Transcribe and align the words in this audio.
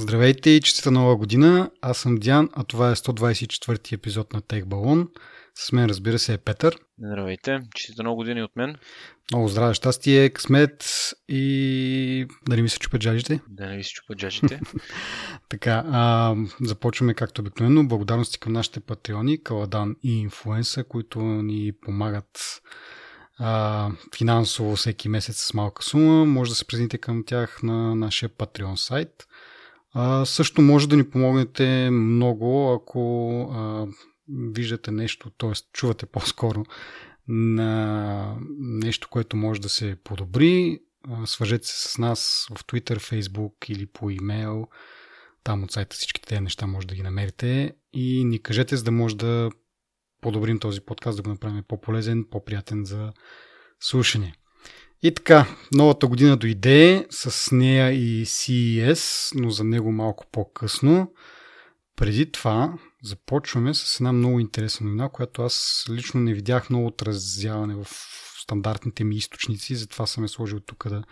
Здравейте 0.00 0.50
и 0.50 0.60
честита 0.60 0.90
нова 0.90 1.16
година. 1.16 1.70
Аз 1.82 1.98
съм 1.98 2.16
Диан, 2.16 2.48
а 2.52 2.64
това 2.64 2.90
е 2.90 2.94
124 2.94 3.92
епизод 3.92 4.32
на 4.32 4.40
Тех 4.40 4.66
Балон. 4.66 5.08
С 5.54 5.72
мен, 5.72 5.86
разбира 5.86 6.18
се, 6.18 6.34
е 6.34 6.38
Петър. 6.38 6.78
Здравейте, 6.98 7.60
честита 7.74 8.02
нова 8.02 8.16
година 8.16 8.40
и 8.40 8.42
от 8.42 8.56
мен. 8.56 8.76
Много 9.32 9.48
здраве, 9.48 9.74
щастие, 9.74 10.30
късмет 10.30 10.84
и 11.28 12.26
да 12.48 12.56
не 12.56 12.62
ми 12.62 12.68
се 12.68 12.78
чупят 12.78 13.00
джаджите. 13.00 13.40
Да 13.48 13.66
не 13.66 13.76
ви 13.76 13.84
се 13.84 13.90
чупят 13.90 14.18
джаджите. 14.18 14.60
така, 15.48 15.84
а, 15.86 16.34
започваме 16.60 17.14
както 17.14 17.40
обикновено. 17.40 17.88
Благодарности 17.88 18.38
към 18.38 18.52
нашите 18.52 18.80
патреони, 18.80 19.42
Каладан 19.42 19.96
и 20.02 20.20
Инфуенса, 20.20 20.84
които 20.84 21.20
ни 21.20 21.72
помагат 21.80 22.60
а, 23.38 23.90
финансово 24.16 24.76
всеки 24.76 25.08
месец 25.08 25.44
с 25.44 25.54
малка 25.54 25.82
сума. 25.82 26.24
Може 26.24 26.50
да 26.50 26.54
се 26.54 26.66
присъедините 26.66 26.98
към 26.98 27.24
тях 27.26 27.62
на 27.62 27.94
нашия 27.94 28.28
Patreon 28.28 28.74
сайт. 28.74 29.27
А, 30.00 30.24
също 30.24 30.62
може 30.62 30.88
да 30.88 30.96
ни 30.96 31.10
помогнете 31.10 31.90
много, 31.90 32.72
ако 32.72 33.40
а, 33.42 33.86
виждате 34.28 34.90
нещо, 34.90 35.30
т.е. 35.30 35.52
чувате 35.72 36.06
по-скоро 36.06 36.64
на 37.28 38.36
нещо, 38.58 39.08
което 39.10 39.36
може 39.36 39.60
да 39.60 39.68
се 39.68 39.96
подобри. 40.04 40.78
А, 41.08 41.26
свържете 41.26 41.66
се 41.66 41.88
с 41.88 41.98
нас 41.98 42.48
в 42.50 42.64
Twitter, 42.64 42.96
Facebook 42.96 43.70
или 43.70 43.86
по 43.86 44.10
имейл. 44.10 44.66
Там 45.44 45.62
от 45.62 45.72
сайта 45.72 45.96
всички 45.96 46.22
тези 46.22 46.40
неща 46.40 46.66
може 46.66 46.86
да 46.86 46.94
ги 46.94 47.02
намерите 47.02 47.72
и 47.92 48.24
ни 48.24 48.42
кажете, 48.42 48.76
за 48.76 48.84
да 48.84 48.90
може 48.90 49.16
да 49.16 49.50
подобрим 50.20 50.58
този 50.58 50.80
подкаст, 50.80 51.16
да 51.16 51.22
го 51.22 51.30
направим 51.30 51.64
по-полезен, 51.68 52.24
по-приятен 52.30 52.84
за 52.84 53.12
слушане. 53.80 54.34
И 55.02 55.14
така, 55.14 55.46
новата 55.72 56.06
година 56.06 56.36
дойде, 56.36 57.06
с 57.10 57.54
нея 57.54 57.92
и 57.92 58.26
CES, 58.26 59.32
но 59.40 59.50
за 59.50 59.64
него 59.64 59.92
малко 59.92 60.26
по-късно. 60.32 61.12
Преди 61.96 62.32
това 62.32 62.78
започваме 63.02 63.74
с 63.74 64.00
една 64.00 64.12
много 64.12 64.40
интересна 64.40 64.86
новина, 64.86 65.08
която 65.08 65.42
аз 65.42 65.86
лично 65.90 66.20
не 66.20 66.34
видях 66.34 66.70
много 66.70 66.86
отразяване 66.86 67.74
в 67.74 67.86
стандартните 68.42 69.04
ми 69.04 69.16
източници, 69.16 69.76
затова 69.76 70.06
съм 70.06 70.24
е 70.24 70.28
сложил 70.28 70.60
тук 70.60 70.88
да 70.88 71.02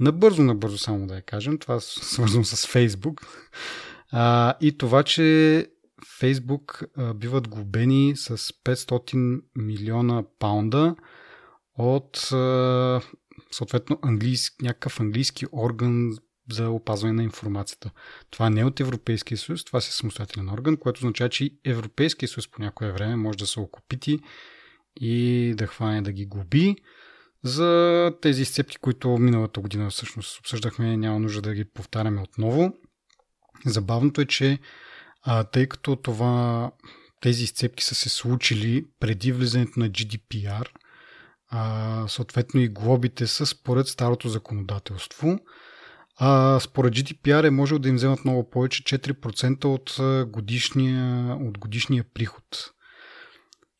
набързо, 0.00 0.42
набързо 0.42 0.78
само 0.78 1.06
да 1.06 1.14
я 1.14 1.22
кажем. 1.22 1.58
Това 1.58 1.74
е 1.74 1.80
свързано 1.80 2.44
с 2.44 2.66
Facebook. 2.66 3.26
А, 4.12 4.54
и 4.60 4.78
това, 4.78 5.02
че 5.02 5.22
Facebook 6.20 6.86
а, 6.96 7.14
биват 7.14 7.48
глобени 7.48 8.16
с 8.16 8.36
500 8.36 9.40
милиона 9.56 10.24
паунда 10.38 10.96
от 11.78 12.32
а, 12.32 13.00
съответно 13.56 13.98
английски, 14.02 14.56
някакъв 14.62 15.00
английски 15.00 15.46
орган 15.52 16.16
за 16.52 16.70
опазване 16.70 17.12
на 17.12 17.22
информацията. 17.22 17.90
Това 18.30 18.50
не 18.50 18.60
е 18.60 18.64
от 18.64 18.80
Европейския 18.80 19.38
съюз, 19.38 19.64
това 19.64 19.80
си 19.80 19.92
самостоятелен 19.92 20.48
орган, 20.48 20.76
което 20.76 20.98
означава, 20.98 21.30
че 21.30 21.50
Европейския 21.64 22.28
съюз 22.28 22.48
по 22.48 22.62
някое 22.62 22.92
време 22.92 23.16
може 23.16 23.38
да 23.38 23.46
се 23.46 23.60
окупити 23.60 24.18
и 25.00 25.54
да 25.56 25.66
хване 25.66 26.02
да 26.02 26.12
ги 26.12 26.26
губи. 26.26 26.76
За 27.44 28.12
тези 28.22 28.42
изцепки, 28.42 28.76
които 28.76 29.08
миналата 29.08 29.60
година 29.60 29.90
всъщност 29.90 30.38
обсъждахме, 30.38 30.96
няма 30.96 31.18
нужда 31.18 31.42
да 31.42 31.54
ги 31.54 31.64
повтаряме 31.64 32.22
отново. 32.22 32.72
Забавното 33.66 34.20
е, 34.20 34.26
че 34.26 34.58
а, 35.22 35.44
тъй 35.44 35.66
като 35.66 35.96
това, 35.96 36.70
тези 37.20 37.44
изцепки 37.44 37.84
са 37.84 37.94
се 37.94 38.08
случили 38.08 38.86
преди 39.00 39.32
влизането 39.32 39.80
на 39.80 39.90
GDPR– 39.90 40.66
а, 41.58 42.04
съответно 42.08 42.60
и 42.60 42.68
глобите 42.68 43.26
са 43.26 43.46
според 43.46 43.88
старото 43.88 44.28
законодателство. 44.28 45.38
А 46.18 46.60
според 46.60 46.94
GDPR 46.94 47.46
е 47.46 47.50
можел 47.50 47.78
да 47.78 47.88
им 47.88 47.94
вземат 47.94 48.24
много 48.24 48.50
повече 48.50 48.98
4% 48.98 49.64
от 49.64 49.96
годишния, 50.30 51.34
от 51.36 51.58
годишния 51.58 52.04
приход. 52.14 52.44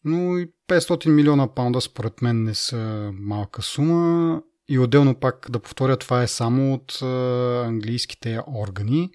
Но 0.04 0.38
и 0.38 0.48
500 0.68 1.08
милиона 1.08 1.54
паунда 1.54 1.80
според 1.80 2.22
мен 2.22 2.42
не 2.42 2.54
са 2.54 3.10
малка 3.14 3.62
сума. 3.62 4.42
И 4.68 4.78
отделно 4.78 5.20
пак 5.20 5.46
да 5.50 5.60
повторя, 5.60 5.96
това 5.96 6.22
е 6.22 6.28
само 6.28 6.74
от 6.74 7.02
английските 7.66 8.40
органи. 8.48 9.10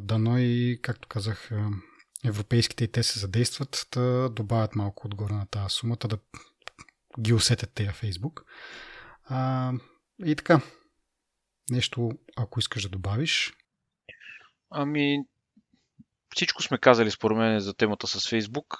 Дано 0.00 0.38
и, 0.38 0.78
както 0.82 1.08
казах, 1.08 1.50
европейските 2.24 2.84
и 2.84 2.92
те 2.92 3.02
се 3.02 3.18
задействат 3.18 3.88
да 3.94 4.28
добавят 4.28 4.76
малко 4.76 5.06
отгоре 5.06 5.32
на 5.32 5.46
тази 5.46 5.66
сумата, 5.68 6.08
да 6.08 6.18
ги 7.20 7.32
усетят 7.32 7.74
тези 7.74 7.90
Фейсбук. 7.90 8.44
А, 9.24 9.72
и 10.24 10.36
така, 10.36 10.60
нещо, 11.70 12.10
ако 12.36 12.60
искаш 12.60 12.82
да 12.82 12.88
добавиш. 12.88 13.52
Ами, 14.70 15.24
всичко 16.34 16.62
сме 16.62 16.78
казали 16.78 17.10
според 17.10 17.38
мен 17.38 17.60
за 17.60 17.74
темата 17.74 18.06
с 18.06 18.28
Фейсбук. 18.28 18.78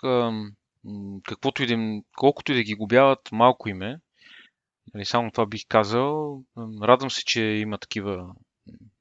Каквото 1.25 1.62
и 1.62 1.66
да, 1.66 2.03
колкото 2.16 2.53
и 2.53 2.55
да 2.55 2.62
ги 2.62 2.75
губяват, 2.75 3.28
малко 3.33 3.69
име. 3.69 4.00
Нали, 4.95 5.05
само 5.05 5.31
това 5.31 5.47
бих 5.47 5.62
казал. 5.69 6.43
Радвам 6.83 7.10
се, 7.10 7.22
че 7.25 7.43
има 7.43 7.78
такива. 7.78 8.34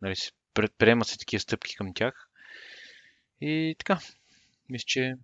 Нали, 0.01 0.15
предприемат 0.53 1.07
се 1.07 1.17
такива 1.17 1.39
стъпки 1.39 1.75
към 1.75 1.93
тях. 1.93 2.29
И 3.41 3.75
така. 3.79 3.99
Мисля, 4.69 4.85
че 4.87 5.15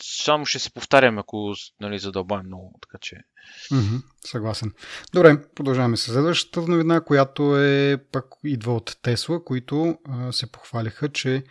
само 0.00 0.46
ще 0.46 0.58
се 0.58 0.70
повтарям, 0.70 1.18
ако 1.18 1.54
нали, 1.80 1.98
задълбаем 1.98 2.46
много. 2.46 2.78
Така 2.82 2.98
че... 3.00 3.16
Mm-hmm, 3.72 4.02
съгласен. 4.26 4.72
Добре, 5.12 5.48
продължаваме 5.54 5.96
с 5.96 6.12
следващата 6.12 6.60
новина, 6.60 7.00
която 7.00 7.56
е 7.56 8.04
пък 8.12 8.24
идва 8.44 8.74
от 8.74 8.96
Тесла, 9.02 9.44
които 9.44 9.98
а, 10.04 10.32
се 10.32 10.52
похвалиха, 10.52 11.08
че 11.08 11.44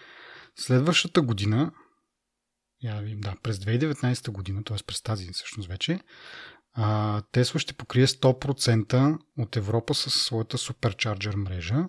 следващата 0.56 1.22
година, 1.22 1.72
я 2.84 3.02
видим, 3.02 3.22
да, 3.22 3.36
през 3.44 3.58
2019 3.58 4.32
година, 4.32 4.64
т.е. 4.64 4.78
през 4.88 5.02
тази 5.02 5.32
всъщност 5.34 5.70
вече, 5.70 6.00
а, 6.74 7.22
Тесла 7.32 7.60
ще 7.60 7.74
покрие 7.74 8.08
100% 8.08 9.18
от 9.38 9.56
Европа 9.56 9.94
с 9.94 10.10
своята 10.10 10.58
суперчарджер 10.58 11.36
мрежа. 11.36 11.86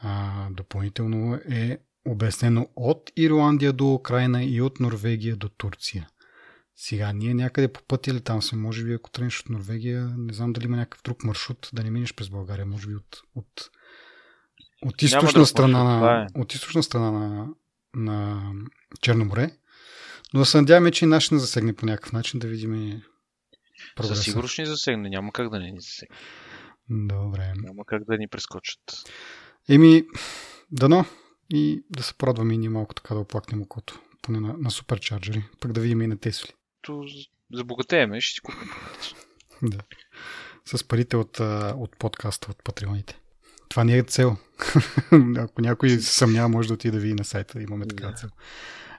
А, 0.00 0.46
допълнително 0.50 1.34
е 1.34 1.78
обяснено 2.06 2.68
от 2.76 3.12
Ирландия 3.16 3.72
до 3.72 3.94
Украина 3.94 4.44
и 4.44 4.60
от 4.60 4.80
Норвегия 4.80 5.36
до 5.36 5.48
Турция. 5.48 6.08
Сега 6.76 7.12
ние 7.12 7.34
някъде 7.34 7.72
по 7.72 7.82
пътя 7.82 8.14
ли 8.14 8.20
там 8.20 8.42
сме, 8.42 8.58
може 8.58 8.84
би 8.84 8.92
ако 8.92 9.10
тръгнеш 9.10 9.40
от 9.40 9.48
Норвегия, 9.48 10.14
не 10.18 10.32
знам 10.32 10.52
дали 10.52 10.64
има 10.64 10.76
някакъв 10.76 11.02
друг 11.02 11.24
маршрут 11.24 11.70
да 11.72 11.82
не 11.82 11.90
минеш 11.90 12.14
през 12.14 12.28
България, 12.28 12.66
може 12.66 12.86
би 12.86 12.94
от, 12.94 13.22
от, 13.34 13.70
от 14.82 15.02
източна 15.02 15.46
страна, 15.46 15.84
на, 15.84 16.22
е. 16.22 16.40
от 16.40 16.54
източна 16.54 16.82
страна 16.82 17.10
на, 17.10 17.48
на 17.94 18.52
Черно 19.00 19.24
море. 19.24 19.50
Но 20.34 20.40
да 20.40 20.46
се 20.46 20.56
надяваме, 20.56 20.90
че 20.90 21.04
и 21.04 21.08
наш 21.08 21.30
не 21.30 21.38
засегне 21.38 21.72
по 21.72 21.86
някакъв 21.86 22.12
начин, 22.12 22.40
да 22.40 22.48
видим 22.48 23.02
прогреса. 23.96 24.16
Със 24.16 24.24
сигурност 24.24 24.58
ни 24.58 24.66
засегне, 24.66 25.08
няма 25.08 25.32
как 25.32 25.50
да 25.50 25.58
не 25.58 25.70
ни 25.70 25.80
засегне. 25.80 26.16
Добре. 26.90 27.52
Няма 27.56 27.84
как 27.86 28.04
да 28.04 28.18
ни 28.18 28.28
прескочат. 28.28 28.80
Еми, 29.68 30.04
дано 30.70 31.04
и 31.52 31.84
да 31.90 32.02
се 32.02 32.14
порадваме 32.14 32.54
и 32.54 32.58
ние 32.58 32.68
малко 32.68 32.94
така 32.94 33.14
да 33.14 33.20
оплакнем 33.20 33.62
окото, 33.62 34.00
поне 34.22 34.40
на, 34.40 34.54
на 34.58 34.70
суперчарджери, 34.70 35.44
пък 35.60 35.72
да 35.72 35.80
видим 35.80 36.02
и 36.02 36.06
на 36.06 36.16
Тесли. 36.16 36.48
То 36.82 37.04
забогатееме, 37.52 38.20
ще 38.20 38.34
си 38.34 38.40
купим. 38.40 38.70
да. 39.62 39.78
С 40.64 40.84
парите 40.84 41.16
от, 41.16 41.40
от 41.76 41.96
подкаста, 41.98 42.50
от 42.50 42.64
патреоните. 42.64 43.18
Това 43.68 43.84
не 43.84 43.98
е 43.98 44.02
цел. 44.02 44.36
Ако 45.36 45.60
някой 45.60 45.90
се 45.90 46.16
съмнява, 46.16 46.48
може 46.48 46.68
да 46.68 46.74
отиде 46.74 46.96
да 46.96 47.02
види 47.02 47.14
на 47.14 47.24
сайта. 47.24 47.62
Имаме 47.62 47.86
така 47.86 48.12
цел. 48.12 48.28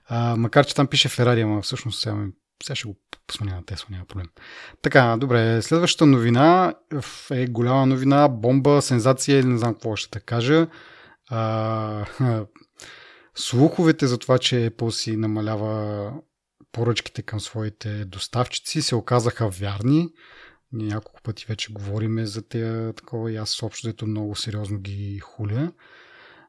А, 0.06 0.35
макар, 0.35 0.66
че 0.66 0.75
там 0.75 0.88
пише 0.88 1.09
Ферари, 1.09 1.41
ама 1.41 1.62
всъщност 1.62 2.02
сега, 2.02 2.25
сега 2.64 2.75
ще 2.75 2.88
го 2.88 2.96
посменя 3.28 3.56
на 3.56 3.66
Тесла, 3.66 3.88
няма 3.91 4.06
проблем. 4.06 4.30
Така, 4.81 5.18
добре. 5.18 5.62
Следващата 5.62 6.06
новина 6.06 6.74
е 7.31 7.47
голяма 7.47 7.85
новина, 7.85 8.28
бомба, 8.28 8.81
сензация 8.81 9.40
или 9.40 9.47
не 9.47 9.58
знам 9.58 9.74
какво 9.74 9.96
ще 9.96 10.20
да 10.20 10.25
кажа 10.25 10.68
а, 11.29 12.06
слуховете 13.35 14.08
за 14.08 14.17
това, 14.17 14.37
че 14.37 14.70
Apple 14.70 14.90
си 14.90 15.17
намалява 15.17 16.14
поръчките 16.72 17.22
към 17.22 17.40
своите 17.40 18.05
доставчици 18.05 18.81
се 18.81 18.96
оказаха 18.96 19.49
вярни. 19.49 20.09
Ние 20.72 20.87
няколко 20.87 21.22
пъти 21.22 21.46
вече 21.49 21.73
говориме 21.73 22.25
за 22.25 22.47
тези 22.47 22.93
такова 22.96 23.31
и 23.31 23.35
аз 23.35 23.64
общо 23.64 23.87
дето 23.87 24.08
много 24.08 24.35
сериозно 24.35 24.79
ги 24.79 25.20
хуля. 25.20 25.72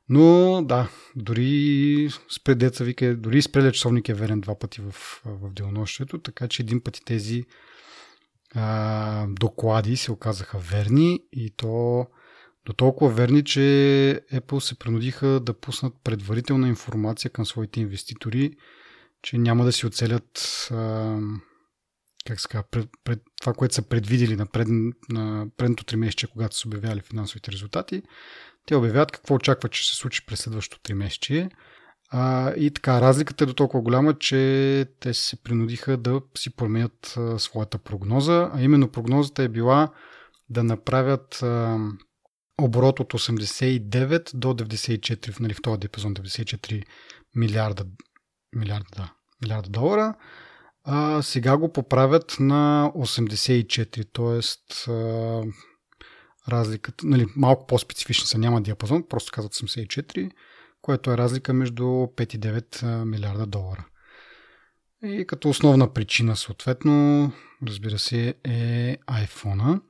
Но 0.09 0.63
да, 0.65 0.89
дори 1.17 2.09
спред 2.31 2.59
деца 2.59 2.85
вика, 2.85 3.17
дори 3.17 3.43
спред 3.43 3.75
часовник 3.75 4.09
е 4.09 4.15
верен 4.15 4.41
два 4.41 4.59
пъти 4.59 4.81
в, 4.81 5.21
в 5.25 5.53
делнощето, 5.53 6.19
така 6.19 6.49
че 6.49 6.63
един 6.63 6.81
път 6.81 7.01
тези 7.05 7.45
а, 8.55 9.27
доклади 9.29 9.97
се 9.97 10.13
оказаха 10.13 10.59
верни 10.59 11.21
и 11.33 11.51
то 11.51 12.07
до 12.67 12.73
толкова 12.73 13.11
верни, 13.11 13.45
че 13.45 13.61
Apple 14.33 14.59
се 14.59 14.79
принудиха 14.79 15.27
да 15.27 15.55
пуснат 15.55 15.95
предварителна 16.05 16.69
информация 16.69 17.31
към 17.31 17.47
своите 17.47 17.81
инвеститори, 17.81 18.57
че 19.23 19.39
няма 19.39 19.65
да 19.65 19.73
си 19.73 19.87
оцелят 19.87 20.69
а, 20.71 21.19
как 22.27 22.41
ска, 22.41 22.63
пред, 22.71 22.89
пред, 23.05 23.23
това, 23.41 23.53
което 23.53 23.75
са 23.75 23.83
предвидели 23.83 24.37
на, 24.37 24.47
пред, 24.47 24.69
на 25.09 25.47
предното 25.57 25.85
три 25.85 25.97
месече, 25.97 26.27
когато 26.27 26.57
са 26.57 26.69
обявяли 26.69 27.01
финансовите 27.01 27.53
резултати, 27.53 28.03
те 28.67 28.77
обявяват 28.77 29.13
какво 29.13 29.35
очакват, 29.35 29.73
че 29.73 29.91
се 29.91 29.97
случи 29.97 30.27
през 30.27 30.41
следващото 30.41 30.93
3 30.93 30.95
месече. 30.95 31.49
А, 32.11 32.53
и 32.55 32.71
така, 32.71 33.01
разликата 33.01 33.45
е 33.45 33.47
до 33.47 33.55
толкова 33.55 33.83
голяма, 33.83 34.19
че 34.19 34.87
те 35.01 35.15
се 35.15 35.43
принудиха 35.43 35.97
да 35.97 36.21
си 36.37 36.57
променят 36.57 37.15
а, 37.17 37.39
своята 37.39 37.79
прогноза, 37.79 38.51
а 38.55 38.63
именно 38.63 38.89
прогнозата 38.89 39.43
е 39.43 39.49
била 39.49 39.89
да 40.51 40.65
направят 40.65 41.43
а, 41.43 41.79
оборот 42.63 43.01
от 43.01 43.13
89 43.13 44.37
до 44.37 44.55
94, 44.55 45.41
нали, 45.41 45.55
в 45.55 45.63
този 45.63 45.79
диапазон 45.81 46.15
94 46.15 46.85
милиарда, 47.37 47.87
милиарда, 48.57 48.89
да, 48.97 49.13
милиарда 49.43 49.71
долара. 49.71 50.15
А, 50.85 51.23
сега 51.23 51.57
го 51.57 51.73
поправят 51.73 52.37
на 52.41 52.93
84, 52.95 54.07
т.е. 54.13 54.91
разликата, 56.49 57.07
нали, 57.07 57.27
малко 57.37 57.67
по-специфични 57.67 58.27
са, 58.27 58.39
няма 58.39 58.63
диапазон, 58.63 59.09
просто 59.09 59.33
казват 59.33 59.55
84, 59.55 60.31
което 60.83 61.11
е 61.11 61.19
разлика 61.19 61.53
между 61.53 61.83
5 61.83 62.35
и 62.35 62.41
9 62.41 63.05
милиарда 63.05 63.47
долара. 63.47 63.87
И 65.03 65.27
като 65.27 65.49
основна 65.49 65.93
причина, 65.93 66.37
съответно, 66.37 67.33
разбира 67.67 67.99
се, 67.99 68.35
е 68.45 68.97
iPhone. 68.97 69.81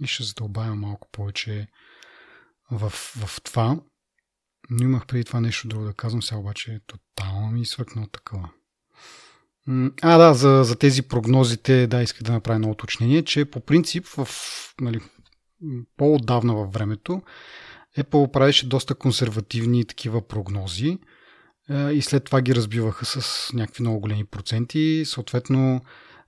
И 0.00 0.06
ще 0.06 0.22
задълбавя 0.22 0.74
малко 0.74 1.08
повече 1.12 1.68
в, 2.72 2.90
в 2.90 3.40
това. 3.42 3.76
Но 4.70 4.84
имах 4.84 5.06
преди 5.06 5.24
това 5.24 5.40
нещо 5.40 5.68
друго 5.68 5.84
да 5.84 5.92
казвам, 5.92 6.22
сега 6.22 6.38
обаче 6.38 6.80
тотално 6.86 7.50
ми 7.50 7.66
свъркнал 7.66 8.06
такова. 8.06 8.48
А, 10.02 10.18
да, 10.18 10.34
за, 10.34 10.64
за 10.64 10.76
тези 10.76 11.02
прогнозите, 11.02 11.86
да, 11.86 12.02
исках 12.02 12.22
да 12.22 12.32
направя 12.32 12.54
едно 12.54 12.70
уточнение, 12.70 13.24
че 13.24 13.44
по 13.44 13.60
принцип 13.60 14.06
в, 14.06 14.28
нали, 14.80 15.00
по-отдавна 15.96 16.54
във 16.54 16.72
времето 16.72 17.22
Apple 17.98 18.30
правеше 18.30 18.68
доста 18.68 18.94
консервативни 18.94 19.84
такива 19.84 20.28
прогнози 20.28 20.98
и 21.70 22.02
след 22.02 22.24
това 22.24 22.40
ги 22.40 22.54
разбиваха 22.54 23.04
с 23.04 23.50
някакви 23.52 23.82
много 23.82 24.00
големи 24.00 24.24
проценти. 24.24 25.02
Съответно, 25.06 25.80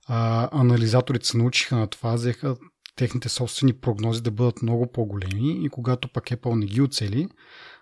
анализаторите 0.07 1.27
се 1.27 1.37
научиха 1.37 1.75
на 1.75 1.87
това, 1.87 2.13
взеха 2.13 2.55
техните 2.95 3.29
собствени 3.29 3.73
прогнози 3.73 4.21
да 4.21 4.31
бъдат 4.31 4.61
много 4.61 4.87
по-големи 4.87 5.65
и 5.65 5.69
когато 5.69 6.07
пък 6.07 6.25
Apple 6.25 6.55
не 6.55 6.65
ги 6.65 6.81
оцели, 6.81 7.27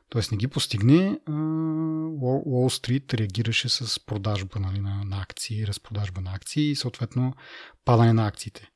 т.е. 0.10 0.22
не 0.32 0.38
ги 0.38 0.48
постигне, 0.48 1.20
Wall 2.10 2.44
Street 3.00 3.14
реагираше 3.14 3.70
с 3.70 4.06
продажба 4.06 4.60
нали, 4.60 4.80
на, 4.80 5.04
на 5.06 5.22
акции, 5.22 5.68
разпродажба 5.68 6.22
на 6.22 6.34
акции 6.36 6.72
и 6.72 6.76
съответно 6.76 7.34
падане 7.86 8.14
на 8.14 8.28
акциите. 8.28 8.70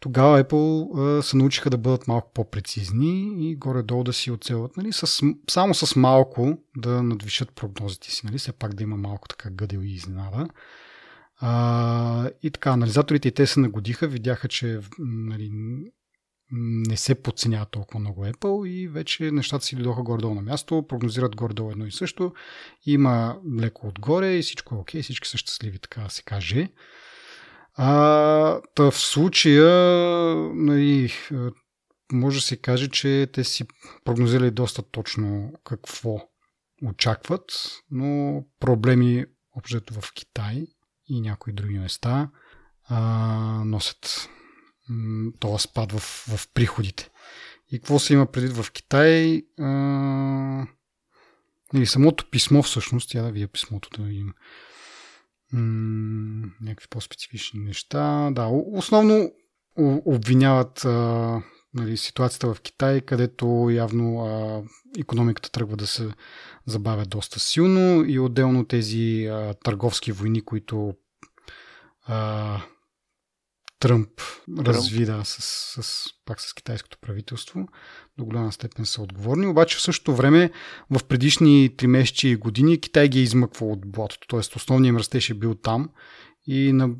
Тогава 0.00 0.44
Apple 0.44 1.20
се 1.20 1.36
научиха 1.36 1.70
да 1.70 1.78
бъдат 1.78 2.08
малко 2.08 2.30
по-прецизни 2.34 3.34
и 3.50 3.56
горе-долу 3.56 4.04
да 4.04 4.12
си 4.12 4.30
оцелват, 4.30 4.76
нали, 4.76 4.92
с, 4.92 5.22
само 5.50 5.74
с 5.74 5.96
малко 5.96 6.58
да 6.76 7.02
надвишат 7.02 7.52
прогнозите 7.52 8.10
си, 8.10 8.26
нали, 8.26 8.38
все 8.38 8.52
пак 8.52 8.74
да 8.74 8.82
има 8.82 8.96
малко 8.96 9.28
така 9.28 9.50
гъдел 9.50 9.78
и 9.78 9.90
изненада. 9.90 10.48
А, 11.40 12.30
и 12.42 12.50
така, 12.50 12.70
анализаторите 12.70 13.28
и 13.28 13.32
те 13.32 13.46
се 13.46 13.60
нагодиха, 13.60 14.06
видяха, 14.06 14.48
че 14.48 14.80
нали, 14.98 15.50
не 16.50 16.96
се 16.96 17.22
подценява 17.22 17.66
толкова 17.66 18.00
много 18.00 18.24
Apple 18.24 18.68
и 18.68 18.88
вече 18.88 19.30
нещата 19.30 19.64
си 19.64 19.76
дойдоха 19.76 20.02
горе-долу 20.02 20.34
на 20.34 20.42
място, 20.42 20.86
прогнозират 20.88 21.36
горе-долу 21.36 21.70
едно 21.70 21.86
и 21.86 21.92
също, 21.92 22.32
има 22.86 23.40
леко 23.60 23.86
отгоре 23.86 24.34
и 24.34 24.42
всичко 24.42 24.74
е 24.74 24.78
окей, 24.78 25.02
всички 25.02 25.28
са 25.28 25.38
щастливи, 25.38 25.78
така 25.78 26.08
се 26.08 26.22
каже. 26.22 26.68
А, 27.74 28.60
та 28.74 28.90
в 28.90 28.98
случая, 28.98 29.70
нали, 30.54 31.12
може 32.12 32.38
да 32.38 32.42
се 32.42 32.56
каже, 32.56 32.88
че 32.88 33.28
те 33.32 33.44
си 33.44 33.64
прогнозирали 34.04 34.50
доста 34.50 34.82
точно 34.82 35.52
какво 35.64 36.20
очакват, 36.82 37.42
но 37.90 38.44
проблеми 38.60 39.24
общо 39.56 40.00
в 40.00 40.12
Китай 40.14 40.66
и 41.08 41.20
някои 41.20 41.52
други 41.52 41.78
места 41.78 42.30
а, 42.88 43.00
носят 43.64 44.28
този 45.40 45.62
спад 45.62 45.92
в, 45.92 45.98
в 46.36 46.48
приходите. 46.54 47.10
И 47.70 47.78
какво 47.78 47.98
се 47.98 48.12
има 48.12 48.26
предвид 48.26 48.52
в 48.52 48.72
Китай? 48.72 49.42
А, 49.60 50.66
или 51.74 51.86
самото 51.86 52.30
писмо 52.30 52.62
всъщност, 52.62 53.10
тя 53.10 53.22
да 53.22 53.30
вие 53.30 53.46
писмото 53.46 54.02
да 54.02 54.10
им 54.10 54.34
м- 55.52 56.48
някакви 56.60 56.86
по-специфични 56.90 57.60
неща. 57.60 58.30
Да, 58.32 58.48
основно 58.72 59.32
обвиняват 60.04 60.84
а, 60.84 61.42
нали, 61.74 61.96
ситуацията 61.96 62.54
в 62.54 62.60
Китай, 62.60 63.00
където 63.00 63.68
явно 63.70 64.26
а, 64.26 64.62
економиката 64.98 65.50
тръгва 65.50 65.76
да 65.76 65.86
се 65.86 66.08
забавя 66.66 67.04
доста 67.04 67.40
силно 67.40 68.04
и 68.04 68.18
отделно 68.18 68.64
тези 68.64 69.26
а, 69.26 69.54
търговски 69.54 70.12
войни, 70.12 70.40
които 70.40 70.94
а, 72.06 72.60
Тръмп, 73.80 74.10
Тръмп. 74.56 74.68
разви 74.68 75.04
да, 75.04 75.24
с, 75.24 75.36
с, 75.82 76.04
пак 76.24 76.40
с 76.40 76.54
китайското 76.54 76.98
правителство, 77.00 77.68
до 78.18 78.24
голяма 78.24 78.52
степен 78.52 78.86
са 78.86 79.02
отговорни. 79.02 79.46
Обаче 79.46 79.76
в 79.76 79.82
същото 79.82 80.14
време 80.14 80.50
в 80.90 81.04
предишни 81.04 81.76
три 81.76 81.86
месечи 81.86 82.28
и 82.28 82.36
години 82.36 82.80
Китай 82.80 83.08
ги 83.08 83.18
е 83.18 83.22
измъквал 83.22 83.72
от 83.72 83.90
блатото, 83.90 84.28
т.е. 84.28 84.56
основният 84.56 84.92
им 84.92 84.96
растеж 84.96 85.30
е 85.30 85.34
бил 85.34 85.54
там 85.54 85.90
и 86.48 86.72
на, 86.72 86.90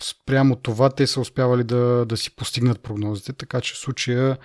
спрямо 0.00 0.56
това 0.56 0.90
те 0.90 1.06
са 1.06 1.20
успявали 1.20 1.64
да, 1.64 2.06
да 2.06 2.16
си 2.16 2.36
постигнат 2.36 2.82
прогнозите, 2.82 3.32
така 3.32 3.60
че 3.60 3.74
в 3.74 3.78
случая 3.78 4.38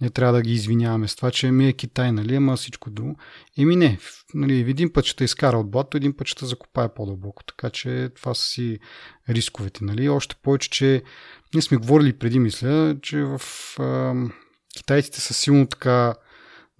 не 0.00 0.10
трябва 0.10 0.34
да 0.34 0.42
ги 0.42 0.52
извиняваме 0.52 1.08
с 1.08 1.16
това, 1.16 1.30
че 1.30 1.50
ми 1.50 1.68
е 1.68 1.72
Китай, 1.72 2.12
нали, 2.12 2.36
ама 2.36 2.56
всичко 2.56 2.90
друго. 2.90 3.16
Еми 3.58 3.76
не, 3.76 3.98
нали, 4.34 4.60
един 4.60 4.92
път 4.92 5.04
ще 5.04 5.24
изкара 5.24 5.58
от 5.58 5.70
блато, 5.70 5.96
един 5.96 6.16
път 6.16 6.26
ще 6.26 6.40
те 6.40 6.46
закопае 6.46 6.94
по-дълбоко, 6.94 7.44
така 7.44 7.70
че 7.70 8.10
това 8.16 8.34
са 8.34 8.42
си 8.42 8.78
рисковете, 9.28 9.84
нали. 9.84 10.08
Още 10.08 10.36
повече, 10.42 10.70
че 10.70 11.02
ние 11.54 11.62
сме 11.62 11.76
говорили 11.76 12.18
преди, 12.18 12.38
мисля, 12.38 12.96
че 13.02 13.22
в 13.24 13.40
а, 13.78 14.14
китайците 14.76 15.20
са 15.20 15.34
силно 15.34 15.66
така 15.66 16.14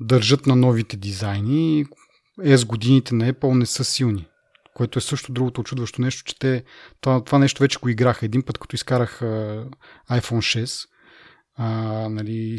държат 0.00 0.46
на 0.46 0.56
новите 0.56 0.96
дизайни 0.96 1.86
и 2.44 2.56
с 2.56 2.64
годините 2.64 3.14
на 3.14 3.32
Apple 3.32 3.54
не 3.54 3.66
са 3.66 3.84
силни. 3.84 4.26
Което 4.74 4.98
е 4.98 5.02
също 5.02 5.32
другото 5.32 5.60
очудващо 5.60 6.02
нещо, 6.02 6.24
че 6.24 6.38
те, 6.38 6.64
това, 7.00 7.24
това 7.24 7.38
нещо 7.38 7.62
вече 7.62 7.78
го 7.78 7.88
играха 7.88 8.26
един 8.26 8.42
път, 8.42 8.58
като 8.58 8.76
изкарах 8.76 9.22
а, 9.22 9.66
iPhone 10.10 10.64
6. 10.64 10.88
А, 11.54 11.68
нали, 12.08 12.58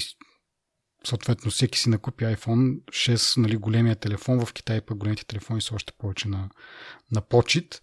съответно 1.05 1.51
всеки 1.51 1.79
си 1.79 1.89
накупи 1.89 2.25
iPhone 2.25 2.79
6, 2.81 3.41
нали, 3.41 3.57
големия 3.57 3.95
телефон, 3.95 4.45
в 4.45 4.53
Китай 4.53 4.81
пък 4.81 4.97
големите 4.97 5.25
телефони 5.25 5.61
са 5.61 5.75
още 5.75 5.93
повече 5.97 6.27
на, 6.27 6.49
на 7.11 7.21
почет. 7.21 7.81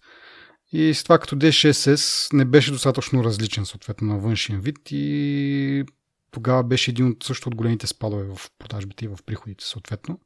И 0.71 0.93
с 0.93 1.03
това 1.03 1.19
като 1.19 1.35
D6S 1.35 2.33
не 2.33 2.45
беше 2.45 2.71
достатъчно 2.71 3.23
различен 3.23 3.65
съответно 3.65 4.07
на 4.07 4.19
външен 4.19 4.61
вид 4.61 4.79
и 4.91 5.85
тогава 6.31 6.63
беше 6.63 6.91
един 6.91 7.07
от 7.07 7.23
също 7.23 7.49
от 7.49 7.55
големите 7.55 7.87
спадове 7.87 8.23
в 8.23 8.37
продажбите 8.59 9.05
и 9.05 9.07
в 9.07 9.17
приходите 9.25 9.65
съответно. 9.65 10.19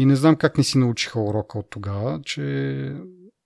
И 0.00 0.06
не 0.06 0.16
знам 0.16 0.36
как 0.36 0.58
не 0.58 0.64
си 0.64 0.78
научиха 0.78 1.20
урока 1.20 1.58
от 1.58 1.70
тогава, 1.70 2.20
че 2.24 2.42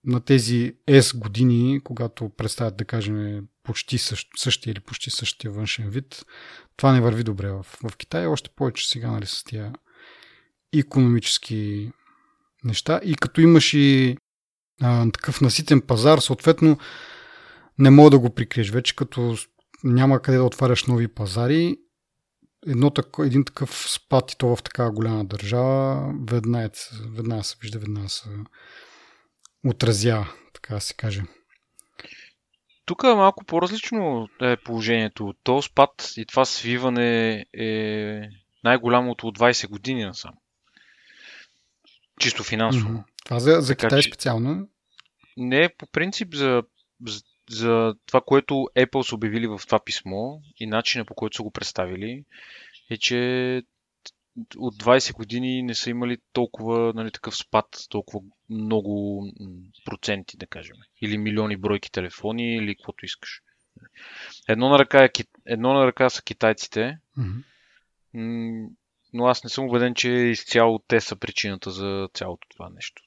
на 0.05 0.21
тези 0.21 0.75
S 0.89 1.19
години, 1.19 1.81
когато 1.85 2.29
представят, 2.29 2.77
да 2.77 2.85
кажем, 2.85 3.47
почти 3.63 3.99
същ, 3.99 4.29
същия 4.37 4.71
или 4.71 4.81
почти 4.81 5.11
същия 5.11 5.51
външен 5.51 5.91
вид, 5.91 6.25
това 6.77 6.93
не 6.93 7.01
върви 7.01 7.25
добре 7.25 7.51
в, 7.51 7.67
в 7.89 7.97
Китай. 7.97 8.27
Още 8.27 8.51
повече 8.57 8.89
сега 8.89 9.11
нали, 9.11 9.27
с 9.27 9.45
тия 9.45 9.73
економически 10.77 11.91
неща. 12.65 13.01
И 13.05 13.15
като 13.15 13.41
имаш 13.41 13.75
и 13.75 14.17
а, 14.81 15.11
такъв 15.11 15.41
наситен 15.41 15.81
пазар, 15.81 16.19
съответно 16.19 16.79
не 17.79 17.91
мога 17.91 18.11
да 18.11 18.19
го 18.19 18.35
прикриеш 18.35 18.71
вече, 18.71 18.97
като 18.97 19.37
няма 19.85 20.23
къде 20.23 20.39
да 20.39 20.45
отваряш 20.45 20.85
нови 20.85 21.09
пазари. 21.09 21.77
Едно, 22.67 22.93
един 23.19 23.45
такъв 23.45 23.91
спад 23.91 24.33
и 24.33 24.39
то 24.39 24.57
в 24.57 24.63
такава 24.63 24.91
голяма 24.91 25.25
държава, 25.25 26.13
веднага, 26.31 26.71
веднага 27.17 27.45
се 27.45 27.57
вижда, 27.61 27.79
веднага 27.79 28.09
се 28.09 28.29
отразява, 29.67 30.33
така 30.55 30.75
да 30.75 30.81
се 30.81 30.95
каже. 30.95 31.23
Тук 32.87 33.03
е 33.05 33.15
малко 33.15 33.45
по-различно 33.45 34.29
е 34.43 34.57
положението. 34.57 35.35
То 35.43 35.63
спад 35.63 35.91
и 36.17 36.27
това 36.27 36.45
свиване 36.45 37.45
е 37.53 38.21
най-голямото 38.65 39.27
от 39.27 39.39
20 39.39 39.69
години 39.69 40.05
насам. 40.05 40.35
Чисто 42.21 42.45
финансово. 42.45 42.89
Mm-hmm. 42.89 43.05
Това 43.25 43.41
за, 43.41 43.61
за 43.61 43.77
Китай 43.77 44.03
че... 44.03 44.09
специално? 44.09 44.69
Не, 45.37 45.69
по 45.79 45.87
принцип 45.87 46.35
за, 46.35 46.63
за, 47.07 47.21
за 47.51 47.95
това, 48.07 48.21
което 48.21 48.55
Apple 48.55 49.03
са 49.03 49.15
обявили 49.15 49.47
в 49.47 49.61
това 49.67 49.79
писмо 49.85 50.39
и 50.61 50.67
начина 50.67 51.05
по 51.05 51.15
който 51.15 51.37
са 51.37 51.43
го 51.43 51.51
представили, 51.51 52.25
е, 52.91 52.97
че 52.97 53.63
от 54.57 54.77
20 54.77 55.13
години 55.15 55.63
не 55.63 55.75
са 55.75 55.91
имали 55.91 56.19
толкова 56.33 56.93
нали, 56.95 57.11
такъв 57.11 57.37
спад, 57.37 57.67
толкова 57.89 58.21
много 58.51 59.27
проценти, 59.85 60.37
да 60.37 60.47
кажем. 60.47 60.77
Или 61.03 61.19
милиони 61.19 61.57
бройки 61.57 61.93
телефони, 61.93 62.57
или 62.57 62.77
каквото 62.77 63.05
искаш. 63.05 63.43
Едно 64.49 64.69
на 64.69 64.79
ръка, 64.79 65.05
е, 65.05 65.11
едно 65.47 65.73
на 65.73 65.87
ръка 65.87 66.11
са 66.11 66.23
китайците. 66.23 66.99
Mm-hmm. 67.19 68.69
но 69.13 69.27
аз 69.27 69.45
не 69.45 69.51
съм 69.51 69.65
убеден, 69.65 69.95
че 69.95 70.11
изцяло 70.11 70.79
те 70.79 71.01
са 71.01 71.17
причината 71.17 71.71
за 71.71 72.09
цялото 72.15 72.49
това 72.49 72.71
нещо. 72.71 73.03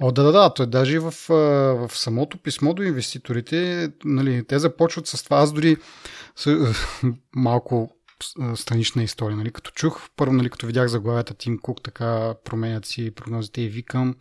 О, 0.00 0.12
да, 0.12 0.22
да, 0.22 0.32
да. 0.32 0.54
Той 0.54 0.66
даже 0.66 0.96
и 0.96 0.98
в, 0.98 1.14
в 1.28 1.90
самото 1.92 2.38
писмо 2.38 2.74
до 2.74 2.82
инвеститорите, 2.82 3.90
нали, 4.04 4.44
те 4.44 4.58
започват 4.58 5.06
с 5.06 5.22
това. 5.22 5.36
Аз 5.36 5.52
дори 5.52 5.76
с, 6.36 6.74
малко 7.36 7.98
странична 8.54 9.02
история. 9.02 9.36
Нали? 9.36 9.50
Като 9.50 9.70
чух, 9.70 10.08
първо, 10.16 10.32
нали, 10.32 10.50
като 10.50 10.66
видях 10.66 10.88
заглавията 10.88 11.34
Тим 11.34 11.58
Кук, 11.58 11.82
така 11.82 12.34
променят 12.44 12.86
си 12.86 13.10
прогнозите 13.10 13.60
и 13.60 13.68
викам, 13.68 14.14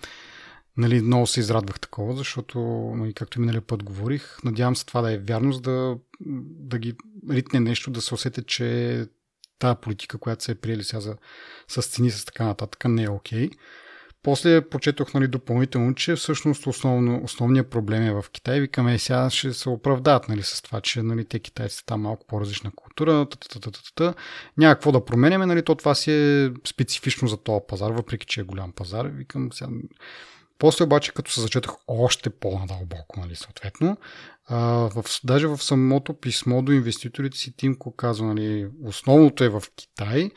нали, 0.78 1.02
много 1.02 1.28
се 1.28 1.40
израдвах 1.40 1.80
такова, 1.80 2.16
защото, 2.16 2.60
нали, 2.96 3.14
както 3.14 3.38
и 3.38 3.42
миналия 3.42 3.62
път 3.62 3.84
говорих, 3.84 4.44
надявам 4.44 4.76
се 4.76 4.86
това 4.86 5.02
да 5.02 5.14
е 5.14 5.18
вярност, 5.18 5.64
да, 5.64 5.98
да 6.60 6.78
ги 6.80 6.94
ритне 7.30 7.60
нещо, 7.60 7.92
да 7.92 8.02
се 8.02 8.14
усетят, 8.14 8.48
че 8.48 9.06
тази 9.60 9.78
политика, 9.82 10.18
която 10.18 10.44
се 10.44 10.52
е 10.52 10.56
приели 10.56 10.84
сега 10.84 11.00
за, 11.00 11.16
с 11.68 11.82
цени, 11.82 12.12
с 12.12 12.26
така 12.26 12.46
нататък, 12.46 12.86
не 12.86 13.04
е 13.04 13.10
окей. 13.10 13.50
Okay. 13.50 13.58
После 14.28 14.62
почетох 14.62 15.14
нали, 15.14 15.28
допълнително, 15.28 15.96
че 15.96 16.16
всъщност 16.16 16.68
основно, 16.68 17.22
основният 17.24 17.70
проблем 17.70 18.04
е 18.04 18.14
в 18.14 18.26
Китай. 18.32 18.60
Викаме, 18.60 19.00
сега 19.00 19.30
ще 19.30 19.54
се 19.54 19.70
оправдават 19.70 20.30
нали, 20.30 20.44
с 20.44 20.62
това, 20.62 20.82
че 20.82 21.02
нали, 21.02 21.26
те 21.26 21.40
китайците 21.40 21.86
там 21.86 22.02
малко 22.02 22.26
по-различна 22.28 22.72
култура. 22.76 23.28
Няма 24.58 24.76
какво 24.76 24.92
да 24.92 25.06
променяме, 25.06 25.46
нали, 25.46 25.64
то 25.64 25.76
това 25.76 25.96
си 25.96 26.12
е 26.12 26.52
специфично 26.68 27.28
за 27.28 27.38
този 27.38 27.60
пазар, 27.68 27.92
въпреки 27.92 28.26
че 28.26 28.42
е 28.42 28.44
голям 28.44 28.72
пазар. 28.72 29.06
Викам, 29.06 29.50
сега, 29.54 29.72
после 30.60 30.86
обаче, 30.86 31.14
като 31.14 31.32
се 31.32 31.42
зачетах 31.42 31.72
още 31.88 32.30
по-надълбоко, 32.30 33.20
нали, 33.20 33.36
съответно, 33.36 33.98
а, 34.48 34.58
в, 34.68 35.06
даже 35.24 35.48
в 35.48 35.58
самото 35.58 36.14
писмо 36.14 36.62
до 36.62 36.72
инвеститорите 36.72 37.38
си 37.38 37.58
Тимко 37.58 37.96
казва, 37.96 38.26
нали, 38.28 38.68
основното 38.84 39.44
е 39.44 39.50
в 39.50 39.64
Китай, 39.76 40.32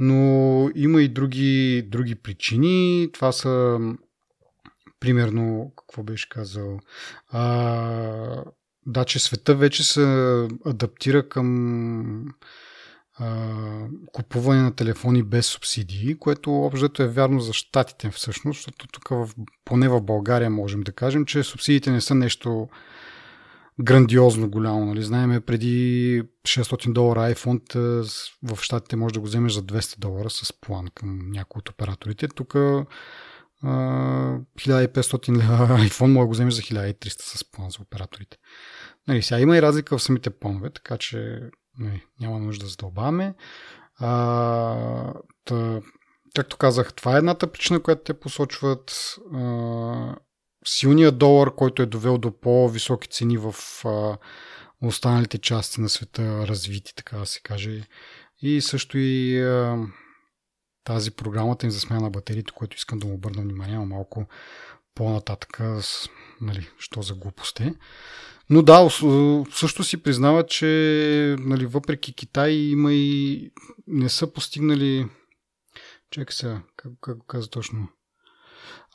но 0.00 0.70
има 0.74 1.02
и 1.02 1.08
други, 1.08 1.82
други 1.88 2.14
причини. 2.14 3.08
Това 3.12 3.32
са, 3.32 3.78
примерно, 5.00 5.72
какво 5.76 6.02
беше 6.02 6.28
казал, 6.28 6.78
а, 7.28 8.44
да, 8.86 9.04
че 9.04 9.18
света 9.18 9.54
вече 9.54 9.84
се 9.84 10.02
адаптира 10.66 11.28
към 11.28 12.24
а, 13.14 13.56
купуване 14.12 14.62
на 14.62 14.74
телефони 14.74 15.22
без 15.22 15.46
субсидии, 15.46 16.18
което 16.18 16.52
общо 16.52 17.02
е 17.02 17.08
вярно 17.08 17.40
за 17.40 17.52
щатите 17.52 18.10
всъщност, 18.10 18.58
защото 18.58 18.86
тук 18.86 19.08
в, 19.08 19.30
поне 19.64 19.88
в 19.88 20.00
България 20.00 20.50
можем 20.50 20.80
да 20.80 20.92
кажем, 20.92 21.24
че 21.24 21.42
субсидиите 21.42 21.90
не 21.90 22.00
са 22.00 22.14
нещо 22.14 22.68
грандиозно 23.82 24.50
голямо. 24.50 24.84
Нали? 24.84 25.02
Знаеме 25.02 25.40
преди 25.40 26.22
600 26.42 26.92
долара 26.92 27.34
iPhone 27.34 28.02
в 28.42 28.62
щатите 28.62 28.96
може 28.96 29.14
да 29.14 29.20
го 29.20 29.26
вземеш 29.26 29.52
за 29.52 29.62
200 29.62 29.98
долара 29.98 30.30
с 30.30 30.52
план 30.60 30.86
към 30.94 31.30
някои 31.30 31.58
от 31.58 31.68
операторите. 31.68 32.28
Тук 32.28 32.54
1500 33.64 35.36
лева 35.36 35.78
iPhone 35.78 36.06
може 36.06 36.20
да 36.20 36.26
го 36.26 36.32
вземеш 36.32 36.54
за 36.54 36.62
1300 36.62 37.36
с 37.36 37.50
план 37.50 37.70
за 37.70 37.82
операторите. 37.82 38.36
Нали, 39.08 39.22
сега 39.22 39.40
има 39.40 39.56
и 39.56 39.62
разлика 39.62 39.98
в 39.98 40.02
самите 40.02 40.30
планове, 40.30 40.70
така 40.70 40.98
че 40.98 41.40
нали, 41.78 42.02
няма 42.20 42.38
нужда 42.38 42.64
да 42.64 42.70
задълбаваме. 42.70 43.34
Както 46.34 46.56
казах, 46.58 46.94
това 46.94 47.14
е 47.14 47.18
едната 47.18 47.52
причина, 47.52 47.82
която 47.82 48.02
те 48.02 48.20
посочват. 48.20 49.16
А, 49.34 50.16
силният 50.66 51.18
долар, 51.18 51.54
който 51.54 51.82
е 51.82 51.86
довел 51.86 52.18
до 52.18 52.40
по-високи 52.40 53.08
цени 53.08 53.38
в 53.38 53.54
а, 53.84 54.18
останалите 54.82 55.38
части 55.38 55.80
на 55.80 55.88
света, 55.88 56.46
развити, 56.46 56.94
така 56.94 57.16
да 57.16 57.26
се 57.26 57.40
каже. 57.40 57.82
И 58.42 58.60
също 58.60 58.98
и 58.98 59.40
а, 59.40 59.86
тази 60.84 61.10
програмата 61.10 61.66
им 61.66 61.70
за 61.70 61.80
смяна 61.80 62.02
на 62.02 62.10
батериите, 62.10 62.52
което 62.52 62.76
искам 62.76 62.98
да 62.98 63.06
му 63.06 63.14
обърна 63.14 63.42
внимание 63.42 63.78
малко 63.78 64.26
по-нататък, 64.94 65.60
нали, 66.40 66.68
що 66.78 67.02
за 67.02 67.14
глупости. 67.14 67.72
Но 68.50 68.62
да, 68.62 68.88
също 69.52 69.84
си 69.84 70.02
признава, 70.02 70.46
че 70.46 70.66
нали, 71.38 71.66
въпреки 71.66 72.14
Китай 72.14 72.50
има 72.52 72.92
и 72.92 73.50
не 73.86 74.08
са 74.08 74.32
постигнали 74.32 75.06
Чакай 76.10 76.34
сега, 76.34 76.62
как, 76.76 76.92
как 77.00 77.18
каза 77.26 77.50
точно? 77.50 77.88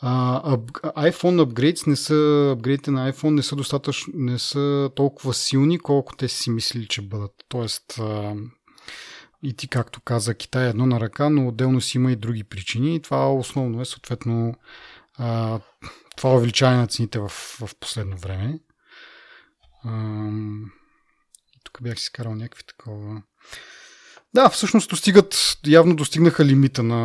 А, 0.01 0.57
iPhone 0.83 1.43
upgrades 1.45 1.87
не 1.87 1.95
са, 1.95 2.51
апгрейдите 2.57 2.91
на 2.91 3.13
iPhone 3.13 3.29
не 3.29 3.43
са 3.43 3.55
достатъчно, 3.55 4.13
не 4.15 4.39
са 4.39 4.89
толкова 4.95 5.33
силни, 5.33 5.79
колко 5.79 6.15
те 6.15 6.27
си 6.27 6.49
мислили, 6.49 6.87
че 6.87 7.01
бъдат. 7.01 7.31
Тоест, 7.49 7.99
а, 7.99 8.35
и 9.43 9.53
ти, 9.53 9.67
както 9.67 10.01
каза, 10.01 10.35
Китай 10.35 10.65
е 10.65 10.69
едно 10.69 10.85
на 10.85 10.99
ръка, 10.99 11.29
но 11.29 11.47
отделно 11.47 11.81
си 11.81 11.97
има 11.97 12.11
и 12.11 12.15
други 12.15 12.43
причини. 12.43 12.95
И 12.95 13.01
това 13.01 13.33
основно 13.33 13.81
е 13.81 13.85
съответно 13.85 14.55
а, 15.17 15.59
това 16.17 16.35
увеличаване 16.35 16.77
на 16.77 16.87
цените 16.87 17.19
в, 17.19 17.29
в 17.29 17.69
последно 17.79 18.17
време. 18.17 18.59
А, 19.83 20.29
тук 21.63 21.77
бях 21.81 21.99
си 21.99 22.11
карал 22.11 22.35
някакви 22.35 22.63
такова. 22.63 23.21
Да, 24.35 24.49
всъщност 24.49 24.89
достигат, 24.89 25.57
явно 25.67 25.95
достигнаха 25.95 26.45
лимита 26.45 26.83
на, 26.83 26.99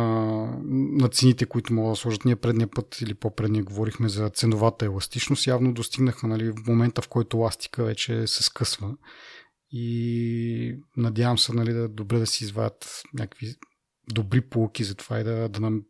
на 0.69 1.09
цените, 1.09 1.45
които 1.45 1.73
могат 1.73 1.91
да 1.91 1.95
сложат. 1.95 2.25
Ние 2.25 2.35
предния 2.35 2.67
път 2.67 3.01
или 3.01 3.13
по-предния 3.13 3.63
говорихме 3.63 4.09
за 4.09 4.29
ценовата 4.29 4.85
еластичност. 4.85 5.47
Явно 5.47 5.73
достигнаха 5.73 6.27
нали, 6.27 6.51
в 6.51 6.67
момента, 6.67 7.01
в 7.01 7.07
който 7.07 7.37
ластика 7.37 7.83
вече 7.83 8.27
се 8.27 8.43
скъсва. 8.43 8.95
И 9.71 10.75
надявам 10.97 11.37
се 11.37 11.53
нали, 11.53 11.73
да 11.73 11.89
добре 11.89 12.19
да 12.19 12.27
си 12.27 12.43
извадят 12.43 13.01
някакви 13.13 13.55
добри 14.13 14.41
полуки 14.41 14.83
за 14.83 14.95
това 14.95 15.19
и 15.19 15.23
да, 15.23 15.49
да, 15.49 15.59
нам, 15.59 15.81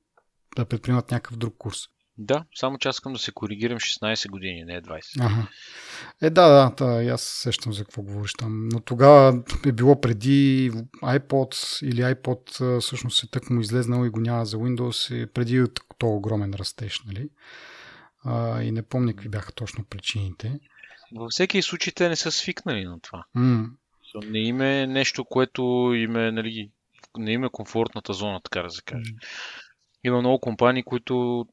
да 0.56 0.66
предприемат 0.66 1.12
някакъв 1.12 1.38
друг 1.38 1.56
курс. 1.58 1.78
Да, 2.18 2.46
само 2.56 2.78
че 2.78 2.90
аз 2.90 2.96
искам 2.96 3.14
да 3.14 3.20
се 3.20 3.32
коригирам 3.32 3.78
16 3.78 4.30
години, 4.30 4.64
не 4.64 4.82
20. 4.82 5.02
Ага. 5.20 5.48
Е, 6.22 6.30
да, 6.30 6.48
да, 6.48 6.86
да, 6.86 7.12
аз 7.12 7.22
сещам 7.22 7.74
за 7.74 7.84
какво 7.84 8.02
говориш 8.02 8.34
там. 8.34 8.70
Но 8.70 8.80
тогава 8.80 9.44
е 9.66 9.72
било 9.72 10.02
преди 10.02 10.72
iPod 11.04 11.84
или 11.86 12.02
iPod 12.02 12.80
всъщност 12.80 13.24
е 13.24 13.28
тък 13.28 13.50
му 13.50 13.62
излезнал 13.62 14.06
и 14.06 14.10
го 14.10 14.20
няма 14.20 14.46
за 14.46 14.58
Windows 14.58 15.16
и 15.16 15.26
преди 15.26 15.64
то 15.98 16.08
огромен 16.08 16.54
растеж, 16.54 17.02
нали? 17.06 17.30
А, 18.24 18.62
и 18.62 18.72
не 18.72 18.82
помня 18.82 19.14
какви 19.14 19.30
бяха 19.30 19.52
точно 19.52 19.86
причините. 19.86 20.60
Във 21.16 21.28
всеки 21.30 21.62
случай 21.62 21.94
те 21.94 22.10
не 22.10 22.16
са 22.16 22.32
свикнали 22.32 22.86
на 22.86 23.00
това. 23.00 23.26
Mm. 23.38 23.70
Не 24.30 24.40
има 24.40 24.66
нещо, 24.88 25.26
което 25.26 25.92
им 25.96 26.16
е, 26.16 26.32
нали, 26.32 26.72
не 27.18 27.32
има 27.32 27.50
комфортната 27.50 28.14
зона, 28.14 28.42
така 28.44 28.62
да 28.62 28.70
се 28.70 28.82
каже. 28.82 29.12
Mm. 29.12 29.26
Има 30.04 30.20
много 30.20 30.40
компании, 30.40 30.84
които 30.84 31.46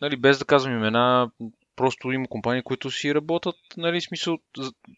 нали, 0.00 0.16
без 0.16 0.38
да 0.38 0.44
казвам 0.44 0.74
имена, 0.74 1.30
просто 1.76 2.12
има 2.12 2.28
компании, 2.28 2.62
които 2.62 2.90
си 2.90 3.14
работят, 3.14 3.56
нали, 3.76 4.00
смисъл 4.00 4.38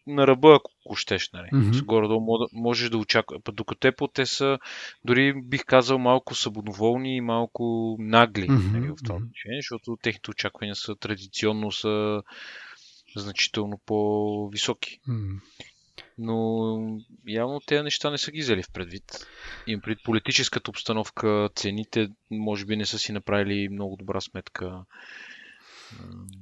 на 0.07 0.27
ръба, 0.27 0.55
ако 0.55 0.95
щеш, 0.95 1.29
нали. 1.33 1.47
Mm-hmm. 1.53 1.85
Горе-долу 1.85 2.47
можеш 2.53 2.89
да 2.89 2.97
очаква. 2.97 3.37
Докато 3.53 3.79
те 3.79 3.91
по 3.91 4.07
те 4.07 4.25
са, 4.25 4.59
дори 5.05 5.33
бих 5.33 5.65
казал, 5.65 5.97
малко 5.97 6.35
събудоволни 6.35 7.15
и 7.15 7.21
малко 7.21 7.95
нагли 7.99 8.47
mm-hmm. 8.47 8.73
нали, 8.73 8.87
в 8.87 8.95
това 9.03 9.15
отношение, 9.15 9.59
защото 9.59 9.97
техните 10.01 10.31
очаквания 10.31 10.75
са 10.75 10.95
традиционно 10.95 11.71
са 11.71 12.23
значително 13.15 13.79
по-високи. 13.85 14.99
Mm-hmm. 15.09 15.39
Но 16.23 16.77
явно 17.27 17.59
тези 17.59 17.83
неща 17.83 18.11
не 18.11 18.17
са 18.17 18.31
ги 18.31 18.41
взели 18.41 18.63
в 18.63 18.71
предвид. 18.73 19.27
Им 19.67 19.81
пред 19.81 19.97
политическата 20.03 20.71
обстановка, 20.71 21.49
цените, 21.55 22.09
може 22.31 22.65
би 22.65 22.75
не 22.75 22.85
са 22.85 22.99
си 22.99 23.11
направили 23.11 23.69
много 23.69 23.95
добра 23.95 24.21
сметка. 24.21 24.83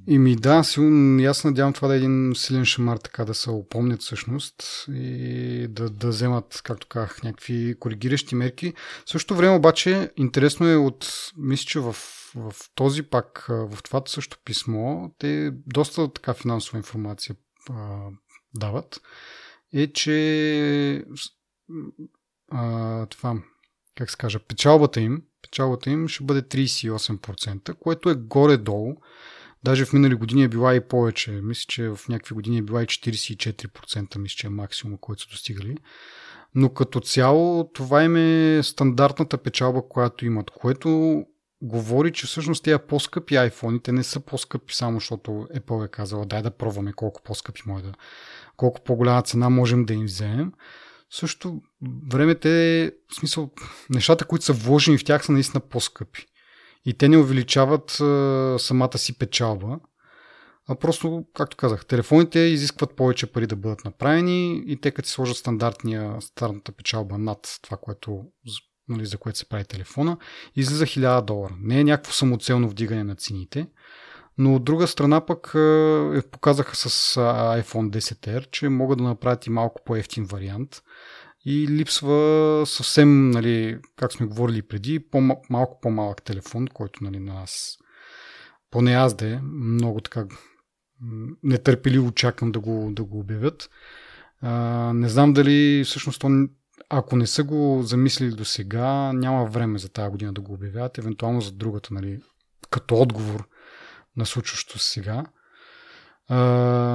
И 0.06 0.18
ми 0.18 0.36
да, 0.36 0.64
сигурно, 0.64 1.24
аз 1.24 1.44
надявам 1.44 1.72
това 1.72 1.88
да 1.88 1.94
е 1.94 1.96
един 1.96 2.32
силен 2.34 2.64
шамар, 2.64 2.96
така 2.96 3.24
да 3.24 3.34
се 3.34 3.50
опомнят 3.50 4.00
всъщност 4.00 4.86
и 4.88 5.66
да, 5.68 5.90
да 5.90 6.08
вземат, 6.08 6.60
както 6.64 6.86
казах, 6.86 7.22
някакви 7.22 7.74
коригиращи 7.80 8.34
мерки. 8.34 8.72
В 9.06 9.10
същото 9.10 9.36
време 9.36 9.56
обаче, 9.56 10.10
интересно 10.16 10.68
е 10.68 10.76
от, 10.76 11.30
мисля, 11.36 11.64
че 11.64 11.80
в, 11.80 11.92
в 12.34 12.52
този 12.74 13.02
пак, 13.02 13.46
в 13.48 13.78
това 13.82 14.02
също 14.06 14.38
писмо, 14.44 15.08
те 15.18 15.50
доста 15.66 16.12
така 16.12 16.34
финансова 16.34 16.78
информация 16.78 17.36
а, 17.70 17.98
дават 18.54 19.00
е, 19.72 19.92
че 19.92 21.04
а, 22.50 23.06
това, 23.06 23.42
как 23.96 24.10
се 24.10 24.16
кажа, 24.16 24.38
печалбата 24.38 25.00
им, 25.00 25.22
печалбата 25.42 25.90
им 25.90 26.08
ще 26.08 26.24
бъде 26.24 26.42
38%, 26.42 27.74
което 27.74 28.10
е 28.10 28.14
горе-долу. 28.14 28.96
Даже 29.64 29.84
в 29.84 29.92
минали 29.92 30.14
години 30.14 30.42
е 30.42 30.48
била 30.48 30.74
и 30.74 30.88
повече. 30.88 31.30
Мисля, 31.30 31.64
че 31.68 31.88
в 31.88 32.00
някакви 32.08 32.34
години 32.34 32.58
е 32.58 32.62
била 32.62 32.82
и 32.82 32.86
44%, 32.86 34.18
мисля, 34.18 34.36
че 34.36 34.46
е 34.46 34.50
максимум, 34.50 34.98
който 34.98 35.22
са 35.22 35.28
достигали. 35.28 35.76
Но 36.54 36.74
като 36.74 37.00
цяло 37.00 37.70
това 37.72 38.04
им 38.04 38.16
е 38.16 38.62
стандартната 38.62 39.38
печалба, 39.38 39.88
която 39.88 40.26
имат, 40.26 40.50
което 40.50 41.24
говори, 41.62 42.12
че 42.12 42.26
всъщност 42.26 42.64
тези 42.64 42.78
по-скъпи 42.88 43.34
iPhone, 43.34 43.84
те 43.84 43.92
не 43.92 44.04
са 44.04 44.20
по-скъпи 44.20 44.74
само 44.74 44.96
защото 45.00 45.30
Apple 45.30 45.84
е 45.84 45.88
казала 45.88 46.26
дай 46.26 46.42
да 46.42 46.50
пробваме 46.50 46.92
колко 46.92 47.22
по-скъпи 47.22 47.62
може 47.66 47.84
да 47.84 47.92
колко 48.56 48.80
по-голяма 48.80 49.22
цена 49.22 49.50
можем 49.50 49.84
да 49.84 49.94
им 49.94 50.04
вземем. 50.04 50.52
също 51.10 51.60
време 52.10 52.34
те, 52.34 52.92
в 53.08 53.14
смисъл, 53.14 53.50
нещата, 53.90 54.24
които 54.24 54.44
са 54.44 54.52
вложени 54.52 54.98
в 54.98 55.04
тях 55.04 55.24
са 55.24 55.32
наистина 55.32 55.60
по-скъпи. 55.60 56.26
И 56.84 56.94
те 56.94 57.08
не 57.08 57.18
увеличават 57.18 58.00
а, 58.00 58.56
самата 58.58 58.98
си 58.98 59.18
печалба, 59.18 59.78
а 60.68 60.74
просто, 60.74 61.24
както 61.34 61.56
казах, 61.56 61.86
телефоните 61.86 62.38
изискват 62.38 62.96
повече 62.96 63.32
пари 63.32 63.46
да 63.46 63.56
бъдат 63.56 63.84
направени 63.84 64.62
и 64.66 64.80
те 64.80 64.90
като 64.90 65.08
си 65.08 65.14
сложат 65.14 65.36
стандартния, 65.36 66.16
стандартната 66.20 66.72
печалба 66.72 67.18
над 67.18 67.58
това, 67.62 67.76
което, 67.76 68.24
нали, 68.90 69.06
за 69.06 69.18
което 69.18 69.38
се 69.38 69.48
прави 69.48 69.64
телефона, 69.64 70.16
излиза 70.56 70.86
1000 70.86 71.24
долара. 71.24 71.54
Не 71.60 71.80
е 71.80 71.84
някакво 71.84 72.12
самоцелно 72.12 72.68
вдигане 72.68 73.04
на 73.04 73.16
цените, 73.16 73.66
но 74.38 74.54
от 74.54 74.64
друга 74.64 74.86
страна 74.86 75.26
пък 75.26 75.46
е, 75.46 76.22
показаха 76.30 76.76
с 76.76 77.14
iPhone 77.60 77.90
10R, 77.90 78.50
че 78.50 78.68
могат 78.68 78.98
да 78.98 79.04
направят 79.04 79.46
и 79.46 79.50
малко 79.50 79.80
по-ефтин 79.84 80.24
вариант. 80.24 80.82
И 81.44 81.68
липсва 81.68 82.62
съвсем, 82.66 83.30
нали, 83.30 83.78
как 83.96 84.12
сме 84.12 84.26
говорили 84.26 84.62
преди, 84.62 85.04
малко 85.50 85.80
по-малък 85.80 86.22
телефон, 86.22 86.66
който 86.66 87.04
нали, 87.04 87.18
на 87.18 87.34
нас, 87.34 87.78
поне 88.70 88.92
аз 88.92 89.14
да 89.14 89.28
е, 89.28 89.40
много 89.42 90.00
така 90.00 90.26
нетърпеливо 91.42 92.12
чакам 92.12 92.52
да 92.52 92.60
го, 92.60 92.88
да 92.92 93.04
го 93.04 93.18
обявят. 93.18 93.70
А, 94.40 94.52
не 94.94 95.08
знам 95.08 95.32
дали 95.32 95.84
всъщност 95.84 96.20
то, 96.20 96.28
ако 96.88 97.16
не 97.16 97.26
са 97.26 97.44
го 97.44 97.80
замислили 97.82 98.30
до 98.30 98.44
сега, 98.44 99.12
няма 99.12 99.46
време 99.46 99.78
за 99.78 99.88
тази 99.88 100.10
година 100.10 100.32
да 100.32 100.40
го 100.40 100.52
обявят, 100.52 100.98
евентуално 100.98 101.40
за 101.40 101.52
другата, 101.52 101.94
нали, 101.94 102.20
като 102.70 102.96
отговор 102.96 103.48
на 104.16 104.26
случващото 104.26 104.78
сега. 104.78 105.24
А, 106.28 106.38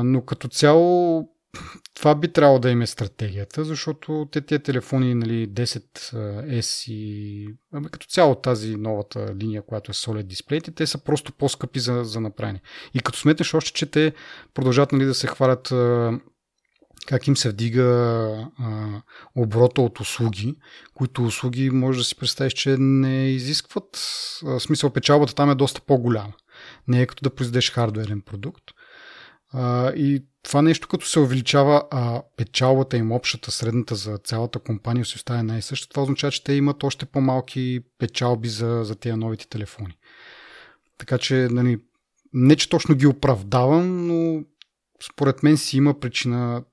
но 0.06 0.26
като 0.26 0.48
цяло 0.48 1.24
това 1.94 2.16
би 2.16 2.28
трябвало 2.34 2.60
да 2.60 2.70
им 2.70 2.82
е 2.82 2.88
стратегията, 2.88 3.64
защото 3.64 4.28
те 4.32 4.42
тия 4.42 4.60
телефони, 4.60 5.16
нали, 5.16 5.50
10S 5.50 6.92
и 6.92 7.48
ами, 7.74 7.90
като 7.90 8.08
цяло 8.08 8.36
тази 8.36 8.76
новата 8.76 9.36
линия, 9.36 9.62
която 9.62 9.92
е 9.92 9.94
OLED 9.94 10.24
дисплеите, 10.24 10.72
те 10.72 10.88
са 10.88 11.04
просто 11.04 11.34
по-скъпи 11.34 11.80
за, 11.80 12.04
за 12.04 12.22
направени. 12.22 12.62
И 12.94 13.00
като 13.00 13.20
сметнеш 13.20 13.54
още, 13.54 13.74
че 13.74 13.86
те 13.86 14.14
продължават 14.54 14.92
нали, 14.92 15.06
да 15.06 15.14
се 15.14 15.28
хвалят 15.28 15.74
как 17.08 17.28
им 17.28 17.38
се 17.38 17.50
вдига 17.50 17.84
а, 18.60 19.02
оборота 19.36 19.82
от 19.82 20.00
услуги, 20.00 20.56
които 20.94 21.26
услуги 21.26 21.70
може 21.70 21.98
да 21.98 22.04
си 22.04 22.16
представиш, 22.16 22.54
че 22.54 22.78
не 22.80 23.30
изискват, 23.30 23.98
в 24.44 24.60
смисъл 24.60 24.90
печалбата 24.90 25.36
там 25.36 25.52
е 25.52 25.56
доста 25.56 25.82
по-голяма. 25.82 26.34
Не 26.88 27.02
е 27.02 27.06
като 27.06 27.24
да 27.24 27.36
произведеш 27.36 27.72
хардуерен 27.72 28.22
продукт. 28.22 28.64
А, 29.54 29.92
и 29.92 30.24
това 30.44 30.62
нещо 30.62 30.88
като 30.88 31.06
се 31.06 31.20
увеличава, 31.20 31.84
а 31.92 32.22
печалбата 32.38 32.98
им 32.98 33.12
общата, 33.12 33.52
средната 33.52 33.96
за 33.96 34.18
цялата 34.18 34.60
компания 34.60 35.06
си 35.06 35.16
остава 35.16 35.44
най-съща, 35.44 35.90
това 35.90 36.04
означава, 36.04 36.32
че 36.32 36.44
те 36.44 36.54
имат 36.54 36.84
още 36.84 37.06
по-малки 37.06 37.80
печалби 38.00 38.50
за, 38.50 38.82
за 38.84 38.96
тези 38.96 39.16
новите 39.16 39.48
телефони. 39.48 39.98
Така 40.98 41.18
че, 41.18 41.48
нали, 41.52 41.80
не 42.34 42.56
че 42.56 42.70
точно 42.70 42.96
ги 42.96 43.08
оправдавам, 43.08 44.08
но 44.08 44.44
според 45.04 45.44
мен 45.44 45.58
си 45.58 45.78
има 45.78 46.00
причина 46.00 46.64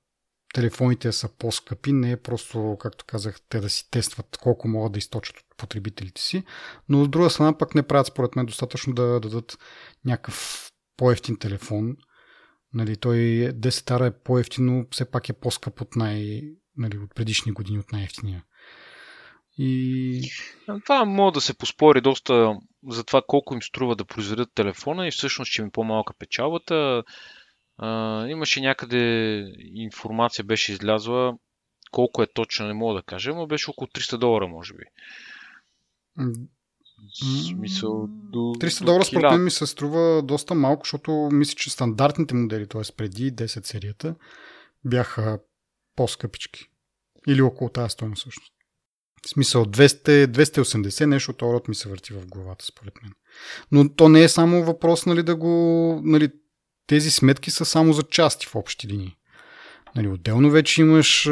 телефоните 0.53 1.11
са 1.11 1.29
по-скъпи, 1.37 1.93
не 1.93 2.11
е 2.11 2.17
просто, 2.17 2.77
както 2.79 3.05
казах, 3.05 3.41
те 3.49 3.59
да 3.59 3.69
си 3.69 3.91
тестват 3.91 4.37
колко 4.41 4.67
могат 4.67 4.91
да 4.91 4.99
източат 4.99 5.37
от 5.37 5.45
потребителите 5.57 6.21
си, 6.21 6.43
но 6.89 7.01
от 7.01 7.11
друга 7.11 7.29
страна 7.29 7.57
пък 7.57 7.75
не 7.75 7.83
правят 7.83 8.07
според 8.07 8.35
мен 8.35 8.45
достатъчно 8.45 8.93
да 8.93 9.19
дадат 9.19 9.57
някакъв 10.05 10.69
по-ефтин 10.97 11.39
телефон. 11.39 11.95
Нали, 12.73 12.97
той 12.97 13.17
10 13.17 13.85
тара 13.85 14.05
е 14.05 14.19
по-ефтино, 14.23 14.85
все 14.91 15.11
пак 15.11 15.29
е 15.29 15.33
по-скъп 15.33 15.81
от, 15.81 15.95
най, 15.95 16.41
нали, 16.77 16.97
от 16.97 17.15
предишни 17.15 17.51
години, 17.51 17.79
от 17.79 17.91
най-ефтиния. 17.91 18.43
И... 19.57 20.31
Това 20.85 21.05
може 21.05 21.33
да 21.33 21.41
се 21.41 21.57
поспори 21.57 22.01
доста 22.01 22.55
за 22.89 23.03
това 23.03 23.21
колко 23.27 23.53
им 23.53 23.61
струва 23.61 23.95
да 23.95 24.05
произведат 24.05 24.53
телефона 24.55 25.07
и 25.07 25.11
всъщност, 25.11 25.51
че 25.51 25.61
им 25.61 25.67
е 25.67 25.71
по-малка 25.71 26.13
печалбата. 26.19 27.03
А, 27.77 28.27
имаше 28.27 28.61
някъде 28.61 28.97
информация, 29.73 30.45
беше 30.45 30.71
излязла, 30.71 31.33
колко 31.91 32.23
е 32.23 32.27
точно, 32.33 32.67
не 32.67 32.73
мога 32.73 32.93
да 32.93 33.03
кажа, 33.03 33.33
но 33.35 33.47
беше 33.47 33.69
около 33.69 33.87
300 33.87 34.17
долара, 34.17 34.47
може 34.47 34.73
би. 34.73 34.83
Смисъл, 37.49 38.07
до, 38.09 38.39
300 38.39 38.85
долара 38.85 39.05
според 39.05 39.31
мен 39.31 39.43
ми 39.43 39.51
се 39.51 39.67
струва 39.67 40.21
доста 40.23 40.55
малко, 40.55 40.85
защото 40.85 41.29
мисля, 41.31 41.55
че 41.55 41.69
стандартните 41.69 42.35
модели, 42.35 42.67
т.е. 42.67 42.81
преди 42.97 43.33
10 43.33 43.65
серията, 43.65 44.15
бяха 44.85 45.39
по-скъпички. 45.95 46.69
Или 47.27 47.41
около 47.41 47.69
тази 47.69 47.89
стоеност 47.89 48.19
всъщност. 48.21 48.53
В 49.25 49.29
смисъл 49.29 49.65
200, 49.65 50.25
280 50.25 51.05
нещо 51.05 51.31
от 51.31 51.41
род 51.41 51.67
ми 51.67 51.75
се 51.75 51.89
върти 51.89 52.13
в 52.13 52.27
главата, 52.27 52.65
според 52.65 52.93
мен. 53.03 53.11
Но 53.71 53.95
то 53.95 54.09
не 54.09 54.23
е 54.23 54.29
само 54.29 54.63
въпрос, 54.63 55.05
нали, 55.05 55.23
да 55.23 55.35
го... 55.35 56.01
Нали, 56.03 56.29
тези 56.87 57.11
сметки 57.11 57.51
са 57.51 57.65
само 57.65 57.93
за 57.93 58.03
части 58.03 58.45
в 58.45 58.55
общи 58.55 58.87
линии. 58.87 59.15
Нали, 59.95 60.07
отделно 60.07 60.49
вече 60.49 60.81
имаш 60.81 61.25
е, 61.25 61.31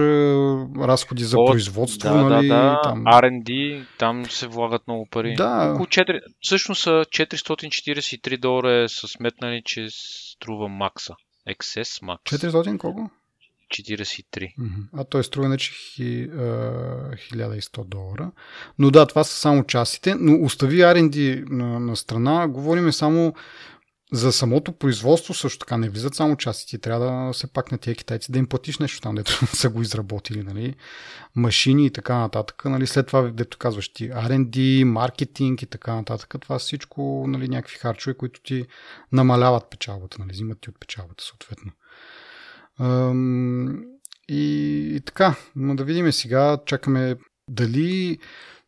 разходи 0.77 1.23
за 1.23 1.39
От, 1.39 1.51
производство. 1.51 2.09
Да, 2.09 2.15
нали, 2.15 2.47
да, 2.47 2.55
да. 2.55 2.81
Там... 2.83 3.03
R&D, 3.03 3.83
там 3.99 4.25
се 4.25 4.47
влагат 4.47 4.81
много 4.87 5.07
пари. 5.11 5.33
Да. 5.37 5.71
Около 5.71 5.85
4, 5.85 6.19
всъщност 6.41 6.85
443 6.85 8.39
долара 8.39 8.83
е 8.83 8.87
са 8.87 9.07
сметнали, 9.07 9.61
че 9.65 9.87
струва 9.89 10.67
макса. 10.67 11.13
XS 11.49 12.03
Max. 12.03 12.49
400 12.49 12.77
колко? 12.77 13.09
43. 13.71 14.53
А 14.97 15.03
той 15.03 15.23
струва 15.23 15.45
иначе 15.45 15.71
1100 15.71 17.87
долара. 17.87 18.31
Но 18.79 18.91
да, 18.91 19.05
това 19.05 19.23
са 19.23 19.35
само 19.35 19.63
частите, 19.63 20.15
но 20.19 20.45
остави 20.45 20.77
R&D 20.77 21.49
на, 21.49 21.79
на 21.79 21.95
страна. 21.95 22.47
Говориме 22.47 22.91
само 22.91 23.33
за 24.13 24.31
самото 24.31 24.71
производство 24.71 25.33
също 25.33 25.59
така 25.59 25.77
не 25.77 25.89
влизат 25.89 26.15
само 26.15 26.35
части. 26.35 26.67
Ти 26.67 26.79
трябва 26.79 27.27
да 27.27 27.33
се 27.33 27.53
пак 27.53 27.71
на 27.71 27.77
тия 27.77 27.95
китайци 27.95 28.31
да 28.31 28.39
им 28.39 28.47
платиш 28.47 28.79
нещо 28.79 29.01
там, 29.01 29.15
дето 29.15 29.45
са 29.55 29.69
го 29.69 29.81
изработили, 29.81 30.43
нали? 30.43 30.75
Машини 31.35 31.85
и 31.85 31.91
така 31.91 32.17
нататък. 32.17 32.65
Нали? 32.65 32.87
След 32.87 33.07
това, 33.07 33.21
дето 33.21 33.57
казваш 33.57 33.93
ти, 33.93 34.09
R&D, 34.09 34.83
маркетинг 34.83 35.61
и 35.61 35.65
така 35.65 35.95
нататък. 35.95 36.35
Това 36.41 36.59
всичко 36.59 37.25
нали, 37.27 37.47
някакви 37.47 37.77
харчове, 37.77 38.17
които 38.17 38.41
ти 38.41 38.65
намаляват 39.11 39.69
печалбата, 39.69 40.17
нали? 40.19 40.31
взимат 40.31 40.61
ти 40.61 40.69
от 40.69 40.79
печалбата 40.79 41.23
съответно. 41.23 41.71
И, 44.29 44.91
и 44.95 45.01
така, 45.05 45.35
но 45.55 45.75
да 45.75 45.83
видим 45.83 46.11
сега, 46.11 46.57
чакаме 46.65 47.15
дали 47.47 48.19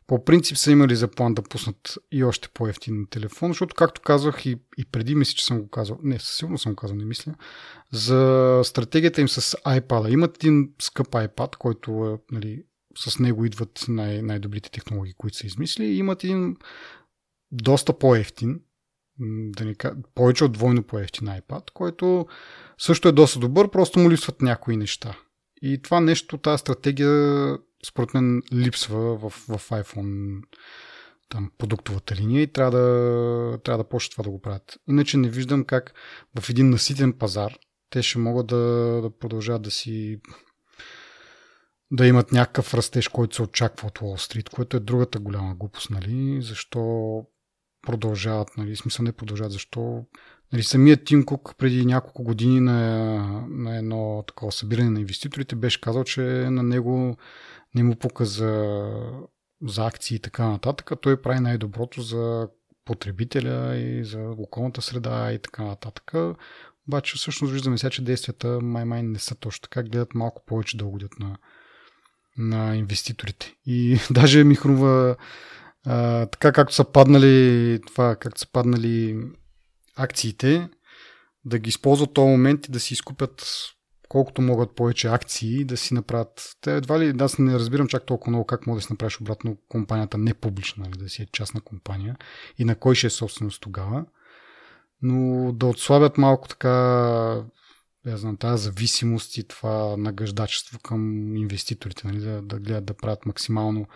по 0.06 0.24
принцип 0.24 0.56
са 0.56 0.72
имали 0.72 0.96
за 0.96 1.08
план 1.08 1.34
да 1.34 1.42
пуснат 1.42 1.98
и 2.12 2.24
още 2.24 2.48
по-ефтин 2.54 3.06
телефон, 3.10 3.50
защото, 3.50 3.74
както 3.74 4.00
казах 4.00 4.46
и, 4.46 4.56
и 4.78 4.84
преди, 4.84 5.14
мисля, 5.14 5.34
че 5.34 5.44
съм 5.44 5.60
го 5.60 5.68
казал, 5.68 5.98
не, 6.02 6.18
със 6.18 6.36
сигурно 6.36 6.58
съм 6.58 6.72
го 6.72 6.76
казал, 6.76 6.96
не 6.96 7.04
мисля, 7.04 7.34
за 7.92 8.60
стратегията 8.64 9.20
им 9.20 9.28
с 9.28 9.40
iPad. 9.56 10.08
Имат 10.08 10.36
един 10.36 10.74
скъп 10.82 11.08
iPad, 11.08 11.56
който 11.56 12.18
нали, 12.32 12.62
с 12.98 13.18
него 13.18 13.44
идват 13.44 13.84
най- 13.88 14.22
най-добрите 14.22 14.70
технологии, 14.70 15.14
които 15.14 15.36
са 15.36 15.46
измисли. 15.46 15.84
И 15.84 15.98
имат 15.98 16.24
един 16.24 16.56
доста 17.52 17.98
по-ефтин, 17.98 18.60
да 19.56 19.64
ни, 19.64 19.74
повече 20.14 20.44
от 20.44 20.52
двойно 20.52 20.82
по-ефтин 20.82 21.28
iPad, 21.28 21.70
който 21.74 22.26
също 22.78 23.08
е 23.08 23.12
доста 23.12 23.38
добър, 23.38 23.70
просто 23.70 23.98
му 23.98 24.10
липсват 24.10 24.42
някои 24.42 24.76
неща. 24.76 25.18
И 25.62 25.82
това 25.82 26.00
нещо, 26.00 26.38
тази 26.38 26.60
стратегия 26.60 27.58
според 27.86 28.14
мен 28.14 28.42
липсва 28.52 29.16
в, 29.16 29.30
в 29.30 29.70
iPhone 29.70 30.42
там, 31.28 31.50
продуктовата 31.58 32.14
линия 32.14 32.42
и 32.42 32.52
трябва 32.52 32.78
да, 32.78 33.58
трябва 33.64 33.84
да 33.84 33.88
почне 33.88 34.10
това 34.10 34.22
да 34.24 34.30
го 34.30 34.40
правят. 34.40 34.78
Иначе 34.88 35.16
не 35.16 35.28
виждам 35.28 35.64
как 35.64 35.94
в 36.40 36.50
един 36.50 36.70
наситен 36.70 37.12
пазар 37.12 37.58
те 37.90 38.02
ще 38.02 38.18
могат 38.18 38.46
да, 38.46 38.56
да 39.02 39.10
продължат 39.18 39.62
да 39.62 39.70
си 39.70 40.20
да 41.90 42.06
имат 42.06 42.32
някакъв 42.32 42.74
растеж, 42.74 43.08
който 43.08 43.36
се 43.36 43.42
очаква 43.42 43.88
от 43.88 43.98
Wall 43.98 44.32
Street, 44.32 44.54
което 44.54 44.76
е 44.76 44.80
другата 44.80 45.18
голяма 45.18 45.54
глупост, 45.54 45.90
нали? 45.90 46.42
Защо 46.42 47.22
продължават, 47.82 48.56
нали? 48.56 48.76
Смисъл 48.76 49.04
не 49.04 49.12
продължават, 49.12 49.52
защо 49.52 50.06
Нали, 50.52 50.62
самият 50.62 51.04
Тим 51.04 51.24
Кук 51.24 51.54
преди 51.58 51.86
няколко 51.86 52.22
години 52.22 52.60
на, 52.60 53.46
на 53.48 53.76
едно 53.76 54.24
такова 54.26 54.52
събиране 54.52 54.90
на 54.90 55.00
инвеститорите 55.00 55.56
беше 55.56 55.80
казал, 55.80 56.04
че 56.04 56.20
на 56.50 56.62
него 56.62 57.16
не 57.74 57.82
му 57.82 57.96
пука 57.96 58.24
за, 58.24 58.92
акции 59.78 60.14
и 60.14 60.20
така 60.20 60.48
нататък, 60.48 60.90
той 61.00 61.22
прави 61.22 61.40
най-доброто 61.40 62.02
за 62.02 62.48
потребителя 62.84 63.76
и 63.76 64.04
за 64.04 64.34
околната 64.38 64.82
среда 64.82 65.32
и 65.32 65.38
така 65.38 65.64
нататък. 65.64 66.12
Обаче 66.88 67.16
всъщност 67.16 67.52
виждаме 67.52 67.78
сега, 67.78 67.90
че 67.90 68.04
действията 68.04 68.60
май-май 68.62 69.02
не 69.02 69.18
са 69.18 69.34
точно 69.34 69.62
така, 69.62 69.82
гледат 69.82 70.14
малко 70.14 70.42
повече 70.46 70.76
да 70.76 70.84
угодят 70.84 71.18
на, 71.18 71.36
на 72.38 72.76
инвеститорите. 72.76 73.54
И 73.66 73.98
даже 74.10 74.44
ми 74.44 74.54
хрумва 74.54 75.16
така 76.30 76.52
както 76.52 76.74
са 76.74 76.84
паднали 76.84 77.80
това, 77.86 78.16
както 78.16 78.40
са 78.40 78.46
паднали 78.52 79.24
акциите, 79.96 80.68
да 81.44 81.58
ги 81.58 81.68
използват 81.68 82.14
този 82.14 82.28
момент 82.28 82.68
и 82.68 82.70
да 82.70 82.80
си 82.80 82.94
изкупят 82.94 83.46
колкото 84.08 84.42
могат 84.42 84.74
повече 84.74 85.08
акции 85.08 85.64
да 85.64 85.76
си 85.76 85.94
направят. 85.94 86.56
Те 86.60 86.76
едва 86.76 87.00
ли, 87.00 87.14
аз 87.20 87.38
не 87.38 87.54
разбирам 87.54 87.88
чак 87.88 88.06
толкова 88.06 88.30
много 88.30 88.46
как 88.46 88.66
може 88.66 88.78
да 88.78 88.86
си 88.86 88.92
направиш 88.92 89.20
обратно 89.20 89.56
компанията 89.68 90.18
не 90.18 90.34
публична, 90.34 90.84
нали, 90.84 90.98
да 90.98 91.08
си 91.08 91.22
е 91.22 91.26
частна 91.32 91.60
компания 91.60 92.16
и 92.58 92.64
на 92.64 92.74
кой 92.74 92.94
ще 92.94 93.06
е 93.06 93.10
собственост 93.10 93.60
тогава. 93.60 94.04
Но 95.02 95.52
да 95.52 95.66
отслабят 95.66 96.18
малко 96.18 96.48
така 96.48 96.70
я 98.06 98.16
знам, 98.16 98.36
тази 98.36 98.64
зависимост 98.64 99.36
и 99.36 99.48
това 99.48 99.96
нагъждачество 99.96 100.78
към 100.78 101.36
инвеститорите, 101.36 102.06
нали, 102.06 102.18
да, 102.18 102.42
да 102.42 102.58
гледат 102.58 102.84
да 102.84 102.94
правят 102.94 103.26
максимално 103.26 103.86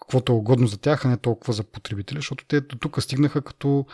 каквото 0.00 0.32
е 0.32 0.36
угодно 0.36 0.66
за 0.66 0.78
тях, 0.78 1.04
а 1.04 1.08
не 1.08 1.16
толкова 1.16 1.52
за 1.52 1.64
потребителя, 1.64 2.18
защото 2.18 2.44
те 2.48 2.60
до 2.60 2.78
тук 2.78 3.02
стигнаха 3.02 3.42
като 3.42 3.86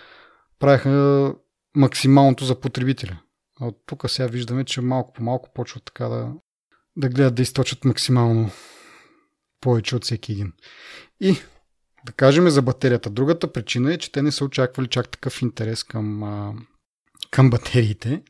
правеха 0.59 1.35
максималното 1.77 2.45
за 2.45 2.61
потребителя. 2.61 3.19
А 3.61 3.67
от 3.67 3.83
тук 3.87 4.11
сега 4.11 4.29
виждаме, 4.29 4.65
че 4.65 4.81
малко 4.81 5.13
по 5.13 5.23
малко 5.23 5.51
почват 5.55 5.85
така 5.85 6.09
да, 6.09 6.33
да 6.97 7.09
гледат 7.09 7.35
да 7.35 7.43
източат 7.43 7.85
максимално 7.85 8.51
повече 9.61 9.97
от 9.97 10.05
всеки 10.05 10.33
един. 10.33 10.53
И 11.21 11.37
да 12.07 12.13
кажем 12.13 12.49
за 12.49 12.63
батерията. 12.63 13.11
Другата 13.11 13.53
причина 13.53 13.95
е, 13.95 13.99
че 13.99 14.13
те 14.13 14.23
не 14.23 14.33
са 14.33 14.45
очаквали 14.45 14.87
чак 14.87 15.09
такъв 15.09 15.43
интерес 15.43 15.85
към, 15.85 16.23
към 17.31 17.51
батериите, 17.51 18.23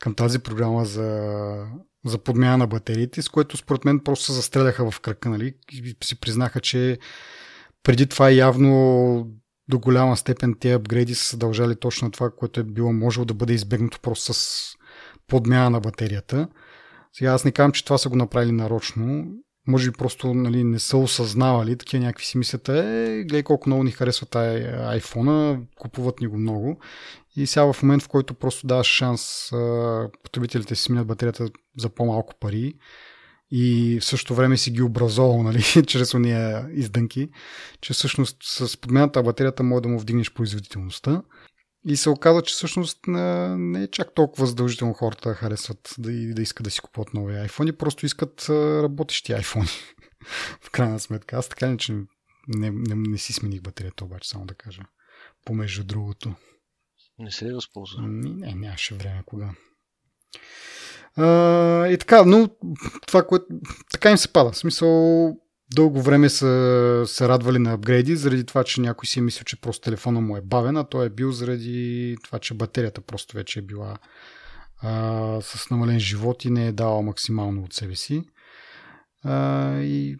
към 0.00 0.14
тази 0.14 0.38
програма 0.38 0.84
за, 0.84 1.66
за 2.04 2.18
подмяна 2.18 2.58
на 2.58 2.66
батериите, 2.66 3.22
с 3.22 3.28
което 3.28 3.56
според 3.56 3.84
мен 3.84 4.00
просто 4.00 4.24
се 4.24 4.32
застреляха 4.32 4.90
в 4.90 5.00
кръка, 5.00 5.28
нали? 5.28 5.54
И 5.72 5.96
си 6.04 6.20
признаха, 6.20 6.60
че 6.60 6.98
преди 7.82 8.06
това 8.06 8.30
явно 8.30 9.30
до 9.68 9.78
голяма 9.78 10.16
степен 10.16 10.54
тези 10.60 10.74
апгрейди 10.74 11.14
са 11.14 11.24
съдължали 11.24 11.76
точно 11.76 12.06
на 12.06 12.12
това, 12.12 12.30
което 12.30 12.60
е 12.60 12.64
било 12.64 12.92
можело 12.92 13.24
да 13.24 13.34
бъде 13.34 13.52
избегнато 13.52 14.00
просто 14.00 14.34
с 14.34 14.74
подмяна 15.26 15.70
на 15.70 15.80
батерията. 15.80 16.48
Сега 17.12 17.30
аз 17.30 17.44
не 17.44 17.52
казвам, 17.52 17.72
че 17.72 17.84
това 17.84 17.98
са 17.98 18.08
го 18.08 18.16
направили 18.16 18.52
нарочно. 18.52 19.26
Може 19.66 19.90
би 19.90 19.96
просто 19.96 20.34
нали, 20.34 20.64
не 20.64 20.78
са 20.78 20.96
осъзнавали, 20.96 21.76
такива 21.76 22.04
някакви 22.04 22.26
си 22.26 22.38
мислят, 22.38 22.68
е, 22.68 23.24
гледай 23.28 23.42
колко 23.42 23.68
много 23.68 23.84
ни 23.84 23.90
харесва 23.90 24.26
тази 24.26 24.64
iPhone, 24.64 25.60
купуват 25.78 26.20
ни 26.20 26.26
го 26.26 26.38
много. 26.38 26.80
И 27.36 27.46
сега 27.46 27.72
в 27.72 27.82
момент, 27.82 28.02
в 28.02 28.08
който 28.08 28.34
просто 28.34 28.66
даваш 28.66 28.86
шанс 28.86 29.50
потребителите 30.22 30.74
си 30.74 30.82
сменят 30.82 31.06
батерията 31.06 31.48
за 31.78 31.88
по-малко 31.88 32.34
пари, 32.40 32.74
и 33.50 33.98
в 34.00 34.04
същото 34.04 34.34
време 34.34 34.56
си 34.56 34.70
ги 34.70 34.82
образовал, 34.82 35.42
нали, 35.42 35.62
чрез 35.86 36.14
уния 36.14 36.68
издънки, 36.72 37.28
че 37.80 37.92
всъщност 37.92 38.36
с 38.42 38.80
подмената 38.80 39.22
батерията 39.22 39.62
може 39.62 39.82
да 39.82 39.88
му 39.88 39.98
вдигнеш 39.98 40.32
производителността. 40.32 41.22
И 41.84 41.96
се 41.96 42.10
оказа, 42.10 42.42
че 42.42 42.54
всъщност 42.54 42.98
не 43.06 43.82
е 43.82 43.90
чак 43.90 44.14
толкова 44.14 44.46
задължително 44.46 44.94
хората 44.94 45.34
харесват 45.34 45.94
да, 45.98 46.34
да 46.34 46.42
искат 46.42 46.64
да 46.64 46.70
си 46.70 46.80
купуват 46.80 47.14
нови 47.14 47.32
iPhone, 47.34 47.76
просто 47.76 48.06
искат 48.06 48.46
работещи 48.48 49.32
iPhone. 49.32 49.70
в 50.60 50.70
крайна 50.70 51.00
сметка. 51.00 51.36
Аз 51.36 51.48
така 51.48 51.66
не, 51.66 51.76
че 51.76 51.92
не, 52.48 52.70
не, 52.70 52.94
не 52.94 53.18
си 53.18 53.32
смених 53.32 53.62
батерията, 53.62 54.04
обаче, 54.04 54.28
само 54.28 54.46
да 54.46 54.54
кажа. 54.54 54.82
Помежду 55.44 55.84
другото. 55.84 56.34
Не 57.18 57.30
се 57.30 57.48
е 57.48 57.52
възползва. 57.52 58.02
Не, 58.02 58.54
нямаше 58.54 58.94
време 58.94 59.22
кога. 59.26 59.54
И 61.92 61.96
така, 62.00 62.24
но 62.24 62.48
това, 63.06 63.26
което 63.26 63.46
така 63.92 64.10
им 64.10 64.18
се 64.18 64.32
пада. 64.32 64.52
В 64.52 64.56
смисъл, 64.56 65.36
дълго 65.74 66.02
време 66.02 66.28
са 66.28 67.04
се 67.06 67.28
радвали 67.28 67.58
на 67.58 67.72
апгрейди, 67.72 68.16
заради 68.16 68.44
това, 68.44 68.64
че 68.64 68.80
някой 68.80 69.06
си 69.06 69.18
е 69.18 69.22
мислил, 69.22 69.44
че 69.44 69.60
просто 69.60 69.84
телефона 69.84 70.20
му 70.20 70.36
е 70.36 70.40
бавен, 70.40 70.76
а 70.76 70.84
той 70.84 71.06
е 71.06 71.10
бил 71.10 71.32
заради 71.32 72.16
това, 72.24 72.38
че 72.38 72.54
батерията 72.54 73.00
просто 73.00 73.36
вече 73.36 73.58
е 73.58 73.62
била 73.62 73.96
а, 74.82 75.40
с 75.40 75.70
намален 75.70 76.00
живот 76.00 76.44
и 76.44 76.50
не 76.50 76.66
е 76.66 76.72
дала 76.72 77.02
максимално 77.02 77.62
от 77.62 77.72
себе 77.72 77.94
си. 77.94 78.24
А, 79.24 79.74
и 79.80 80.16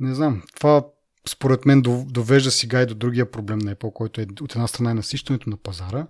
не 0.00 0.14
знам, 0.14 0.42
това 0.56 0.84
според 1.28 1.66
мен 1.66 1.82
довежда 2.06 2.50
сега 2.50 2.82
и 2.82 2.86
до 2.86 2.94
другия 2.94 3.30
проблем 3.30 3.58
на 3.58 3.74
Apple, 3.74 3.92
който 3.92 4.20
е 4.20 4.26
от 4.40 4.52
една 4.52 4.66
страна 4.66 4.90
е 4.90 4.94
насищането 4.94 5.50
на 5.50 5.56
пазара, 5.56 6.06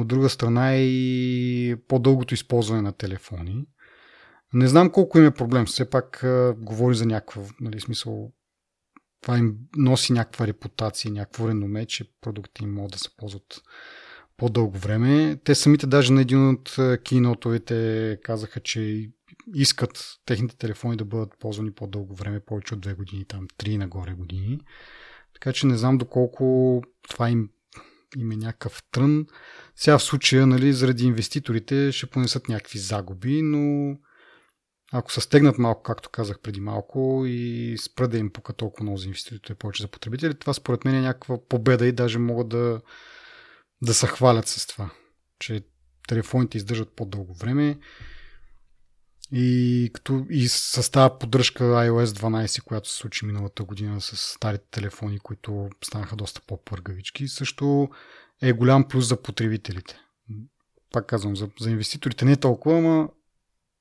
от 0.00 0.08
друга 0.08 0.28
страна 0.28 0.76
и 0.76 1.76
по-дългото 1.88 2.34
използване 2.34 2.82
на 2.82 2.92
телефони. 2.92 3.66
Не 4.52 4.68
знам 4.68 4.90
колко 4.90 5.18
им 5.18 5.26
е 5.26 5.34
проблем, 5.34 5.66
все 5.66 5.90
пак 5.90 6.24
а, 6.24 6.54
говори 6.58 6.94
за 6.94 7.06
някаква, 7.06 7.42
нали, 7.60 7.80
смисъл, 7.80 8.32
това 9.22 9.38
им 9.38 9.56
носи 9.76 10.12
някаква 10.12 10.46
репутация, 10.46 11.12
някакво 11.12 11.48
реноме, 11.48 11.86
че 11.86 12.10
продукти 12.20 12.64
им 12.64 12.74
могат 12.74 12.92
да 12.92 12.98
се 12.98 13.16
ползват 13.16 13.62
по-дълго 14.36 14.78
време. 14.78 15.36
Те 15.44 15.54
самите 15.54 15.86
даже 15.86 16.12
на 16.12 16.20
един 16.20 16.48
от 16.48 16.76
кинотовете 17.02 18.18
казаха, 18.22 18.60
че 18.60 19.10
искат 19.54 20.04
техните 20.26 20.56
телефони 20.56 20.96
да 20.96 21.04
бъдат 21.04 21.38
ползвани 21.40 21.72
по-дълго 21.72 22.14
време, 22.14 22.40
повече 22.40 22.74
от 22.74 22.80
две 22.80 22.94
години, 22.94 23.24
там 23.24 23.46
три 23.58 23.78
нагоре 23.78 24.12
години. 24.12 24.60
Така 25.34 25.52
че 25.52 25.66
не 25.66 25.76
знам 25.76 25.98
доколко 25.98 26.82
това 27.08 27.30
им, 27.30 27.50
им 28.16 28.30
е 28.30 28.36
някакъв 28.36 28.82
трън. 28.92 29.26
Сега 29.76 29.98
в 29.98 30.02
случая, 30.02 30.46
нали, 30.46 30.72
заради 30.72 31.04
инвеститорите 31.04 31.92
ще 31.92 32.06
понесат 32.06 32.48
някакви 32.48 32.78
загуби, 32.78 33.42
но 33.42 33.96
ако 34.92 35.12
се 35.12 35.20
стегнат 35.20 35.58
малко, 35.58 35.82
както 35.82 36.10
казах 36.10 36.40
преди 36.40 36.60
малко, 36.60 37.24
и 37.26 37.76
спра 37.78 38.08
да 38.08 38.18
им 38.18 38.30
пука 38.30 38.52
толкова 38.52 38.82
много 38.82 38.98
за 38.98 39.06
инвеститорите 39.06 39.54
повече 39.54 39.82
за 39.82 39.88
потребители, 39.88 40.38
това 40.38 40.52
според 40.52 40.84
мен 40.84 40.94
е 40.94 41.00
някаква 41.00 41.38
победа 41.48 41.86
и 41.86 41.92
даже 41.92 42.18
могат 42.18 42.48
да, 42.48 42.80
да 43.82 43.94
се 43.94 44.06
хвалят 44.06 44.48
с 44.48 44.66
това, 44.66 44.90
че 45.38 45.62
телефоните 46.08 46.58
издържат 46.58 46.96
по-дълго 46.96 47.34
време 47.34 47.78
и, 49.32 49.90
като, 49.94 50.26
и 50.30 50.48
с 50.48 50.90
тази 50.90 51.14
поддръжка 51.20 51.64
iOS 51.64 52.04
12, 52.04 52.62
която 52.62 52.90
се 52.90 52.96
случи 52.96 53.26
миналата 53.26 53.64
година 53.64 54.00
с 54.00 54.16
старите 54.16 54.64
телефони, 54.70 55.18
които 55.18 55.68
станаха 55.84 56.16
доста 56.16 56.40
по-пъргавички, 56.46 57.28
също 57.28 57.88
е 58.42 58.52
голям 58.52 58.88
плюс 58.88 59.08
за 59.08 59.22
потребителите. 59.22 59.98
Пак 60.92 61.06
казвам, 61.06 61.36
за, 61.36 61.48
за 61.60 61.70
инвеститорите 61.70 62.24
не 62.24 62.32
е 62.32 62.36
толкова, 62.36 62.78
ама 62.78 63.08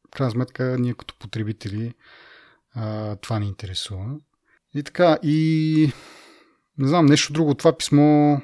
в 0.07 0.11
крайна 0.11 0.31
сметка 0.31 0.77
ние 0.79 0.93
като 0.93 1.15
потребители 1.19 1.93
а, 2.75 3.15
това 3.15 3.39
ни 3.39 3.47
интересува. 3.47 4.15
И 4.75 4.83
така, 4.83 5.17
и 5.23 5.91
не 6.77 6.87
знам, 6.87 7.05
нещо 7.05 7.33
друго. 7.33 7.53
Това 7.53 7.77
писмо 7.77 8.37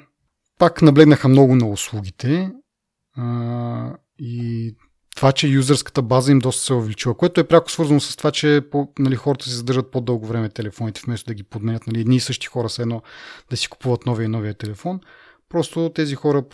пак 0.58 0.82
наблегнаха 0.82 1.28
много 1.28 1.54
на 1.54 1.68
услугите 1.68 2.52
а, 3.16 3.96
и 4.18 4.74
това, 5.16 5.32
че 5.32 5.48
юзърската 5.48 6.02
база 6.02 6.32
им 6.32 6.38
доста 6.38 6.62
се 6.62 6.72
е 6.72 6.76
увеличила, 6.76 7.16
което 7.16 7.40
е 7.40 7.48
пряко 7.48 7.70
свързано 7.70 8.00
с 8.00 8.16
това, 8.16 8.30
че 8.30 8.62
по, 8.70 8.92
нали, 8.98 9.16
хората 9.16 9.44
си 9.44 9.50
задържат 9.50 9.90
по-дълго 9.90 10.26
време 10.26 10.48
телефоните, 10.48 11.00
вместо 11.04 11.26
да 11.26 11.34
ги 11.34 11.42
подменят. 11.42 11.86
Нали, 11.86 12.00
едни 12.00 12.16
и 12.16 12.20
същи 12.20 12.46
хора 12.46 12.68
са 12.68 12.82
едно 12.82 13.02
да 13.50 13.56
си 13.56 13.68
купуват 13.68 14.06
новия 14.06 14.24
и 14.24 14.28
новия 14.28 14.54
телефон. 14.54 15.00
Просто 15.48 15.92
тези 15.94 16.14
хора 16.14 16.44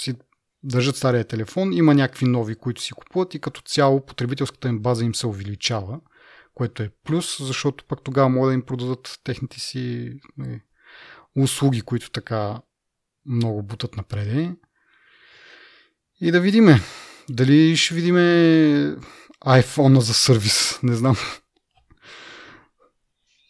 си 0.00 0.14
държат 0.62 0.96
стария 0.96 1.24
телефон, 1.24 1.72
има 1.72 1.94
някакви 1.94 2.26
нови, 2.26 2.54
които 2.54 2.82
си 2.82 2.92
купуват 2.92 3.34
и 3.34 3.40
като 3.40 3.60
цяло 3.60 4.06
потребителската 4.06 4.68
им 4.68 4.78
база 4.78 5.04
им 5.04 5.14
се 5.14 5.26
увеличава, 5.26 6.00
което 6.54 6.82
е 6.82 6.90
плюс, 7.04 7.36
защото 7.40 7.84
пък 7.84 8.02
тогава 8.02 8.28
могат 8.28 8.50
да 8.50 8.54
им 8.54 8.62
продадат 8.62 9.20
техните 9.24 9.60
си 9.60 10.12
нали, 10.38 10.60
услуги, 11.36 11.80
които 11.80 12.10
така 12.10 12.60
много 13.26 13.62
бутат 13.62 13.96
напреде. 13.96 14.54
И 16.20 16.30
да 16.30 16.40
видиме. 16.40 16.80
Дали 17.28 17.76
ще 17.76 17.94
видиме 17.94 18.20
iPhone 19.44 19.98
за 19.98 20.14
сервис? 20.14 20.82
Не 20.82 20.94
знам. 20.94 21.16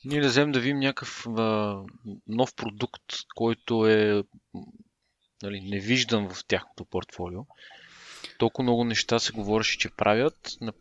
Ние 0.05 0.21
да 0.21 0.29
вземем 0.29 0.53
да 0.53 0.61
видим 0.61 0.79
някакъв 0.79 1.27
а, 1.27 1.77
нов 2.29 2.55
продукт, 2.55 3.03
който 3.35 3.87
е 3.87 4.25
нали, 5.43 5.61
невиждан 5.61 6.29
в 6.29 6.45
тяхното 6.49 6.85
портфолио. 6.85 7.41
Толкова 8.39 8.63
много 8.63 8.85
неща 8.85 9.19
се 9.19 9.33
говореше, 9.33 9.79
че 9.79 9.91
правят. 9.97 10.57
На 10.61 10.73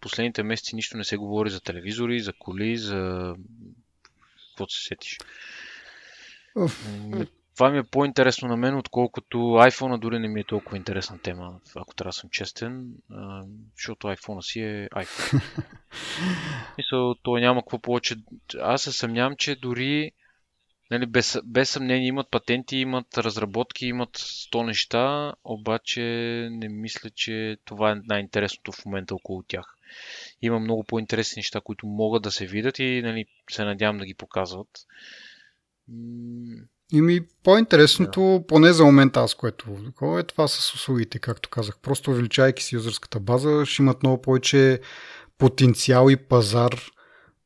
последните 0.00 0.42
месеци 0.42 0.76
нищо 0.76 0.96
не 0.96 1.04
се 1.04 1.16
говори 1.16 1.50
за 1.50 1.60
телевизори, 1.60 2.20
за 2.20 2.32
коли, 2.32 2.76
за... 2.78 3.34
Какво 4.48 4.68
се 4.68 4.88
сетиш? 4.88 5.18
Това 7.54 7.70
ми 7.70 7.78
е 7.78 7.82
по-интересно 7.82 8.48
на 8.48 8.56
мен, 8.56 8.76
отколкото 8.76 9.36
iPhone 9.38 9.98
дори 9.98 10.18
не 10.18 10.28
ми 10.28 10.40
е 10.40 10.44
толкова 10.44 10.76
интересна 10.76 11.18
тема, 11.18 11.60
ако 11.76 11.94
трябва 11.94 12.08
да 12.08 12.12
съм 12.12 12.30
честен, 12.30 12.94
защото 13.76 14.06
iPhone 14.06 14.40
си 14.40 14.60
е 14.60 14.88
iPhone. 14.92 15.42
Мисъл, 16.78 17.14
той 17.14 17.40
няма 17.40 17.62
какво 17.62 17.78
повече. 17.78 18.16
Аз 18.60 18.82
се 18.82 18.92
съмнявам, 18.92 19.36
че 19.36 19.56
дори 19.56 20.12
нали, 20.90 21.06
без, 21.06 21.38
без 21.44 21.70
съмнение 21.70 22.06
имат 22.06 22.30
патенти, 22.30 22.76
имат 22.76 23.18
разработки, 23.18 23.86
имат 23.86 24.18
100 24.18 24.66
неща, 24.66 25.34
обаче 25.44 26.02
не 26.50 26.68
мисля, 26.68 27.10
че 27.10 27.56
това 27.64 27.92
е 27.92 28.00
най-интересното 28.04 28.72
в 28.72 28.84
момента 28.84 29.14
около 29.14 29.42
тях. 29.42 29.64
Има 30.42 30.58
много 30.58 30.84
по-интересни 30.84 31.40
неща, 31.40 31.60
които 31.60 31.86
могат 31.86 32.22
да 32.22 32.30
се 32.30 32.46
видят 32.46 32.78
и 32.78 33.02
нали, 33.02 33.26
се 33.50 33.64
надявам 33.64 33.98
да 33.98 34.06
ги 34.06 34.14
показват. 34.14 34.68
Ими 36.92 37.20
по-интересното, 37.44 38.20
yeah. 38.20 38.46
поне 38.46 38.72
за 38.72 38.84
момента 38.84 39.20
аз, 39.20 39.34
което 39.34 39.64
е 40.18 40.22
това 40.22 40.48
с 40.48 40.74
услугите, 40.74 41.18
както 41.18 41.48
казах. 41.48 41.78
Просто 41.78 42.10
увеличайки 42.10 42.62
си 42.62 42.74
юзърската 42.74 43.20
база, 43.20 43.66
ще 43.66 43.82
имат 43.82 44.02
много 44.02 44.22
повече 44.22 44.80
потенциал 45.38 46.10
и 46.10 46.16
пазар, 46.16 46.80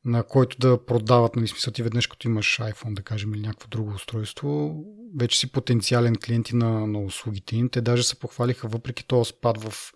на 0.05 0.23
който 0.23 0.57
да 0.57 0.85
продават, 0.85 1.35
нали, 1.35 1.47
смисъл 1.47 1.73
ти 1.73 1.83
веднъж 1.83 2.07
като 2.07 2.27
имаш 2.27 2.59
iPhone, 2.59 2.93
да 2.93 3.01
кажем, 3.01 3.33
или 3.33 3.41
някакво 3.41 3.67
друго 3.67 3.91
устройство, 3.91 4.83
вече 5.19 5.39
си 5.39 5.51
потенциален 5.51 6.15
клиент 6.25 6.53
на, 6.53 6.87
на 6.87 6.99
услугите 6.99 7.55
им. 7.55 7.69
Те 7.69 7.81
даже 7.81 8.03
се 8.03 8.19
похвалиха, 8.19 8.67
въпреки 8.67 9.07
този 9.07 9.29
спад 9.29 9.63
в, 9.63 9.93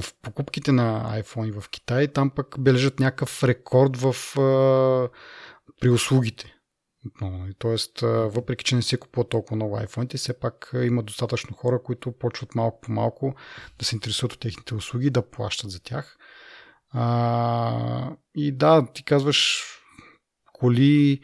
в 0.00 0.14
покупките 0.22 0.72
на 0.72 1.22
iPhone 1.22 1.60
в 1.60 1.68
Китай, 1.68 2.08
там 2.08 2.30
пък 2.30 2.56
бележат 2.58 3.00
някакъв 3.00 3.44
рекорд 3.44 3.96
в, 3.96 4.38
а, 4.38 5.08
при 5.80 5.90
услугите. 5.90 6.54
Нали. 7.20 7.54
Тоест, 7.58 8.00
въпреки, 8.00 8.64
че 8.64 8.76
не 8.76 8.82
се 8.82 8.96
купуват 8.96 9.28
толкова 9.28 9.56
много 9.56 9.76
iPhone, 9.76 10.16
все 10.16 10.38
пак 10.38 10.70
има 10.82 11.02
достатъчно 11.02 11.56
хора, 11.56 11.82
които 11.82 12.12
почват 12.12 12.54
малко 12.54 12.80
по 12.80 12.92
малко 12.92 13.34
да 13.78 13.84
се 13.84 13.96
интересуват 13.96 14.32
от 14.32 14.40
техните 14.40 14.74
услуги, 14.74 15.10
да 15.10 15.30
плащат 15.30 15.70
за 15.70 15.82
тях. 15.82 16.16
А, 16.90 18.16
и 18.34 18.52
да, 18.52 18.86
ти 18.94 19.04
казваш 19.04 19.64
коли, 20.52 21.20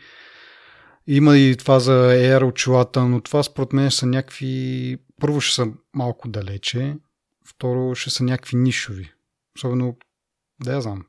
има 1.06 1.38
и 1.38 1.56
това 1.56 1.80
за 1.80 1.92
Air 1.92 2.48
очилата, 2.48 3.04
но 3.04 3.20
това 3.20 3.42
според 3.42 3.72
мен 3.72 3.90
са 3.90 4.06
някакви... 4.06 4.98
Първо 5.20 5.40
ще 5.40 5.54
са 5.54 5.66
малко 5.94 6.28
далече, 6.28 6.96
второ 7.46 7.94
ще 7.94 8.10
са 8.10 8.24
някакви 8.24 8.56
нишови. 8.56 9.12
Особено, 9.56 9.96
да 10.64 10.72
я 10.72 10.80
знам. 10.80 11.06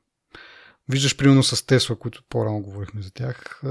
Виждаш 0.90 1.18
примерно 1.18 1.44
с 1.44 1.66
Тесла, 1.66 2.00
които 2.00 2.24
по-рано 2.30 2.62
говорихме 2.62 3.02
за 3.02 3.12
тях. 3.14 3.62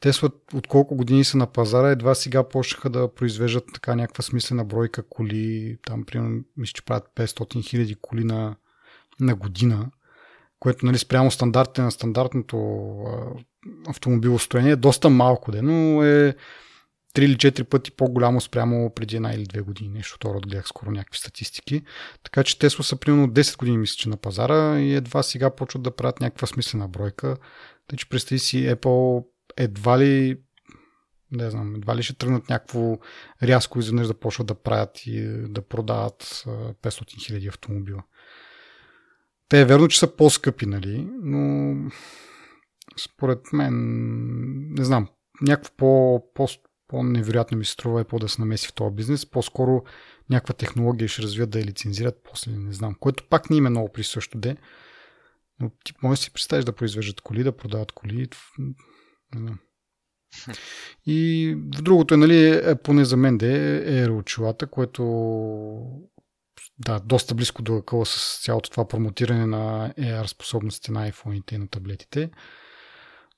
Тесла 0.00 0.30
от 0.54 0.66
колко 0.66 0.96
години 0.96 1.24
са 1.24 1.36
на 1.36 1.46
пазара, 1.46 1.90
едва 1.90 2.14
сега 2.14 2.48
почнаха 2.48 2.90
да 2.90 3.14
произвеждат 3.14 3.64
така 3.74 3.94
някаква 3.94 4.22
смислена 4.22 4.64
бройка 4.64 5.08
коли. 5.08 5.76
Там, 5.86 6.04
примерно, 6.04 6.44
мисля, 6.56 6.72
че 6.72 6.84
правят 6.84 7.04
500 7.16 7.68
хиляди 7.68 7.96
коли 8.00 8.24
на, 8.24 8.56
на 9.20 9.34
година, 9.34 9.90
което 10.58 10.86
нали, 10.86 10.98
спрямо 10.98 11.30
стандартите 11.30 11.82
на 11.82 11.90
стандартното 11.90 12.56
автомобилостроение 13.88 14.72
е 14.72 14.76
доста 14.76 15.10
малко, 15.10 15.52
де, 15.52 15.62
но 15.62 16.02
е 16.02 16.34
3 17.16 17.20
или 17.20 17.36
4 17.36 17.64
пъти 17.64 17.90
по-голямо 17.90 18.40
спрямо 18.40 18.90
преди 18.90 19.16
една 19.16 19.34
или 19.34 19.44
две 19.44 19.60
години. 19.60 19.88
Нещо 19.88 20.16
второ 20.16 20.40
гледах 20.40 20.68
скоро 20.68 20.90
някакви 20.90 21.18
статистики. 21.18 21.82
Така 22.22 22.44
че 22.44 22.58
Тесла 22.58 22.84
са 22.84 22.96
примерно 22.96 23.28
10 23.28 23.58
години 23.58 23.78
мисля, 23.78 23.96
че 23.96 24.08
на 24.08 24.16
пазара 24.16 24.80
и 24.80 24.94
едва 24.94 25.22
сега 25.22 25.50
почват 25.50 25.82
да 25.82 25.96
правят 25.96 26.20
някаква 26.20 26.46
смислена 26.46 26.88
бройка. 26.88 27.36
Тъй, 27.88 27.96
че 27.96 28.08
представи 28.08 28.38
си 28.38 28.56
Apple 28.56 29.24
едва 29.56 29.98
ли 29.98 30.40
не 31.32 31.50
знам, 31.50 31.74
едва 31.74 31.96
ли 31.96 32.02
ще 32.02 32.14
тръгнат 32.14 32.48
някакво 32.48 32.98
рязко 33.42 33.78
изведнъж 33.78 34.06
да 34.06 34.14
почват 34.14 34.46
да 34.46 34.54
правят 34.54 35.06
и 35.06 35.26
да 35.48 35.62
продават 35.62 36.22
500 36.22 37.26
хиляди 37.26 37.48
автомобила. 37.48 38.02
Те 39.48 39.60
е 39.60 39.64
верно, 39.64 39.88
че 39.88 39.98
са 39.98 40.16
по-скъпи, 40.16 40.66
нали, 40.66 41.08
но 41.22 41.74
според 42.96 43.52
мен, 43.52 43.74
не 44.74 44.84
знам, 44.84 45.08
някакво 45.42 45.70
по, 45.76 46.22
по, 46.34 46.48
по-невероятно 46.88 47.58
ми 47.58 47.64
се 47.64 47.72
струва 47.72 48.00
е 48.00 48.04
по 48.04 48.18
да 48.18 48.28
се 48.28 48.40
намеси 48.40 48.68
в 48.68 48.74
този 48.74 48.94
бизнес. 48.94 49.26
По-скоро 49.26 49.84
някаква 50.30 50.54
технология 50.54 51.08
ще 51.08 51.22
развият 51.22 51.50
да 51.50 51.58
я 51.58 51.64
лицензират, 51.64 52.20
после 52.24 52.52
не 52.52 52.72
знам. 52.72 52.94
Което 53.00 53.24
пак 53.28 53.50
не 53.50 53.56
им 53.56 53.66
е 53.66 53.70
много 53.70 53.92
присъщо 53.92 54.38
де. 54.38 54.56
Но 55.60 55.70
ти 55.84 55.92
може 56.02 56.20
да 56.20 56.24
си 56.24 56.32
представиш 56.32 56.64
да 56.64 56.72
произвеждат 56.72 57.20
коли, 57.20 57.44
да 57.44 57.56
продават 57.56 57.92
коли. 57.92 58.28
Не. 59.34 59.56
И 61.06 61.54
в 61.76 61.82
другото 61.82 62.14
е, 62.14 62.16
нали, 62.16 62.48
е, 62.48 62.74
поне 62.82 63.04
за 63.04 63.16
мен 63.16 63.38
да 63.38 63.46
е 63.46 63.78
аероочилата, 63.78 64.66
което 64.66 65.02
да, 66.78 67.00
доста 67.00 67.34
близко 67.34 67.62
до 67.62 67.76
акъла 67.76 68.06
с 68.06 68.40
цялото 68.44 68.70
това 68.70 68.88
промотиране 68.88 69.46
на 69.46 69.94
AR 69.98 70.26
способностите 70.26 70.92
на 70.92 71.12
iPhone 71.12 71.54
и 71.54 71.58
на 71.58 71.68
таблетите. 71.68 72.30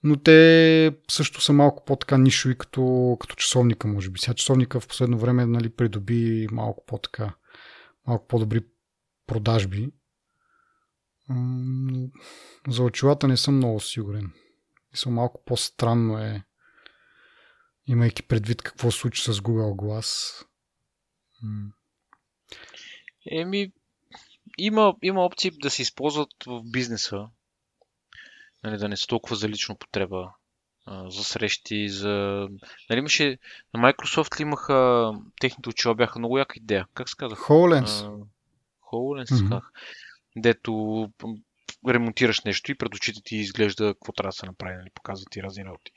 Но 0.02 0.16
те 0.16 0.92
също 1.10 1.40
са 1.40 1.52
малко 1.52 1.84
по-така 1.84 2.18
нишови 2.18 2.58
като, 2.58 3.16
като 3.20 3.34
часовника, 3.34 3.88
може 3.88 4.10
би. 4.10 4.18
Сега 4.18 4.34
часовника 4.34 4.80
в 4.80 4.88
последно 4.88 5.18
време 5.18 5.46
нали, 5.46 5.68
придоби 5.68 6.46
малко 6.52 6.84
по-така, 6.86 7.34
малко 8.06 8.26
по-добри 8.26 8.60
продажби. 9.26 9.88
За 12.68 12.82
очилата 12.82 13.28
не 13.28 13.36
съм 13.36 13.56
много 13.56 13.80
сигурен. 13.80 14.32
Мисля, 14.92 15.10
малко 15.10 15.44
по-странно 15.44 16.18
е, 16.18 16.44
имайки 17.86 18.22
предвид 18.22 18.62
какво 18.62 18.90
случи 18.90 19.22
с 19.22 19.34
Google 19.34 19.76
Glass. 19.76 20.44
Еми, 23.30 23.72
има, 24.58 24.94
има 25.02 25.24
опции 25.24 25.50
да 25.50 25.70
се 25.70 25.82
използват 25.82 26.28
в 26.46 26.62
бизнеса, 26.64 27.28
нали, 28.64 28.78
да 28.78 28.88
не 28.88 28.96
са 28.96 29.06
толкова 29.06 29.36
за 29.36 29.48
лично 29.48 29.76
потреба, 29.76 30.32
а, 30.86 31.10
за 31.10 31.24
срещи, 31.24 31.88
за... 31.88 32.48
Нали, 32.90 32.98
имаше... 32.98 33.38
На 33.74 33.80
Microsoft 33.80 34.38
ли 34.38 34.42
имаха... 34.42 35.12
Техните 35.40 35.68
очила 35.68 35.94
бяха 35.94 36.18
много 36.18 36.38
яка 36.38 36.54
идея. 36.56 36.86
Как 36.94 37.08
се 37.08 37.16
казва? 37.16 37.36
HoloLens. 37.36 38.24
HoloLens, 38.92 39.26
mm-hmm. 39.26 39.62
Дето 40.36 40.72
ремонтираш 41.88 42.40
нещо 42.40 42.72
и 42.72 42.74
пред 42.74 42.94
очите 42.94 43.20
ти 43.24 43.36
изглежда 43.36 43.94
какво 43.94 44.12
трябва 44.12 44.28
да 44.28 44.32
се 44.32 44.46
направи, 44.46 44.76
нали, 44.76 44.90
показва 44.94 45.24
ти 45.30 45.42
разни 45.42 45.64
работи. 45.64 45.92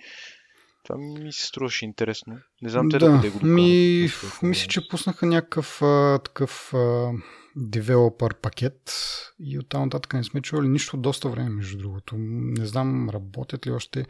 Това 0.84 0.98
ми 1.00 1.34
се 1.34 1.48
струваше 1.48 1.86
интересно. 1.86 2.38
Не 2.62 2.70
знам 2.70 2.90
те 2.90 2.98
да, 2.98 3.18
да 3.22 3.32
го 3.32 3.46
ми, 3.46 4.10
Мисля, 4.44 4.68
че 4.68 4.88
пуснаха 4.90 5.26
някакъв 5.26 5.82
а, 5.82 6.20
такъв 6.24 6.74
а, 6.74 7.12
девелопър 7.56 8.36
пакет 8.36 8.94
и 9.40 9.60
оттам 9.60 9.82
нататък 9.82 10.14
не 10.14 10.24
сме 10.24 10.42
чували 10.42 10.68
нищо 10.68 10.98
доста 10.98 11.30
време, 11.30 11.50
между 11.50 11.78
другото. 11.78 12.16
Не 12.18 12.66
знам, 12.66 13.10
работят 13.10 13.68
ли 13.68 13.72
още. 13.72 14.06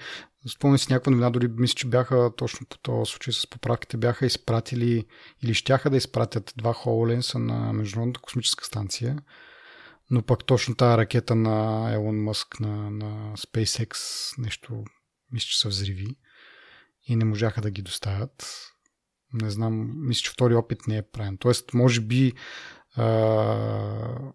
Спомням 0.47 0.77
си 0.77 0.93
някаква 0.93 1.11
новина, 1.11 1.29
дори 1.29 1.47
мисля, 1.47 1.75
че 1.75 1.87
бяха 1.87 2.31
точно 2.37 2.67
по 2.69 2.77
този 2.77 3.11
случай 3.11 3.33
с 3.33 3.49
поправките, 3.49 3.97
бяха 3.97 4.25
изпратили 4.25 5.05
или 5.43 5.53
щяха 5.53 5.89
да 5.89 5.97
изпратят 5.97 6.53
два 6.57 6.73
HoloLens 6.73 7.37
на 7.37 7.73
Международната 7.73 8.19
космическа 8.21 8.65
станция. 8.65 9.17
Но 10.11 10.21
пък 10.21 10.45
точно 10.45 10.75
тази 10.75 10.97
ракета 10.97 11.35
на 11.35 11.89
Елон 11.93 12.23
Мъск 12.23 12.59
на, 12.59 12.91
на 12.91 13.37
SpaceX 13.37 13.95
нещо, 14.37 14.83
мисля, 15.31 15.47
че 15.47 15.59
са 15.59 15.69
взриви 15.69 16.15
и 17.07 17.15
не 17.15 17.25
можаха 17.25 17.61
да 17.61 17.71
ги 17.71 17.81
доставят. 17.81 18.67
Не 19.33 19.49
знам, 19.49 19.91
мисля, 20.07 20.21
че 20.21 20.31
втори 20.31 20.55
опит 20.55 20.87
не 20.87 20.97
е 20.97 21.01
правен. 21.01 21.37
Тоест, 21.37 21.73
може 21.73 22.01
би 22.01 22.33
а, 22.95 23.05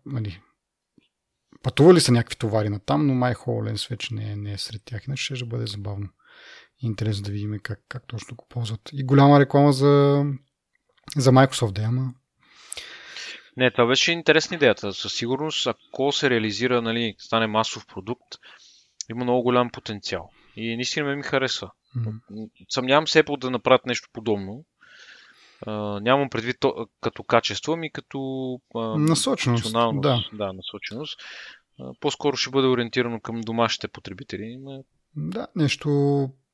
нали, 0.07 0.41
пътували 1.63 2.01
са 2.01 2.13
някакви 2.13 2.37
товари 2.37 2.69
на 2.69 2.81
там, 2.81 3.07
но 3.07 3.15
май 3.15 3.35
HoloLens 3.35 3.91
вече 3.91 4.15
не 4.15 4.33
е, 4.33 4.37
не 4.37 4.53
е 4.53 4.59
сред 4.59 4.83
тях, 4.85 5.07
иначе 5.07 5.35
ще 5.35 5.45
бъде 5.45 5.67
забавно. 5.67 6.09
Интересно 6.79 7.25
да 7.25 7.33
видим 7.33 7.59
как, 7.63 7.81
как 7.89 8.07
точно 8.07 8.37
го 8.37 8.47
ползват. 8.49 8.81
И 8.93 9.05
голяма 9.05 9.41
реклама 9.41 9.73
за, 9.73 10.25
за 11.17 11.33
Microsoft, 11.33 11.73
да, 11.73 11.83
ама 11.83 12.15
не, 13.57 13.71
това 13.71 13.87
беше 13.87 14.13
интересна 14.13 14.57
идеята. 14.57 14.93
Със 14.93 15.13
сигурност, 15.13 15.67
ако 15.67 16.13
се 16.13 16.31
реализира, 16.31 16.83
нали, 16.83 17.15
стане 17.19 17.47
масов 17.47 17.87
продукт, 17.87 18.35
има 19.11 19.25
много 19.25 19.43
голям 19.43 19.71
потенциал. 19.71 20.31
И 20.57 20.77
наистина 20.77 21.17
ми 21.17 21.23
харесва. 21.23 21.71
Mm-hmm. 21.97 22.51
Съмнявам 22.69 23.09
се 23.09 23.25
Apple 23.25 23.39
да 23.39 23.51
направят 23.51 23.87
нещо 23.87 24.09
подобно. 24.13 24.65
Uh, 25.67 26.01
нямам 26.01 26.31
предвид 26.31 26.57
то, 26.61 26.87
като 27.01 27.23
качество, 27.23 27.73
ами 27.73 27.93
като 27.93 28.19
uh, 28.19 29.09
насоченост. 29.09 29.73
Да. 29.73 30.25
да, 30.33 30.53
насоченост. 30.53 31.21
Uh, 31.81 31.99
по-скоро 32.01 32.37
ще 32.37 32.51
бъде 32.51 32.69
ориентирано 32.69 33.21
към 33.21 33.41
домашните 33.41 33.89
потребители. 33.89 34.59
Да, 35.17 35.47
нещо 35.57 35.89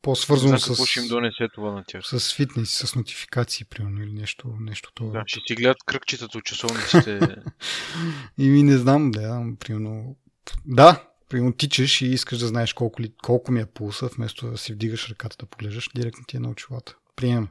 по-свързано 0.02 0.58
с... 0.58 0.86
Ще 0.86 1.00
им 1.00 1.08
донесе 1.08 1.48
това 1.54 1.72
на 1.72 1.84
тях? 1.86 2.02
С 2.04 2.34
фитнес, 2.34 2.70
с 2.70 2.94
нотификации, 2.94 3.64
примерно, 3.64 4.02
или 4.02 4.12
нещо, 4.12 4.54
нещо 4.60 4.92
това. 4.94 5.10
Да, 5.10 5.24
ще 5.26 5.40
си 5.46 5.54
гледат 5.54 5.76
кръгчетата 5.86 6.38
от 6.38 6.44
часовниците. 6.44 7.20
и 8.38 8.48
ми 8.48 8.62
не 8.62 8.78
знам, 8.78 9.10
да, 9.10 9.44
примерно... 9.60 10.16
Да, 10.64 11.04
примерно 11.28 11.52
тичаш 11.52 12.00
и 12.00 12.06
искаш 12.06 12.38
да 12.38 12.46
знаеш 12.46 12.72
колко, 12.72 13.02
ли, 13.02 13.12
колко 13.22 13.52
ми 13.52 13.60
е 13.60 13.66
пулса, 13.66 14.08
вместо 14.16 14.50
да 14.50 14.58
си 14.58 14.72
вдигаш 14.72 15.10
ръката 15.10 15.36
да 15.40 15.46
поглеждаш, 15.46 15.88
директно 15.96 16.24
ти 16.28 16.36
е 16.36 16.40
на 16.40 16.50
очилата. 16.50 16.96
Приемам. 17.16 17.48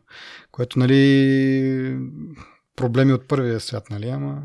Което, 0.51 0.79
нали, 0.79 1.97
проблеми 2.75 3.13
от 3.13 3.27
първия 3.27 3.59
свят, 3.59 3.89
нали, 3.89 4.09
ама 4.09 4.43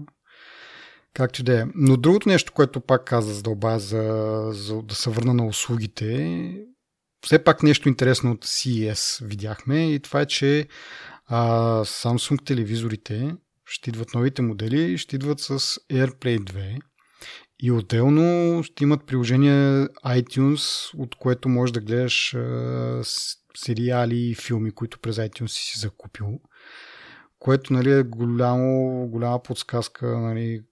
както 1.15 1.43
да 1.43 1.61
е. 1.61 1.65
Но 1.75 1.97
другото 1.97 2.29
нещо, 2.29 2.53
което 2.53 2.81
пак 2.81 3.05
каза, 3.05 3.35
за 3.35 3.43
да 3.43 3.79
за, 3.79 4.49
за 4.53 4.83
да 4.83 4.95
се 4.95 5.11
върна 5.11 5.35
на 5.35 5.47
услугите, 5.47 6.67
все 7.27 7.45
пак 7.45 7.63
нещо 7.63 7.89
интересно 7.89 8.33
от 8.33 8.45
CES 8.45 9.25
видяхме 9.25 9.95
и 9.95 10.01
това 10.01 10.21
е, 10.21 10.27
че 10.27 10.69
а, 11.27 11.41
Samsung 11.85 12.47
телевизорите 12.47 13.37
ще 13.65 13.91
идват 13.91 14.15
новите 14.15 14.43
модели, 14.43 14.99
ще 14.99 15.17
идват 15.17 15.41
с 15.41 15.59
AirPlay 15.91 16.39
2 16.39 16.79
и 17.63 17.73
отделно 17.73 18.63
ще 18.63 18.85
имат 18.85 19.07
приложение 19.07 19.89
iTunes, 19.89 20.95
от 20.99 21.15
което 21.15 21.49
можеш 21.49 21.73
да 21.73 21.81
гледаш 21.81 22.35
а, 22.35 23.01
сериали 23.57 24.31
и 24.31 24.35
филми, 24.35 24.71
които 24.71 24.99
през 24.99 25.17
iTunes 25.17 25.47
си 25.47 25.63
си 25.63 25.79
закупил. 25.79 26.41
Което 27.39 27.73
нали, 27.73 27.93
е 27.93 28.03
голямо, 28.03 29.07
голяма 29.09 29.43
подсказка. 29.43 30.07
Нали, 30.07 30.63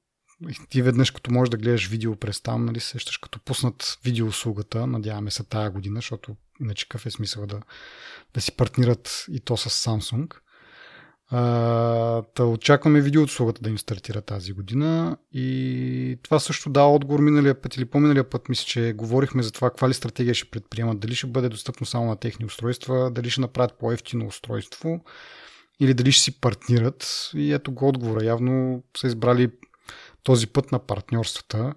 ти 0.69 0.83
веднъж 0.83 1.11
като 1.11 1.33
можеш 1.33 1.51
да 1.51 1.57
гледаш 1.57 1.89
видео 1.89 2.17
през 2.17 2.41
там, 2.41 2.65
нали, 2.65 2.81
сещаш 2.81 3.19
като 3.19 3.41
пуснат 3.41 3.99
видеоуслугата, 4.05 4.87
надяваме 4.87 5.31
се 5.31 5.45
тая 5.45 5.71
година, 5.71 5.99
защото 5.99 6.37
иначе 6.61 6.89
какъв 6.89 7.07
е 7.07 7.11
смисъл 7.11 7.47
да, 7.47 7.61
да 8.35 8.41
си 8.41 8.57
партнират 8.57 9.25
и 9.31 9.41
то 9.41 9.57
с 9.57 9.71
Samsung. 9.71 10.35
А, 11.31 11.41
да 12.37 12.45
очакваме 12.45 13.01
видеоуслугата 13.01 13.63
да 13.63 13.71
им 13.71 13.79
стартира 13.79 14.21
тази 14.21 14.53
година 14.53 15.17
и 15.33 16.19
това 16.23 16.39
също 16.39 16.71
дава 16.71 16.95
отговор 16.95 17.21
миналия 17.21 17.61
път 17.63 17.77
или 17.77 17.85
по-миналия 17.85 18.31
път, 18.31 18.49
мисля, 18.49 18.65
че 18.65 18.93
говорихме 18.93 19.43
за 19.43 19.53
това 19.53 19.71
каква 19.71 19.89
ли 19.89 19.95
стратегия 19.95 20.35
ще 20.35 20.51
предприемат, 20.51 21.01
дали 21.01 21.15
ще 21.15 21.27
бъде 21.27 21.49
достъпно 21.49 21.87
само 21.87 22.07
на 22.07 22.17
техни 22.17 22.47
устройства, 22.47 23.11
дали 23.11 23.31
ще 23.31 23.41
направят 23.41 23.79
по-ефтино 23.79 24.27
устройство 24.27 25.05
или 25.81 25.95
дали 25.95 26.13
ще 26.13 26.23
си 26.23 26.41
партнират 26.41 27.31
и 27.35 27.53
ето 27.53 27.73
го 27.73 27.89
отговора. 27.89 28.25
Явно 28.25 28.83
са 28.97 29.07
избрали 29.07 29.51
този 30.23 30.47
път 30.47 30.73
на 30.73 30.79
партньорствата. 30.79 31.75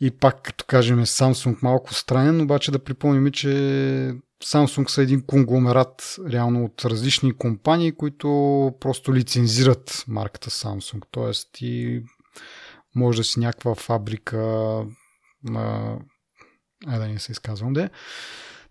И 0.00 0.10
пак, 0.10 0.42
като 0.42 0.64
кажем, 0.64 1.04
Samsung 1.04 1.62
малко 1.62 1.94
странен, 1.94 2.40
обаче 2.40 2.72
да 2.72 2.84
припомним, 2.84 3.32
че 3.32 3.48
Samsung 4.44 4.88
са 4.88 5.02
един 5.02 5.26
конгломерат 5.26 6.16
реално 6.28 6.64
от 6.64 6.84
различни 6.84 7.36
компании, 7.36 7.92
които 7.92 8.28
просто 8.80 9.14
лицензират 9.14 10.04
марката 10.08 10.50
Samsung. 10.50 11.02
Тоест 11.10 11.48
ти 11.52 12.02
може 12.94 13.18
да 13.18 13.24
си 13.24 13.40
някаква 13.40 13.74
фабрика 13.74 14.38
на... 15.44 15.96
Ай 16.86 16.98
да 16.98 17.08
не 17.08 17.18
се 17.18 17.32
изказвам, 17.32 17.72
де 17.72 17.90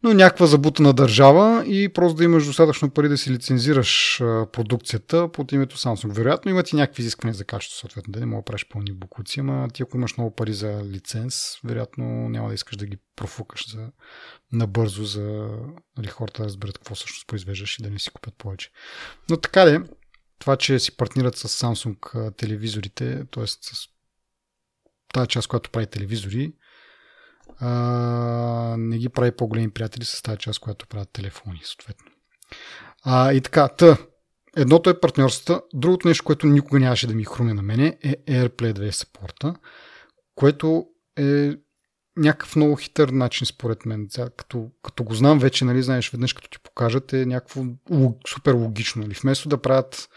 но 0.04 0.13
някаква 0.13 0.46
забутана 0.46 0.94
държава 0.94 1.66
и 1.66 1.89
просто 1.89 2.18
да 2.18 2.24
имаш 2.24 2.46
достатъчно 2.46 2.89
пари 2.89 3.10
да 3.10 3.18
си 3.18 3.32
лицензираш 3.32 4.18
продукцията 4.52 5.32
под 5.32 5.52
името 5.52 5.78
Samsung. 5.78 6.12
Вероятно 6.12 6.52
имат 6.52 6.72
и 6.72 6.76
някакви 6.76 7.02
изисквания 7.02 7.34
за 7.34 7.46
качество, 7.46 7.80
съответно, 7.80 8.12
да 8.12 8.20
не 8.20 8.26
мога 8.26 8.42
да 8.42 8.46
правиш 8.46 8.68
пълни 8.70 8.94
букуци, 8.94 9.39
ама 9.39 9.68
ти 9.74 9.84
ако 9.84 9.98
имаш 9.98 10.18
много 10.18 10.36
пари 10.36 10.54
за 10.54 10.84
лиценз, 10.86 11.44
вероятно 11.63 12.06
няма 12.30 12.48
да 12.48 12.54
искаш 12.54 12.78
да 12.78 12.86
ги 12.86 12.98
профукаш 13.16 13.72
за, 13.72 13.88
набързо, 14.52 15.04
за 15.04 15.50
нали, 15.98 16.08
хората 16.08 16.42
да 16.42 16.48
разберат 16.48 16.78
какво 16.78 16.96
всъщност 16.96 17.28
произвеждаш 17.28 17.80
и 17.80 17.84
да 17.84 17.89
не 17.89 18.00
си 18.00 18.10
купят 18.10 18.34
повече. 18.38 18.70
Но 19.30 19.38
така 19.38 19.66
де, 19.66 19.82
това, 20.39 20.58
че 20.58 20.80
си 20.80 20.98
партнират 20.98 21.38
с 21.38 21.48
Samsung 21.48 22.36
телевизорите, 22.38 23.26
т.е. 23.32 23.48
с 23.48 23.88
тази 25.13 25.28
част, 25.28 25.48
която 25.48 25.70
прави 25.70 25.88
телевизори, 25.88 26.54
а, 27.60 28.76
не 28.78 28.98
ги 28.98 29.10
прави 29.10 29.32
по-големи 29.32 29.72
приятели 29.72 30.06
с 30.06 30.22
тази 30.22 30.38
част, 30.38 30.60
която 30.60 30.88
правят 30.88 31.10
телефони, 31.13 31.62
съответно. 31.63 32.12
А, 33.04 33.34
и 33.34 33.42
така, 33.42 33.68
та, 33.68 33.98
едното 34.58 34.89
е 34.89 35.00
партньорствата, 35.00 35.62
другото 35.74 36.08
нещо, 36.08 36.24
което 36.24 36.48
никога 36.48 36.80
нямаше 36.80 37.08
да 37.08 37.13
ми 37.16 37.26
хруме 37.26 37.54
на 37.54 37.62
мене 37.62 37.98
е 38.04 38.16
AirPlay 38.16 38.74
2 38.74 38.92
саппорта, 38.92 39.56
което 40.36 40.86
е 41.18 41.52
някакъв 42.18 42.56
много 42.56 42.76
хитър 42.76 43.10
начин 43.10 43.48
според 43.48 43.86
мен. 43.86 44.08
Като, 44.38 44.70
като 44.84 45.04
го 45.04 45.13
знам 45.13 45.39
вече, 45.39 45.66
нали, 45.66 45.84
знаеш, 45.84 46.10
веднъж 46.10 46.34
като 46.34 46.50
ти 46.50 46.60
покажат 46.60 47.13
е 47.13 47.26
някакво 47.26 47.63
супер 48.28 48.54
логично. 48.54 49.02
Нали? 49.02 49.16
Вместо 49.22 49.50
да 49.50 49.62
правят 49.62 50.10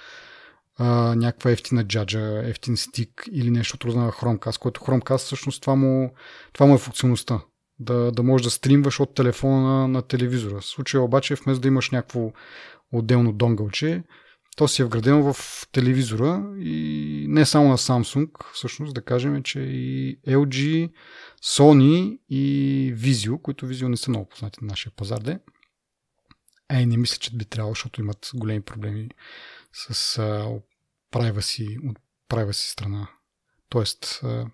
а, 0.76 1.14
някаква 1.14 1.50
ефтина 1.50 1.84
джаджа, 1.84 2.42
ефтин 2.44 2.76
стик 2.76 3.28
или 3.32 3.50
нещо 3.50 3.78
трудно 3.78 4.04
на 4.04 4.12
Chromecast, 4.12 4.58
което 4.58 4.80
Chromecast 4.80 5.18
всъщност 5.18 5.60
това 5.60 5.74
му, 5.74 6.14
това 6.52 6.66
му 6.66 6.74
е 6.74 6.78
функционалността. 6.78 7.40
Да, 7.78 8.12
да 8.12 8.22
можеш 8.22 8.44
да 8.44 8.50
стримваш 8.50 9.00
от 9.00 9.14
телефона 9.14 9.60
на, 9.60 9.88
на 9.88 10.02
телевизора. 10.02 10.60
В 10.60 10.66
случая 10.66 11.02
обаче, 11.02 11.34
вместо 11.34 11.60
да 11.60 11.68
имаш 11.68 11.90
някакво 11.90 12.32
отделно 12.92 13.32
донгълче, 13.32 14.02
то 14.56 14.68
си 14.68 14.82
е 14.82 14.84
вградено 14.84 15.32
в 15.32 15.66
телевизора 15.72 16.54
и 16.58 17.26
не 17.28 17.46
само 17.46 17.68
на 17.68 17.78
Samsung, 17.78 18.30
всъщност 18.52 18.94
да 18.94 19.02
кажем, 19.02 19.42
че 19.42 19.60
и 19.60 20.18
LG, 20.28 20.90
Sony 21.44 22.18
и 22.28 22.94
Vizio, 22.96 23.42
които 23.42 23.66
Vizio 23.66 23.88
не 23.88 23.96
са 23.96 24.10
много 24.10 24.28
познати 24.28 24.58
на 24.62 24.66
нашия 24.66 24.92
пазар, 24.96 25.18
де. 25.18 25.38
Ей, 26.70 26.86
не 26.86 26.96
мисля, 26.96 27.18
че 27.18 27.36
би 27.36 27.44
трябвало, 27.44 27.74
защото 27.74 28.00
имат 28.00 28.30
големи 28.34 28.60
проблеми 28.60 29.08
с 29.76 30.18
а, 30.18 30.48
privacy, 31.12 31.90
от 31.90 31.98
privacy 32.30 32.72
страна. 32.72 33.08
Тоест, 33.68 34.20
а, 34.22 34.46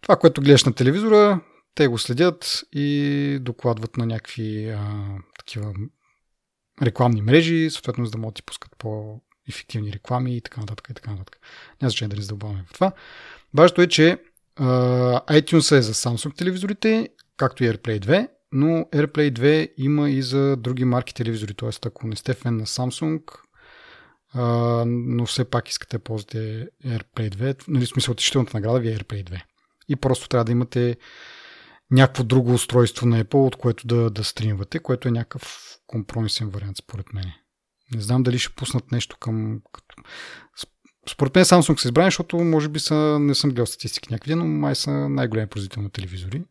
това, 0.00 0.16
което 0.16 0.40
гледаш 0.40 0.64
на 0.64 0.74
телевизора, 0.74 1.40
те 1.74 1.88
го 1.88 1.98
следят 1.98 2.62
и 2.72 3.38
докладват 3.40 3.96
на 3.96 4.06
някакви 4.06 4.68
а, 4.68 5.06
такива 5.38 5.74
рекламни 6.82 7.22
мрежи, 7.22 7.70
съответно 7.70 8.04
за 8.04 8.10
да 8.10 8.18
могат 8.18 8.34
да 8.34 8.36
ти 8.36 8.42
пускат 8.42 8.76
по-ефективни 8.78 9.92
реклами 9.92 10.36
и 10.36 10.40
така 10.40 10.60
нататък. 10.60 10.88
И 10.90 10.94
така 10.94 11.10
нататък. 11.10 11.38
Няма 11.82 11.90
значение 11.90 12.08
да 12.08 12.16
не 12.16 12.22
задълбаваме 12.22 12.64
в 12.68 12.72
това. 12.72 12.92
Важното 13.54 13.82
е, 13.82 13.86
че 13.86 14.18
uh, 14.60 15.40
iTunes 15.40 15.76
е 15.76 15.82
за 15.82 15.94
Samsung 15.94 16.36
телевизорите, 16.36 17.08
както 17.36 17.64
и 17.64 17.70
AirPlay 17.70 18.00
2, 18.00 18.28
но 18.52 18.66
AirPlay 18.66 19.32
2 19.32 19.72
има 19.76 20.10
и 20.10 20.22
за 20.22 20.56
други 20.56 20.84
марки 20.84 21.14
телевизори. 21.14 21.54
Т.е. 21.54 21.70
ако 21.86 22.06
не 22.06 22.16
сте 22.16 22.34
фен 22.34 22.56
на 22.56 22.66
Samsung, 22.66 23.22
uh, 24.34 24.84
но 24.86 25.26
все 25.26 25.44
пак 25.44 25.68
искате 25.68 25.96
да 25.98 26.04
ползвате 26.04 26.68
AirPlay 26.84 27.30
2, 27.30 27.64
нали, 27.68 27.86
смисъл, 27.86 28.12
отличителната 28.12 28.56
награда 28.56 28.80
ви 28.80 28.88
е 28.88 28.96
AirPlay 28.96 29.24
2. 29.24 29.42
И 29.88 29.96
просто 29.96 30.28
трябва 30.28 30.44
да 30.44 30.52
имате 30.52 30.96
някакво 31.90 32.24
друго 32.24 32.52
устройство 32.52 33.06
на 33.06 33.24
Apple, 33.24 33.46
от 33.46 33.56
което 33.56 33.86
да, 33.86 34.10
да 34.10 34.24
стримвате, 34.24 34.78
което 34.78 35.08
е 35.08 35.10
някакъв 35.10 35.58
компромисен 35.86 36.48
вариант, 36.48 36.76
според 36.76 37.12
мен. 37.12 37.32
Не 37.94 38.00
знам 38.00 38.22
дали 38.22 38.38
ще 38.38 38.54
пуснат 38.54 38.92
нещо 38.92 39.16
към... 39.20 39.60
Според 41.10 41.34
мен 41.34 41.44
Samsung 41.44 41.80
са 41.80 41.88
избрани, 41.88 42.06
защото 42.06 42.36
може 42.36 42.68
би 42.68 42.80
са, 42.80 43.18
не 43.20 43.34
съм 43.34 43.50
гледал 43.50 43.66
статистики 43.66 44.12
някъде, 44.12 44.34
но 44.34 44.46
май 44.46 44.74
са 44.74 44.90
най-големи 44.90 45.46
производител 45.46 45.82
на 45.82 45.90
телевизори. 45.90 46.42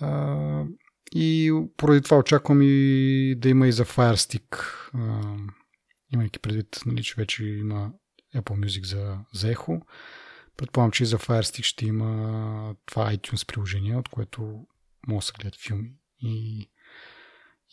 А, 0.00 0.64
и 1.14 1.52
поради 1.76 2.00
това 2.00 2.18
очаквам 2.18 2.62
и 2.62 3.34
да 3.38 3.48
има 3.48 3.68
и 3.68 3.72
за 3.72 3.84
Fire 3.84 4.14
Stick, 4.14 4.56
а, 4.94 5.36
имайки 6.12 6.38
предвид, 6.38 6.80
нали, 6.86 7.02
че 7.02 7.14
вече 7.16 7.44
има 7.44 7.92
Apple 8.34 8.66
Music 8.66 8.86
за, 8.86 9.18
за 9.32 9.54
Echo. 9.54 9.80
Предполагам, 10.56 10.90
че 10.90 11.02
и 11.02 11.06
за 11.06 11.18
Fire 11.18 11.42
Stick 11.42 11.62
ще 11.62 11.86
има 11.86 12.74
това 12.86 13.12
iTunes 13.12 13.46
приложение, 13.46 13.96
от 13.96 14.08
което 14.08 14.66
могат 15.08 15.20
да 15.20 15.26
се 15.26 15.32
гледат 15.32 15.60
филми 15.60 15.92
и, 16.22 16.68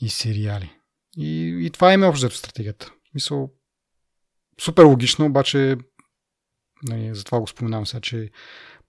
и 0.02 0.10
сериали. 0.10 0.74
И, 1.18 1.58
и 1.66 1.70
това 1.70 1.94
е 1.94 1.98
общо 1.98 2.30
стратегията. 2.30 2.92
Мисъл, 3.14 3.52
супер 4.62 4.84
логично, 4.84 5.26
обаче 5.26 5.78
нали, 6.84 7.16
затова 7.16 7.40
го 7.40 7.48
споменавам 7.48 7.86
сега, 7.86 8.02
че 8.02 8.32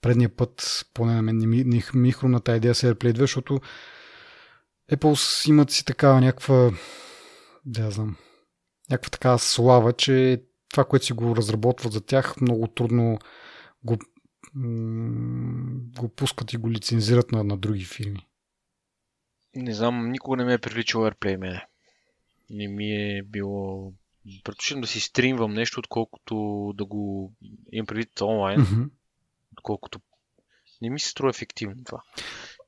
предния 0.01 0.37
път, 0.37 0.87
поне 0.95 1.15
на 1.15 1.23
мен 1.23 1.37
не 1.37 1.47
ми, 1.47 1.65
не 1.65 1.83
ми 1.95 2.13
хрумна 2.13 2.41
тази 2.41 2.57
идея 2.57 2.75
с 2.75 2.83
AirPlay 2.83 3.13
2, 3.13 3.19
защото 3.19 3.61
Apple 4.93 5.49
имат 5.49 5.71
си 5.71 5.85
такава 5.85 6.21
някаква 6.21 6.71
да 7.65 7.91
знам, 7.91 8.17
някаква 8.91 9.11
такава 9.11 9.39
слава, 9.39 9.93
че 9.93 10.43
това, 10.71 10.85
което 10.85 11.05
си 11.05 11.13
го 11.13 11.37
разработват 11.37 11.93
за 11.93 12.07
тях, 12.07 12.41
много 12.41 12.67
трудно 12.67 13.19
го, 13.85 13.99
го 16.01 16.09
пускат 16.09 16.53
и 16.53 16.57
го 16.57 16.71
лицензират 16.71 17.33
на, 17.33 17.45
на 17.45 17.57
други 17.57 17.85
фирми. 17.85 18.27
Не 19.57 19.75
знам, 19.75 20.11
никога 20.11 20.37
не 20.37 20.45
ме 20.45 20.53
е 20.53 20.59
привличал 20.59 21.01
AirPlay 21.01 21.37
мене. 21.37 21.67
Не 22.51 22.69
ми 22.69 22.91
е 22.91 23.23
било... 23.23 23.93
Предпочитам 24.45 24.81
да 24.81 24.87
си 24.87 25.01
стримвам 25.01 25.55
нещо, 25.55 25.81
отколкото 25.81 26.35
да 26.77 26.85
го 26.85 27.33
имам 27.73 27.87
предвид 27.87 28.21
онлайн. 28.21 28.61
Mm-hmm. 28.61 28.91
Отколкото... 29.53 30.01
Не 30.83 30.91
ми 30.91 31.01
се 31.01 31.09
струва 31.09 31.31
ефективно 31.31 31.85
това. 31.85 32.03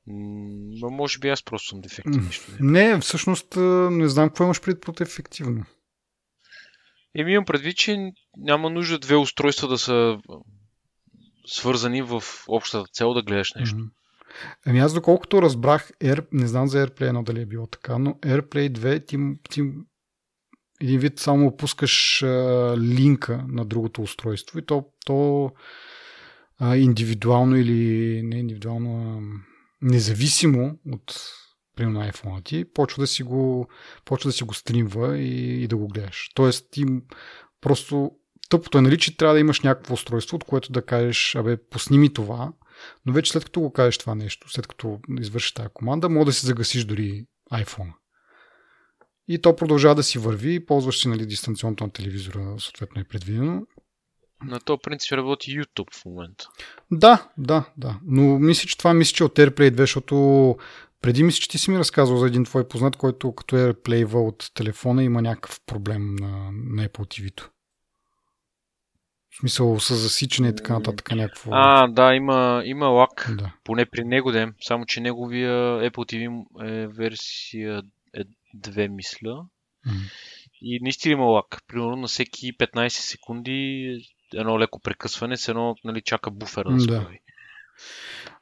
Но 0.07 0.89
може 0.89 1.19
би 1.19 1.29
аз 1.29 1.43
просто 1.43 1.69
съм 1.69 1.81
дефективен. 1.81 2.19
Mm. 2.21 2.57
Не, 2.59 2.99
всъщност 2.99 3.55
не 3.91 4.09
знам 4.09 4.29
какво 4.29 4.43
имаш 4.43 4.61
предвид 4.61 4.83
под 4.83 5.01
ефективно. 5.01 5.65
Еми 7.15 7.33
имам 7.33 7.45
предвид, 7.45 7.77
че 7.77 8.11
няма 8.37 8.69
нужда 8.69 8.99
две 8.99 9.15
устройства 9.15 9.67
да 9.67 9.77
са 9.77 10.19
свързани 11.45 12.01
в 12.01 12.23
общата 12.47 12.85
цел 12.93 13.13
да 13.13 13.21
гледаш 13.21 13.53
нещо. 13.53 13.75
Mm-hmm. 13.75 13.89
Ами 14.65 14.79
аз 14.79 14.93
доколкото 14.93 15.41
разбрах, 15.41 15.91
Air, 16.01 16.27
не 16.31 16.47
знам 16.47 16.67
за 16.67 16.87
AirPlay 16.87 17.11
1 17.11 17.23
дали 17.23 17.41
е 17.41 17.45
било 17.45 17.67
така, 17.67 17.97
но 17.97 18.11
AirPlay 18.13 18.71
2 18.71 19.07
ти, 19.07 19.17
ти 19.49 19.61
един 20.81 20.99
вид 20.99 21.19
само 21.19 21.47
опускаш 21.47 22.23
а, 22.23 22.75
линка 22.77 23.45
на 23.47 23.65
другото 23.65 24.01
устройство 24.01 24.59
и 24.59 24.65
то, 24.65 24.85
то 25.05 25.51
а, 26.59 26.77
индивидуално 26.77 27.57
или 27.57 28.21
не 28.23 28.39
индивидуално, 28.39 29.19
а, 29.19 29.21
независимо 29.81 30.79
от 30.91 31.21
примерно 31.81 31.99
на 31.99 32.11
iPhone 32.11 32.45
ти, 32.45 32.65
почва 32.73 33.03
да 33.03 33.07
си 33.07 33.23
го, 33.23 33.67
почва 34.05 34.27
да 34.27 34.31
си 34.31 34.43
го 34.43 34.53
стримва 34.53 35.17
и, 35.17 35.63
и 35.63 35.67
да 35.67 35.77
го 35.77 35.87
гледаш. 35.87 36.29
Тоест 36.35 36.67
ти 36.71 36.85
просто 37.61 38.11
тъпото 38.49 38.77
е, 38.77 38.81
нали, 38.81 38.97
че 38.97 39.17
трябва 39.17 39.33
да 39.33 39.39
имаш 39.39 39.61
някакво 39.61 39.93
устройство, 39.93 40.35
от 40.35 40.43
което 40.43 40.71
да 40.71 40.85
кажеш, 40.85 41.35
абе, 41.35 41.57
пусни 41.57 41.97
ми 41.97 42.13
това, 42.13 42.53
но 43.05 43.13
вече 43.13 43.31
след 43.31 43.45
като 43.45 43.61
го 43.61 43.73
кажеш 43.73 43.97
това 43.97 44.15
нещо, 44.15 44.51
след 44.51 44.67
като 44.67 44.99
извършиш 45.19 45.51
тази 45.51 45.69
команда, 45.73 46.09
може 46.09 46.25
да 46.25 46.33
си 46.33 46.45
загасиш 46.45 46.85
дори 46.85 47.25
iPhone. 47.53 47.93
и 49.27 49.41
то 49.41 49.55
продължава 49.55 49.95
да 49.95 50.03
си 50.03 50.19
върви, 50.19 50.65
ползваш 50.65 51.01
си 51.01 51.07
нали, 51.07 51.25
дистанционното 51.25 51.83
на 51.83 51.91
телевизора, 51.91 52.55
съответно 52.59 53.01
е 53.01 53.07
предвидено. 53.09 53.61
На 54.43 54.59
то 54.59 54.77
принцип 54.77 55.11
работи 55.11 55.51
YouTube 55.51 56.01
в 56.01 56.05
момента. 56.05 56.47
Да, 56.91 57.29
да, 57.37 57.69
да. 57.77 57.99
Но 58.05 58.39
мисля, 58.39 58.67
че 58.67 58.77
това 58.77 58.93
мисля, 58.93 59.13
че 59.13 59.23
от 59.23 59.35
AirPlay 59.35 59.71
2, 59.71 59.77
защото 59.77 60.55
преди 61.01 61.23
мисля, 61.23 61.41
че 61.41 61.49
ти 61.49 61.57
си 61.57 61.71
ми 61.71 61.79
разказвал 61.79 62.17
за 62.17 62.27
един 62.27 62.45
твой 62.45 62.67
познат, 62.67 62.95
който 62.95 63.35
като 63.35 63.55
AirPlay 63.55 64.13
от 64.13 64.51
телефона 64.53 65.03
има 65.03 65.21
някакъв 65.21 65.61
проблем 65.65 66.15
на, 66.15 66.51
на 66.51 66.87
Apple 66.87 67.21
TV-то. 67.21 67.49
В 69.29 69.39
смисъл 69.39 69.79
с 69.79 69.95
засичане 69.95 70.49
и 70.49 70.55
така 70.55 70.73
нататък 70.73 71.11
някакво. 71.11 71.51
А, 71.53 71.87
да, 71.87 72.15
има, 72.15 72.61
има 72.65 72.87
лак. 72.87 73.31
Да. 73.37 73.53
Поне 73.63 73.85
при 73.85 74.03
него 74.03 74.31
е. 74.31 74.53
Само, 74.61 74.85
че 74.85 75.01
неговия 75.01 75.51
Apple 75.91 76.13
TV 76.13 76.45
е 76.67 76.87
версия 76.87 77.81
2, 78.57 78.87
мисля. 78.87 79.45
М. 79.85 79.93
И 80.61 80.79
наистина 80.81 81.13
има 81.13 81.25
лак. 81.25 81.61
Примерно 81.67 81.95
на 81.95 82.07
всеки 82.07 82.57
15 82.57 82.89
секунди 82.89 83.97
едно 84.33 84.59
леко 84.59 84.79
прекъсване, 84.79 85.37
с 85.37 85.47
едно 85.47 85.75
нали, 85.83 86.01
чака 86.01 86.31
буфера 86.31 86.69
да 86.69 86.85
Да. 86.85 86.97
появи. 86.97 87.19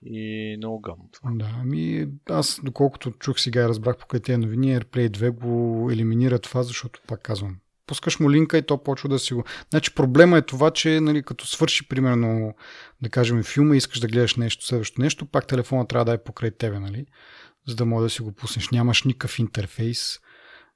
И 0.05 0.55
много 0.57 0.79
гамно 0.81 1.09
това. 1.13 1.31
Да, 1.33 1.51
ами 1.61 2.07
аз 2.29 2.59
доколкото 2.63 3.11
чух 3.11 3.39
сега 3.39 3.61
и 3.61 3.67
разбрах 3.67 3.97
покрай 3.97 4.19
тези 4.19 4.37
новини, 4.37 4.79
AirPlay 4.79 5.09
2 5.09 5.31
го 5.31 5.89
елиминира 5.91 6.39
това, 6.39 6.63
защото 6.63 7.01
пак 7.07 7.21
казвам. 7.21 7.57
Пускаш 7.87 8.19
му 8.19 8.31
линка 8.31 8.57
и 8.57 8.61
то 8.61 8.83
почва 8.83 9.09
да 9.09 9.19
си 9.19 9.33
го... 9.33 9.43
Значи 9.69 9.95
проблема 9.95 10.37
е 10.37 10.41
това, 10.41 10.71
че 10.71 10.99
нали, 11.01 11.23
като 11.23 11.47
свърши 11.47 11.87
примерно, 11.87 12.53
да 13.01 13.09
кажем, 13.09 13.43
филма 13.43 13.75
и 13.75 13.77
искаш 13.77 13.99
да 13.99 14.07
гледаш 14.07 14.35
нещо, 14.35 14.65
следващо 14.65 15.01
нещо, 15.01 15.25
пак 15.25 15.47
телефона 15.47 15.87
трябва 15.87 16.05
да 16.05 16.13
е 16.13 16.23
покрай 16.23 16.51
тебе, 16.51 16.79
нали? 16.79 17.05
За 17.67 17.75
да 17.75 17.85
може 17.85 18.03
да 18.03 18.09
си 18.09 18.21
го 18.21 18.31
пуснеш. 18.31 18.69
Нямаш 18.69 19.03
никакъв 19.03 19.39
интерфейс 19.39 20.19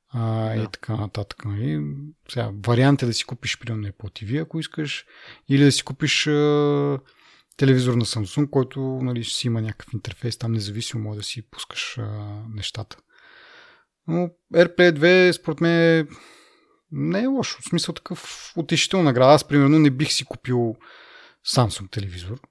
а, 0.09 0.55
Да. 0.55 0.63
и 0.63 0.67
така 0.71 0.95
нататък. 0.95 1.45
Нали? 1.45 1.95
Сега, 2.30 2.51
вариант 2.65 3.03
е 3.03 3.05
да 3.05 3.13
си 3.13 3.26
купиш 3.26 3.59
примерно 3.59 3.88
Apple 3.88 4.24
TV, 4.24 4.41
ако 4.41 4.59
искаш, 4.59 5.05
или 5.49 5.63
да 5.63 5.71
си 5.71 5.84
купиш 5.84 6.28
а, 6.28 6.99
телевизор 7.57 7.93
на 7.93 8.05
Samsung, 8.05 8.49
който 8.49 8.79
нали, 8.81 9.23
ще 9.23 9.37
си 9.37 9.47
има 9.47 9.61
някакъв 9.61 9.93
интерфейс, 9.93 10.37
там 10.37 10.51
независимо 10.51 11.03
може 11.03 11.17
да 11.17 11.23
си 11.23 11.49
пускаш 11.49 11.97
а, 11.97 12.03
нещата. 12.49 12.97
Но 14.07 14.29
AirPlay 14.53 14.91
2 14.91 15.31
според 15.31 15.61
мен 15.61 16.07
не 16.91 17.21
е 17.21 17.27
лошо. 17.27 17.61
В 17.61 17.69
смисъл 17.69 17.93
такъв 17.93 18.53
утешителна 18.57 19.03
награда. 19.03 19.33
Аз 19.33 19.47
примерно 19.47 19.79
не 19.79 19.89
бих 19.89 20.11
си 20.11 20.25
купил 20.25 20.75
Samsung 21.47 21.91
телевизор. 21.91 22.41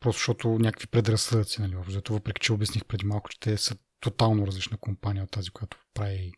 Просто 0.00 0.18
защото 0.18 0.48
някакви 0.48 0.86
предразсъдъци, 0.86 1.60
нали, 1.60 1.76
общо. 1.76 1.90
взето, 1.90 2.12
въпреки 2.12 2.40
че 2.40 2.52
обясних 2.52 2.84
преди 2.84 3.06
малко, 3.06 3.30
че 3.30 3.40
те 3.40 3.56
са 3.56 3.76
тотално 4.00 4.46
различна 4.46 4.76
компания 4.76 5.24
от 5.24 5.30
тази, 5.30 5.50
която 5.50 5.76
прави. 5.94 6.32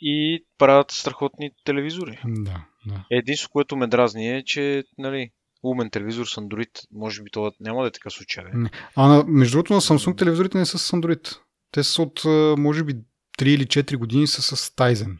И 0.00 0.46
правят 0.58 0.90
страхотни 0.90 1.50
телевизори. 1.64 2.20
Да, 2.24 2.64
да. 2.86 3.04
Единството, 3.10 3.52
което 3.52 3.76
ме 3.76 3.86
дразни 3.86 4.36
е, 4.36 4.44
че 4.44 4.84
нали, 4.98 5.30
умен 5.62 5.90
телевизор 5.90 6.26
с 6.26 6.36
Android, 6.36 6.70
може 6.92 7.22
би 7.22 7.30
това 7.30 7.52
няма 7.60 7.82
да 7.82 7.88
е 7.88 7.90
така 7.90 8.10
случай. 8.10 8.44
бе. 8.44 8.50
А 8.96 9.08
на, 9.08 9.24
между 9.28 9.56
другото 9.56 9.72
на 9.72 9.80
Samsung 9.80 10.18
телевизорите 10.18 10.58
не 10.58 10.66
са 10.66 10.78
с 10.78 10.90
Android. 10.90 11.36
Те 11.70 11.84
са 11.84 12.02
от, 12.02 12.22
може 12.58 12.84
би, 12.84 12.94
3 13.38 13.48
или 13.48 13.66
4 13.66 13.96
години 13.96 14.26
са 14.26 14.42
с 14.42 14.70
Tizen. 14.70 15.16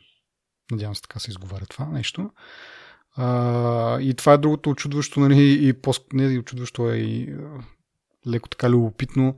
Надявам 0.70 0.94
се 0.94 1.02
така 1.02 1.18
се 1.18 1.30
изговаря 1.30 1.66
това 1.66 1.86
нещо. 1.86 2.30
А, 3.16 4.00
и 4.00 4.14
това 4.14 4.32
е 4.32 4.38
другото 4.38 4.70
очудващо, 4.70 5.20
нали, 5.20 5.68
и 5.68 5.72
по 5.72 5.92
не 6.12 6.32
и 6.32 6.38
очудващо, 6.38 6.84
а 6.84 6.96
и 6.96 7.36
леко 8.26 8.48
така 8.48 8.70
любопитно. 8.70 9.36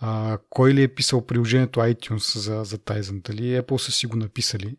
А, 0.00 0.38
кой 0.50 0.74
ли 0.74 0.82
е 0.82 0.94
писал 0.94 1.26
приложението 1.26 1.80
iTunes 1.80 2.38
за, 2.38 2.64
за 2.64 2.78
Tizen? 2.78 3.22
Дали 3.22 3.42
Apple 3.42 3.76
са 3.76 3.92
си 3.92 4.06
го 4.06 4.16
написали? 4.16 4.76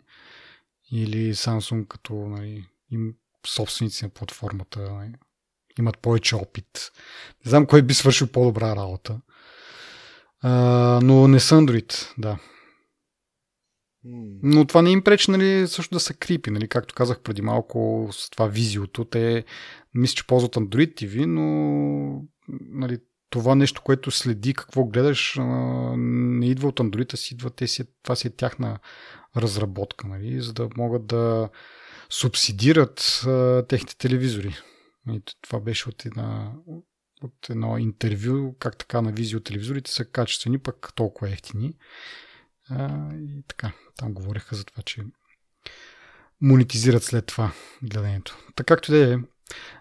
Или 0.92 1.34
Samsung 1.34 1.88
като 1.88 2.14
нали, 2.14 2.66
им 2.92 3.14
собственици 3.46 4.06
на 4.06 4.10
платформата 4.10 4.92
нали, 4.92 5.14
имат 5.80 5.98
повече 5.98 6.36
опит. 6.36 6.92
Не 7.46 7.50
знам 7.50 7.66
кой 7.66 7.82
би 7.82 7.94
свършил 7.94 8.28
по-добра 8.28 8.76
работа. 8.76 9.22
А, 10.42 10.52
но 11.04 11.28
не 11.28 11.40
са 11.40 11.56
Android, 11.56 12.14
да. 12.18 12.40
Но 14.44 14.66
това 14.66 14.82
не 14.82 14.92
им 14.92 15.04
пречи, 15.04 15.32
нали, 15.32 15.68
също 15.68 15.96
да 15.96 16.00
са 16.00 16.14
крипи, 16.14 16.52
нали, 16.52 16.68
както 16.68 16.96
казах 16.96 17.20
преди 17.22 17.42
малко 17.42 18.10
с 18.12 18.30
това 18.30 18.48
визиото. 18.48 19.06
Те 19.06 19.46
мисля, 19.94 20.16
че 20.16 20.28
ползват 20.28 20.56
Android 20.56 21.04
TV, 21.04 21.26
но 21.26 22.24
нали, 22.70 22.98
това 23.30 23.56
нещо, 23.56 23.82
което 23.82 24.12
следи 24.12 24.54
какво 24.54 24.86
гледаш, 24.86 25.36
не 25.98 26.50
идва 26.50 26.68
от 26.68 26.80
Android, 26.80 27.14
а 27.14 27.18
си 27.18 27.34
идва, 27.34 27.50
те 27.50 27.68
си, 27.68 27.84
това 28.04 28.16
си 28.16 28.28
е 28.28 28.32
тяхна 28.32 28.80
разработка, 29.38 30.08
нали, 30.08 30.42
за 30.42 30.54
да 30.54 30.70
могат 30.78 31.06
да 31.08 31.50
субсидират 32.10 33.24
а, 33.28 33.64
техните 33.68 33.98
телевизори. 33.98 34.56
И 35.10 35.22
това 35.42 35.60
беше 35.60 35.90
от, 35.90 36.06
една, 36.06 36.54
от 37.22 37.50
едно 37.50 37.78
интервю, 37.78 38.56
как 38.60 38.78
така 38.78 39.02
на 39.02 39.12
визио 39.12 39.40
телевизорите 39.40 39.92
са 39.92 40.06
качествени, 40.06 40.60
пък 40.60 40.94
толкова 40.96 41.30
ефтини. 41.30 41.74
А, 42.70 43.14
и 43.16 43.44
така, 43.48 43.72
там 43.98 44.14
говореха 44.14 44.56
за 44.56 44.66
това, 44.66 44.84
че 44.84 45.02
монетизират 46.42 47.04
след 47.04 47.26
това 47.26 47.52
гледането. 47.84 48.38
Така 48.56 48.76
както 48.76 48.92
да 48.92 49.14
е, 49.14 49.18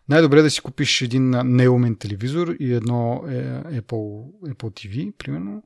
най-добре 0.08 0.38
е 0.38 0.42
да 0.42 0.50
си 0.50 0.60
купиш 0.60 1.02
един 1.02 1.30
неумен 1.30 1.96
телевизор 1.96 2.56
и 2.60 2.72
едно 2.72 3.24
е, 3.28 3.32
Apple, 3.80 4.30
Apple 4.44 4.54
TV, 4.54 5.16
примерно. 5.16 5.62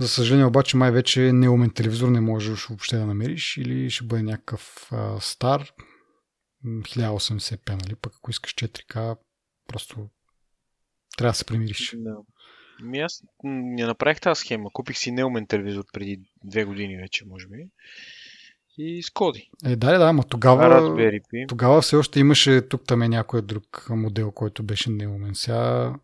За 0.00 0.08
съжаление 0.08 0.46
обаче 0.46 0.76
май 0.76 0.90
вече 0.90 1.32
неумен 1.32 1.70
телевизор 1.70 2.08
не 2.08 2.20
можеш 2.20 2.66
въобще 2.66 2.96
да 2.96 3.06
намериш 3.06 3.56
или 3.56 3.90
ще 3.90 4.04
бъде 4.04 4.22
някакъв 4.22 4.88
а, 4.92 5.20
стар 5.20 5.72
1080p, 6.66 7.70
нали? 7.70 7.94
Пък 7.96 8.12
ако 8.16 8.30
искаш 8.30 8.54
4K, 8.54 9.16
просто 9.68 10.08
трябва 11.16 11.30
да 11.30 11.36
се 11.36 11.44
примириш. 11.44 11.94
Да. 11.96 12.16
Ми 12.82 13.00
аз 13.00 13.22
не 13.44 13.86
направих 13.86 14.20
тази 14.20 14.40
схема. 14.40 14.70
Купих 14.72 14.98
си 14.98 15.10
неумен 15.10 15.46
телевизор 15.46 15.84
преди 15.92 16.20
две 16.44 16.64
години 16.64 16.96
вече, 16.96 17.24
може 17.26 17.46
би. 17.48 17.68
И 18.78 19.02
скоди. 19.02 19.50
Е, 19.64 19.76
да, 19.76 19.98
да, 19.98 20.04
ама 20.04 20.24
тогава... 20.24 20.96
Тогава 21.48 21.82
все 21.82 21.96
още 21.96 22.20
имаше 22.20 22.68
тук 22.68 22.82
там 22.86 23.02
е 23.02 23.08
някой 23.08 23.42
друг 23.42 23.86
модел, 23.90 24.30
който 24.32 24.62
беше 24.62 24.90
неумен. 24.90 25.34
Сега 25.34 25.94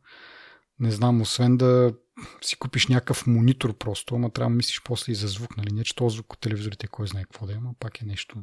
не 0.81 0.91
знам, 0.91 1.21
освен 1.21 1.57
да 1.57 1.95
си 2.43 2.57
купиш 2.57 2.87
някакъв 2.87 3.27
монитор 3.27 3.79
просто, 3.79 4.15
ама 4.15 4.31
трябва 4.31 4.51
да 4.51 4.57
мислиш 4.57 4.83
после 4.85 5.13
и 5.13 5.15
за 5.15 5.29
звук, 5.29 5.57
нали? 5.57 5.73
Не, 5.73 5.85
че 5.85 5.97
този 5.97 6.17
звук 6.17 6.33
от 6.33 6.41
телевизорите 6.41 6.87
кой 6.87 7.07
знае 7.07 7.23
какво 7.23 7.47
да 7.47 7.53
ама 7.53 7.75
пак 7.81 8.01
е 8.01 8.05
нещо. 8.05 8.37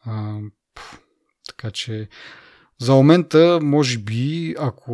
А, 0.00 0.38
пф, 0.74 1.00
така 1.48 1.70
че 1.70 2.08
за 2.80 2.94
момента, 2.94 3.58
може 3.62 3.98
би, 3.98 4.54
ако 4.58 4.92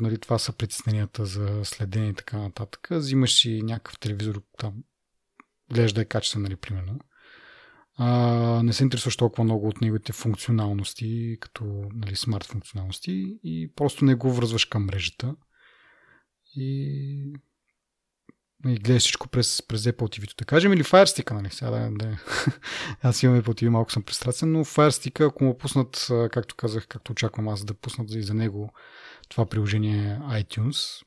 нали, 0.00 0.18
това 0.18 0.38
са 0.38 0.52
притесненията 0.52 1.26
за 1.26 1.60
следене 1.64 2.08
и 2.08 2.14
така 2.14 2.38
нататък, 2.38 2.88
взимаш 2.90 3.34
си 3.34 3.62
някакъв 3.62 3.98
телевизор 3.98 4.42
там, 4.58 4.74
гледаш 5.72 5.92
да 5.92 6.00
е 6.00 6.04
качествен, 6.04 6.42
нали, 6.42 6.56
примерно. 6.56 6.98
А, 7.96 8.62
не 8.62 8.72
се 8.72 8.84
интересуваш 8.84 9.16
толкова 9.16 9.44
много 9.44 9.68
от 9.68 9.80
неговите 9.80 10.12
функционалности, 10.12 11.36
като 11.40 11.90
нали, 11.94 12.16
смарт 12.16 12.44
функционалности 12.44 13.38
и 13.44 13.72
просто 13.76 14.04
не 14.04 14.14
го 14.14 14.32
връзваш 14.32 14.64
към 14.64 14.84
мрежата. 14.84 15.36
И, 16.56 17.32
и 18.66 18.78
гледаш 18.78 19.02
всичко 19.02 19.28
през, 19.28 19.62
през 19.62 19.82
Apple 19.82 20.18
TV. 20.18 20.38
Да 20.38 20.44
кажем 20.44 20.72
или 20.72 20.84
Fire 20.84 21.04
Stick, 21.04 21.30
нали? 21.30 21.48
Сега 21.50 21.70
да, 21.70 21.90
да. 21.90 22.18
Аз 23.02 23.22
имам 23.22 23.42
Apple 23.42 23.62
TV, 23.62 23.68
малко 23.68 23.92
съм 23.92 24.02
пристрастен, 24.02 24.52
но 24.52 24.64
Fire 24.64 24.90
Stick, 24.90 25.26
ако 25.26 25.44
му 25.44 25.58
пуснат, 25.58 26.06
както 26.32 26.54
казах, 26.54 26.86
както 26.86 27.12
очаквам 27.12 27.48
аз 27.48 27.64
да 27.64 27.74
пуснат 27.74 28.10
и 28.10 28.22
за 28.22 28.34
него 28.34 28.72
това 29.28 29.46
приложение 29.46 30.20
iTunes, 30.22 31.04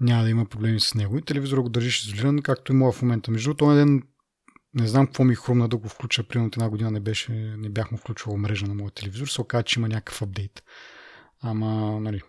няма 0.00 0.22
да 0.22 0.30
има 0.30 0.46
проблеми 0.46 0.80
с 0.80 0.94
него 0.94 1.18
и 1.18 1.22
телевизора 1.22 1.62
го 1.62 1.68
държиш 1.68 2.04
изолиран, 2.04 2.42
както 2.42 2.72
и 2.72 2.74
моя 2.74 2.92
в 2.92 3.02
момента. 3.02 3.30
Между 3.30 3.54
този 3.54 3.78
ден 3.78 4.02
не 4.74 4.86
знам 4.86 5.06
какво 5.06 5.24
ми 5.24 5.34
хрумна 5.34 5.68
да 5.68 5.76
го 5.76 5.88
включа. 5.88 6.24
Примерно 6.24 6.50
една 6.52 6.68
година 6.68 6.90
не, 6.90 7.00
беше, 7.00 7.32
не 7.32 7.68
бях 7.68 7.90
му 7.90 7.98
включвал 7.98 8.36
мрежа 8.36 8.66
на 8.66 8.74
моят 8.74 8.94
телевизор. 8.94 9.26
Се 9.26 9.40
оказа, 9.40 9.62
че 9.62 9.80
има 9.80 9.88
някакъв 9.88 10.22
апдейт. 10.22 10.62
Ама, 11.40 12.00
нали, 12.00 12.22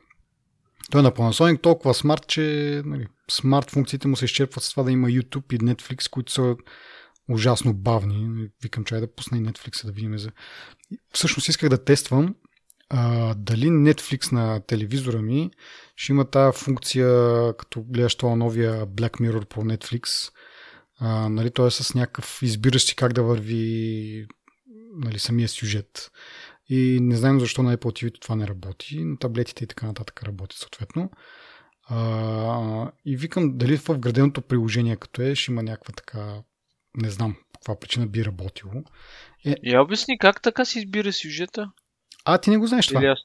той 0.90 1.00
е 1.00 1.04
на 1.04 1.12
Panasonic 1.12 1.62
толкова 1.62 1.94
смарт, 1.94 2.28
че 2.28 2.42
нали, 2.86 3.08
смарт 3.32 3.72
функциите 3.72 4.08
му 4.08 4.16
се 4.16 4.26
изчерпват 4.26 4.64
с 4.64 4.70
това 4.70 4.84
да 4.84 4.92
има 4.92 5.08
YouTube 5.08 5.54
и 5.54 5.60
Netflix, 5.60 6.10
които 6.10 6.32
са 6.32 6.56
ужасно 7.30 7.74
бавни. 7.74 8.50
Викам, 8.64 8.84
че 8.84 8.96
да 8.96 9.16
пусна 9.16 9.38
и 9.38 9.42
Netflix 9.42 9.86
да 9.86 9.92
видим 9.92 10.18
за... 10.18 10.32
Всъщност 11.14 11.48
исках 11.48 11.70
да 11.70 11.84
тествам 11.84 12.36
а, 12.90 13.34
дали 13.34 13.66
Netflix 13.66 14.32
на 14.32 14.60
телевизора 14.60 15.22
ми 15.22 15.52
ще 15.96 16.12
има 16.12 16.26
тази 16.26 16.58
функция, 16.58 17.08
като 17.58 17.82
гледаш 17.82 18.16
това 18.16 18.36
новия 18.36 18.88
Black 18.88 19.12
Mirror 19.22 19.46
по 19.46 19.62
Netflix, 19.62 20.32
а, 21.00 21.30
нали, 21.30 21.52
той 21.52 21.68
е 21.68 21.72
с 21.72 21.94
някакъв 21.94 22.40
избираш 22.42 22.84
си 22.84 22.96
как 22.96 23.14
да 23.14 23.24
върви 23.24 24.28
нали, 24.96 25.20
самия 25.20 25.50
сюжет. 25.50 26.12
И 26.70 27.00
не 27.02 27.16
знаем 27.16 27.40
защо 27.40 27.64
на 27.64 27.78
Apple 27.78 28.04
TV 28.04 28.22
това 28.22 28.36
не 28.36 28.48
работи, 28.48 29.04
но 29.06 29.18
таблетите 29.18 29.64
и 29.64 29.68
така 29.68 29.86
нататък 29.86 30.24
работят 30.24 30.58
съответно. 30.58 31.12
А, 31.90 32.92
и 33.06 33.18
викам 33.18 33.58
дали 33.58 33.78
в 33.78 33.90
вграденото 33.90 34.42
приложение, 34.42 34.96
като 34.96 35.22
е, 35.22 35.36
ще 35.36 35.52
има 35.52 35.64
някаква 35.64 35.94
така, 35.94 36.42
не 36.98 37.10
знам 37.10 37.36
по 37.54 37.60
каква 37.60 37.80
причина 37.80 38.08
би 38.08 38.26
работило. 38.26 38.74
Е... 39.46 39.56
Я 39.64 39.82
обясни 39.82 40.18
как 40.18 40.42
така 40.42 40.66
си 40.66 40.80
избира 40.80 41.14
сюжета? 41.14 41.72
А, 42.26 42.38
ти 42.38 42.50
не 42.50 42.58
го 42.58 42.68
знаеш 42.68 42.88
това? 42.88 43.00
Или 43.00 43.08
аз 43.08 43.20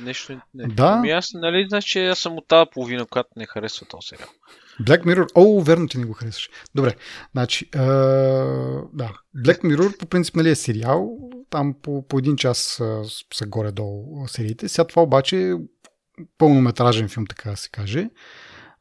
нещо 0.00 0.40
не. 0.54 0.66
Да. 0.68 0.94
Ами 0.98 1.10
аз, 1.10 1.30
нали, 1.34 1.66
знаеш, 1.68 1.84
че 1.84 2.08
аз 2.08 2.18
съм 2.18 2.36
от 2.38 2.48
тази 2.48 2.70
половина, 2.72 3.06
която 3.06 3.28
не 3.36 3.46
харесва 3.46 3.86
този 3.86 4.06
сериал. 4.06 4.28
Black 4.82 5.04
Mirror, 5.04 5.30
о, 5.34 5.62
верно 5.62 5.88
ти 5.88 5.98
не 5.98 6.06
го 6.06 6.12
харесваш. 6.12 6.50
Добре, 6.74 6.96
значи, 7.32 7.64
е, 7.74 7.78
да, 7.78 9.12
Black 9.36 9.62
Mirror 9.62 9.98
по 9.98 10.06
принцип 10.06 10.36
нали, 10.36 10.50
е 10.50 10.54
сериал, 10.54 11.18
там 11.50 11.74
по, 11.82 12.06
по 12.08 12.18
един 12.18 12.36
час 12.36 12.58
са 13.34 13.46
горе-долу 13.46 14.28
сериите. 14.28 14.68
Сега 14.68 14.86
това 14.86 15.02
обаче 15.02 15.50
е 15.50 15.54
пълнометражен 16.38 17.08
филм, 17.08 17.26
така 17.26 17.50
да 17.50 17.56
се 17.56 17.68
каже. 17.70 18.10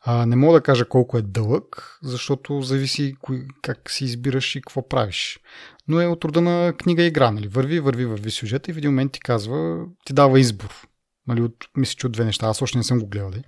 А, 0.02 0.26
не 0.26 0.36
мога 0.36 0.54
да 0.54 0.64
кажа 0.64 0.86
колко 0.90 1.18
е 1.18 1.22
дълъг, 1.22 1.98
защото 2.04 2.62
зависи 2.62 3.16
кой, 3.22 3.48
как 3.62 3.92
си 3.92 4.06
избираш 4.06 4.56
и 4.56 4.62
какво 4.62 4.88
правиш. 4.88 5.40
Но 5.88 6.02
е 6.02 6.08
от 6.08 6.26
рода 6.26 6.42
на 6.42 6.74
книга 6.78 7.04
и 7.04 7.08
игра. 7.08 7.32
Нали? 7.32 7.48
Върви, 7.48 7.80
върви, 7.80 8.06
върви 8.06 8.32
сюжета 8.32 8.72
и 8.72 8.74
в 8.74 8.78
един 8.78 8.92
момент 8.92 9.12
ти 9.12 9.20
казва, 9.20 9.86
ти 10.06 10.14
дава 10.14 10.40
избор. 10.40 10.88
Нали? 11.28 11.42
От, 11.42 11.56
мисля, 11.78 11.96
че 11.98 12.08
от 12.08 12.14
две 12.14 12.26
неща. 12.26 12.48
Аз 12.48 12.62
още 12.62 12.78
не 12.78 12.84
съм 12.84 13.00
го 13.00 13.08
гледал. 13.08 13.32
Ли? 13.32 13.44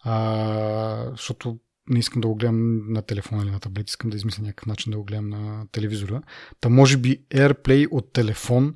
А, 0.00 1.10
защото 1.10 1.58
не 1.88 1.98
искам 1.98 2.20
да 2.20 2.28
го 2.28 2.34
гледам 2.34 2.92
на 2.92 3.02
телефона 3.02 3.42
или 3.42 3.50
на 3.50 3.60
таблет, 3.60 3.88
искам 3.88 4.10
да 4.10 4.16
измисля 4.16 4.42
някакъв 4.42 4.66
начин 4.66 4.90
да 4.90 4.98
го 4.98 5.04
гледам 5.04 5.28
на 5.28 5.66
телевизора. 5.72 6.22
Та 6.60 6.68
може 6.68 6.96
би 6.96 7.24
AirPlay 7.30 7.88
от 7.90 8.12
телефон 8.12 8.74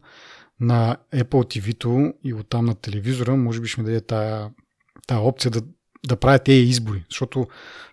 на 0.60 0.96
Apple 1.14 1.24
TV-то 1.24 2.12
и 2.24 2.34
оттам 2.34 2.64
на 2.64 2.74
телевизора, 2.74 3.36
може 3.36 3.60
би 3.60 3.68
ще 3.68 3.80
ми 3.80 3.86
даде 3.86 4.00
тая, 4.00 4.50
тая 5.06 5.20
опция 5.20 5.50
да, 5.50 5.62
да 6.06 6.16
правя 6.16 6.38
тези 6.38 6.60
избори. 6.60 7.04
Защото 7.10 7.46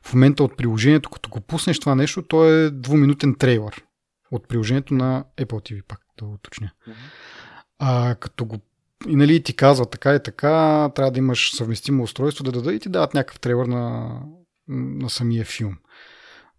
в 0.03 0.13
момента 0.13 0.43
от 0.43 0.57
приложението, 0.57 1.09
като 1.09 1.30
го 1.30 1.41
пуснеш 1.41 1.80
това 1.80 1.95
нещо, 1.95 2.22
то 2.22 2.49
е 2.49 2.70
двуминутен 2.70 3.36
трейлър. 3.36 3.84
От 4.32 4.47
приложението 4.47 4.93
на 4.93 5.26
Apple 5.38 5.72
TV, 5.72 5.84
пак 5.88 5.99
да 6.20 6.26
уточня. 6.26 6.72
А 7.80 8.16
като 8.16 8.45
го 8.45 8.57
и 9.07 9.16
нали 9.16 9.43
ти 9.43 9.55
казва 9.55 9.86
така 9.86 10.16
и 10.16 10.24
така, 10.24 10.89
трябва 10.95 11.11
да 11.11 11.20
имаш 11.20 11.55
съвместимо 11.55 12.03
устройство 12.03 12.43
да 12.43 12.51
даде 12.51 12.74
и 12.74 12.80
ти 12.80 12.89
дават 12.89 13.13
някакъв 13.13 13.39
трейлър 13.39 13.66
на, 13.66 14.11
на 14.68 15.09
самия 15.09 15.45
филм. 15.45 15.78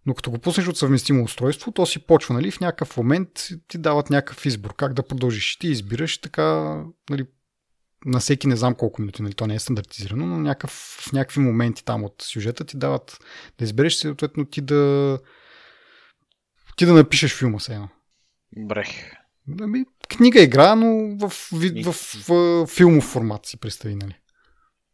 Но 0.05 0.13
като 0.13 0.31
го 0.31 0.39
пуснеш 0.39 0.67
от 0.67 0.77
съвместимо 0.77 1.23
устройство, 1.23 1.71
то 1.71 1.85
си 1.85 1.99
почва, 1.99 2.33
нали, 2.33 2.51
в 2.51 2.59
някакъв 2.59 2.97
момент 2.97 3.29
ти 3.67 3.77
дават 3.77 4.09
някакъв 4.09 4.45
избор, 4.45 4.75
как 4.75 4.93
да 4.93 5.03
продължиш. 5.03 5.57
Ти 5.57 5.67
избираш 5.67 6.17
така, 6.17 6.77
нали, 7.09 7.25
на 8.05 8.19
всеки 8.19 8.47
не 8.47 8.55
знам 8.55 8.75
колко 8.75 9.01
минути, 9.01 9.21
нали, 9.21 9.33
то 9.33 9.47
не 9.47 9.55
е 9.55 9.59
стандартизирано, 9.59 10.25
но 10.25 10.37
някакъв, 10.37 10.71
в 11.01 11.13
някакви 11.13 11.39
моменти 11.39 11.85
там 11.85 12.03
от 12.03 12.21
сюжета 12.21 12.65
ти 12.65 12.77
дават 12.77 13.19
да 13.59 13.65
избереш, 13.65 13.95
съответно 13.95 14.45
ти 14.45 14.61
да 14.61 15.19
ти 16.77 16.85
да 16.85 16.93
напишеш 16.93 17.33
филма 17.33 17.59
се 17.59 17.73
едно. 17.73 17.89
Брех. 18.57 18.87
Ами, 19.61 19.85
книга 20.09 20.41
игра, 20.41 20.75
но 20.75 21.17
в, 21.17 21.29
в, 21.29 21.51
в, 21.83 21.91
в, 21.91 22.65
в 22.65 22.67
филмов 22.67 23.03
формат 23.03 23.45
си 23.45 23.57
представи, 23.57 23.95
нали? 23.95 24.15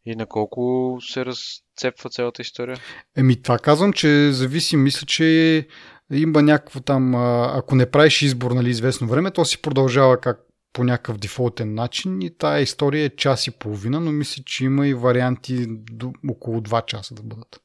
И 0.06 0.16
на 0.16 0.26
колко 0.26 0.98
се 1.02 1.26
разцепва 1.26 2.10
цялата 2.10 2.42
история? 2.42 2.78
Еми, 3.18 3.42
това 3.42 3.60
казвам, 3.60 3.94
че 3.94 4.32
зависи. 4.32 4.78
Мисля, 4.78 5.08
че 5.08 5.68
има 6.12 6.42
някакво 6.42 6.80
там, 6.80 7.16
ако 7.56 7.76
не 7.76 7.92
правиш 7.92 8.22
избор, 8.22 8.52
нали, 8.52 8.70
известно 8.70 9.08
време, 9.08 9.32
то 9.32 9.46
си 9.46 9.62
продължава 9.62 10.22
как 10.22 10.40
по 10.74 10.84
някакъв 10.84 11.18
дефолтен 11.18 11.74
начин 11.74 12.22
и 12.22 12.38
тая 12.38 12.62
история 12.62 13.06
е 13.06 13.16
час 13.16 13.48
и 13.48 13.52
половина, 13.52 14.00
но 14.00 14.12
мисля, 14.12 14.44
че 14.46 14.66
има 14.66 14.88
и 14.88 14.94
варианти 14.94 15.66
до 15.70 16.14
около 16.30 16.62
2 16.62 16.86
часа 16.86 17.16
да 17.16 17.24
бъдат. 17.24 17.60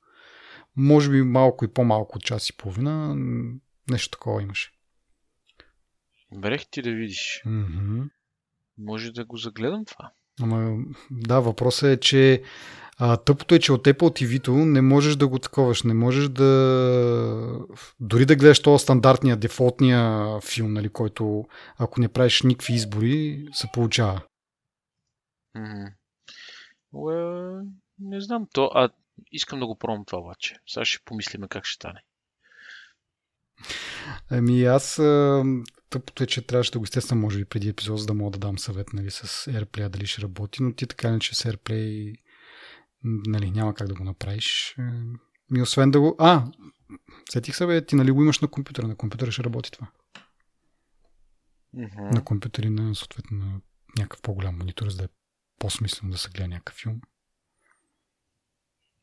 Може 0.77 1.11
би 1.11 1.23
малко 1.23 1.65
и 1.65 1.73
по-малко 1.73 2.17
от 2.19 2.25
час 2.25 2.49
и 2.49 2.57
половина, 2.57 3.17
нещо 3.91 4.11
такова 4.11 4.43
имаше. 4.43 4.71
Брех 6.37 6.63
ти 6.71 6.83
да 6.83 6.91
видиш. 6.91 7.43
Mm-hmm. 7.47 8.09
Може 8.79 9.13
да 9.13 9.25
го 9.25 9.37
загледам 9.37 9.85
това. 9.85 10.13
Ама, 10.43 10.85
да, 11.11 11.41
въпросът 11.41 11.89
е, 11.89 12.01
че 12.01 12.43
а, 12.99 13.17
тъпото 13.17 13.55
е, 13.55 13.59
че 13.59 13.73
от 13.73 13.85
Apple 13.85 13.99
TV-то 13.99 14.53
не 14.53 14.81
можеш 14.81 15.17
да 15.17 15.29
го 15.29 15.39
таковаш, 15.39 15.83
не 15.83 15.95
можеш 15.95 16.29
да... 16.29 17.67
Дори 18.01 18.27
да 18.27 18.37
гледаш 18.37 18.63
този 18.63 18.83
стандартния, 18.83 19.37
дефолтния 19.37 20.27
филм, 20.41 20.73
нали, 20.73 20.89
който 20.89 21.45
ако 21.79 22.01
не 22.01 22.09
правиш 22.09 22.43
никакви 22.43 22.75
избори, 22.75 23.47
се 23.53 23.69
получава. 23.73 24.21
Mm-hmm. 25.57 25.93
Well, 26.95 27.67
не 27.99 28.21
знам 28.21 28.47
то, 28.53 28.71
а 28.75 28.89
искам 29.33 29.61
да 29.61 29.67
го 29.67 29.79
пробвам 29.79 30.05
това 30.05 30.19
обаче. 30.19 30.57
Сега 30.69 30.85
ще 30.85 31.05
помислиме 31.05 31.49
как 31.49 31.65
ще 31.65 31.75
стане. 31.75 32.01
Ами 34.31 34.65
аз 34.65 34.99
тъпото 35.91 36.23
е, 36.23 36.27
че 36.27 36.47
трябваше 36.47 36.73
да 36.73 36.79
го 36.79 36.85
естествено, 36.85 37.21
може 37.21 37.39
би 37.39 37.45
преди 37.45 37.69
епизод, 37.69 38.01
за 38.01 38.07
да 38.07 38.15
мога 38.15 38.31
да 38.31 38.39
дам 38.39 38.59
съвет 38.59 38.93
нали, 38.93 39.11
с 39.11 39.51
AirPlay 39.51 39.89
дали 39.89 40.07
ще 40.07 40.23
работи, 40.23 40.63
но 40.63 40.73
ти 40.73 40.87
така 40.87 41.11
не 41.11 41.19
че 41.19 41.35
с 41.35 41.53
AirPlay 41.53 42.15
нали, 43.05 43.51
няма 43.51 43.75
как 43.75 43.89
да 43.89 43.95
го 43.95 44.05
направиш. 44.05 44.77
Ми 45.51 45.63
освен 45.63 45.91
да 45.91 46.01
го... 46.01 46.17
А, 46.19 46.45
сетих 47.31 47.57
се, 47.57 47.67
бе, 47.67 47.87
ти 47.87 47.97
нали 47.97 48.11
го 48.11 48.23
имаш 48.23 48.41
на 48.41 48.49
компютъра. 48.49 48.89
На 48.89 48.97
компютъра 48.97 49.33
ще 49.33 49.45
работи 49.45 49.71
това. 49.71 49.87
Mm-hmm. 51.77 52.15
На 52.15 52.25
компютъри 52.25 52.71
на 52.71 52.95
съответно 52.95 53.37
на 53.37 53.61
някакъв 53.99 54.23
по-голям 54.23 54.59
монитор, 54.59 54.89
за 54.89 54.97
да 54.97 55.05
е 55.05 55.09
по-смислено 55.59 56.13
да 56.13 56.19
се 56.19 56.29
гледа 56.29 56.49
някакъв 56.49 56.77
филм. 56.77 57.01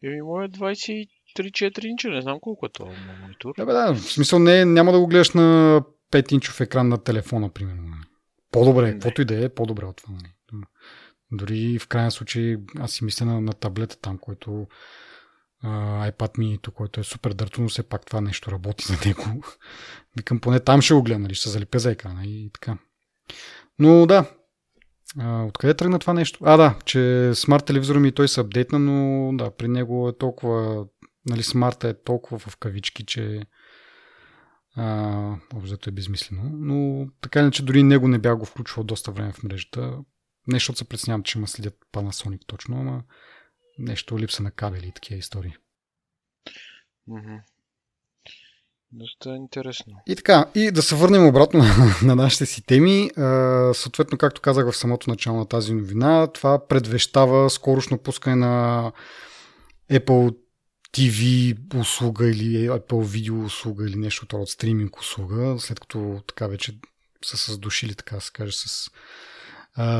Еми, 0.03 0.21
моят 0.21 0.57
23-4 0.57 1.85
инча, 1.85 2.09
не 2.09 2.21
знам 2.21 2.39
колко 2.41 2.65
е 2.65 2.69
това 2.69 2.91
монитор. 3.21 3.53
Да, 3.57 3.65
бе, 3.65 3.73
да, 3.73 3.93
в 3.93 4.01
смисъл 4.01 4.39
не, 4.39 4.65
няма 4.65 4.91
да 4.91 4.99
го 4.99 5.07
гледаш 5.07 5.31
на 5.31 5.81
5-инчов 6.11 6.61
екран 6.61 6.89
на 6.89 6.97
телефона, 6.97 7.49
примерно. 7.49 7.93
По-добре, 8.51 8.91
каквото 8.91 9.21
и 9.21 9.25
да 9.25 9.45
е, 9.45 9.49
по-добре 9.49 9.85
от 9.85 9.97
това. 9.97 10.13
Нали. 10.13 10.63
Дори 11.31 11.79
в 11.79 11.87
крайна 11.87 12.11
случай, 12.11 12.57
аз 12.79 12.91
си 12.91 13.03
мисля 13.03 13.25
на, 13.25 13.41
на 13.41 13.53
таблета 13.53 13.97
там, 14.01 14.17
който 14.17 14.67
uh, 15.65 16.11
iPad 16.11 16.37
mini, 16.37 16.71
който 16.71 16.99
е 16.99 17.03
супер 17.03 17.33
дърто, 17.33 17.61
но 17.61 17.69
все 17.69 17.83
пак 17.83 18.05
това 18.05 18.21
нещо 18.21 18.51
работи 18.51 18.85
за 18.85 18.97
него. 19.05 19.43
Викам, 20.17 20.39
поне 20.39 20.59
там 20.59 20.81
ще 20.81 20.93
го 20.93 21.03
гледам, 21.03 21.21
нали, 21.21 21.35
ще 21.35 21.49
залепя 21.49 21.79
за 21.79 21.91
екрана 21.91 22.25
и 22.25 22.49
така. 22.53 22.77
Но 23.79 24.05
да, 24.05 24.25
uh, 25.17 25.47
откъде 25.47 25.73
тръгна 25.73 25.99
това 25.99 26.13
нещо? 26.13 26.39
А, 26.43 26.57
да, 26.57 26.75
че 26.85 27.31
смарт 27.35 27.65
телевизора 27.65 27.99
ми 27.99 28.11
той 28.11 28.27
се 28.27 28.41
апдейтна, 28.41 28.79
но 28.79 29.31
да, 29.37 29.51
при 29.51 29.67
него 29.67 30.09
е 30.09 30.17
толкова, 30.17 30.85
нали, 31.25 31.43
смарта 31.43 31.89
е 31.89 32.03
толкова 32.03 32.39
в 32.39 32.57
кавички, 32.57 33.05
че 33.05 33.41
Обзето 35.53 35.89
е 35.89 35.93
безмислено. 35.93 36.43
Но 36.53 37.07
така 37.21 37.39
иначе 37.39 37.63
дори 37.63 37.83
него 37.83 38.07
не 38.07 38.19
бях 38.19 38.37
го 38.37 38.45
включвал 38.45 38.83
доста 38.83 39.11
време 39.11 39.31
в 39.31 39.43
мрежата. 39.43 39.97
Не, 40.47 40.55
защото 40.55 40.77
се 40.77 40.89
предснявам, 40.89 41.23
че 41.23 41.39
ме 41.39 41.47
следят 41.47 41.77
Panasonic 41.93 42.45
точно, 42.47 42.79
ама 42.79 43.03
нещо 43.79 44.19
липса 44.19 44.43
на 44.43 44.51
кабели 44.51 44.87
и 44.87 44.91
такива 44.91 45.19
истории. 45.19 45.53
Mm-hmm. 47.09 47.41
Доста 48.91 49.29
интересно. 49.29 49.93
И 50.07 50.15
така, 50.15 50.45
и 50.55 50.71
да 50.71 50.81
се 50.81 50.95
върнем 50.95 51.27
обратно 51.27 51.63
на 52.03 52.15
нашите 52.15 52.45
си 52.45 52.65
теми. 52.65 53.09
съответно, 53.73 54.17
както 54.17 54.41
казах 54.41 54.71
в 54.71 54.77
самото 54.77 55.09
начало 55.09 55.37
на 55.37 55.45
тази 55.45 55.73
новина, 55.73 56.27
това 56.27 56.67
предвещава 56.67 57.49
скорошно 57.49 57.97
пускане 57.97 58.35
на 58.35 58.91
Apple 59.91 60.35
TV 60.95 61.55
услуга 61.75 62.29
или 62.29 62.69
Apple 62.69 63.05
видео 63.05 63.45
услуга 63.45 63.85
или 63.85 63.95
нещо 63.95 64.25
от 64.33 64.49
стриминг 64.49 64.99
услуга, 64.99 65.55
след 65.59 65.79
като 65.79 66.21
така 66.27 66.47
вече 66.47 66.79
са 67.25 67.37
се 67.37 67.95
така 67.95 68.19
се 68.19 68.31
каже, 68.31 68.57
с, 68.57 68.67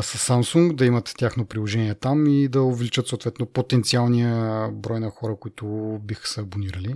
с 0.01 0.29
Samsung, 0.29 0.75
да 0.75 0.85
имат 0.85 1.13
тяхно 1.17 1.45
приложение 1.45 1.95
там 1.95 2.27
и 2.27 2.47
да 2.47 2.61
увеличат 2.61 3.07
съответно 3.07 3.45
потенциалния 3.45 4.69
брой 4.71 4.99
на 4.99 5.09
хора, 5.09 5.35
които 5.39 5.99
биха 6.03 6.27
се 6.27 6.41
абонирали. 6.41 6.95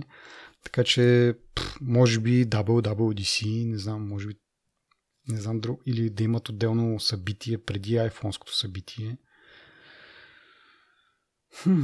Така 0.64 0.84
че, 0.84 1.34
може 1.80 2.20
би 2.20 2.46
WWDC, 2.46 3.66
не 3.70 3.78
знам, 3.78 4.08
може 4.08 4.26
би 4.26 4.34
не 5.28 5.40
знам 5.40 5.60
друг, 5.60 5.82
или 5.86 6.10
да 6.10 6.22
имат 6.22 6.48
отделно 6.48 7.00
събитие 7.00 7.58
преди 7.58 7.94
iPhone-ското 7.94 8.50
събитие. 8.52 9.18
Хм. 11.62 11.82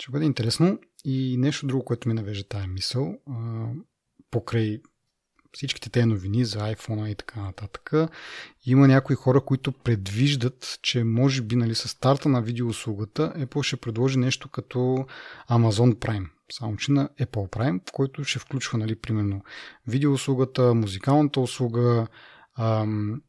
Ще 0.00 0.12
бъде 0.12 0.24
интересно. 0.24 0.78
И 1.04 1.36
нещо 1.38 1.66
друго, 1.66 1.84
което 1.84 2.08
ми 2.08 2.14
навежда 2.14 2.48
тая 2.48 2.66
мисъл, 2.66 3.18
покрай 4.30 4.80
всичките 5.52 5.90
те 5.90 6.06
новини 6.06 6.44
за 6.44 6.58
iPhone 6.58 7.08
и 7.08 7.14
така 7.14 7.40
нататък, 7.40 7.92
има 8.66 8.88
някои 8.88 9.16
хора, 9.16 9.40
които 9.40 9.72
предвиждат, 9.72 10.78
че 10.82 11.04
може 11.04 11.42
би 11.42 11.56
нали, 11.56 11.74
с 11.74 11.88
старта 11.88 12.28
на 12.28 12.42
видеоуслугата 12.42 13.32
Apple 13.36 13.62
ще 13.62 13.76
предложи 13.76 14.18
нещо 14.18 14.48
като 14.48 15.06
Amazon 15.50 15.94
Prime. 15.94 16.26
Само 16.52 16.76
че 16.76 16.92
на 16.92 17.08
Apple 17.20 17.50
Prime, 17.50 17.88
в 17.88 17.92
който 17.92 18.24
ще 18.24 18.38
включва, 18.38 18.78
нали, 18.78 18.96
примерно, 18.96 19.42
видеоуслугата, 19.86 20.74
музикалната 20.74 21.40
услуга, 21.40 22.06
ам, 22.58 23.22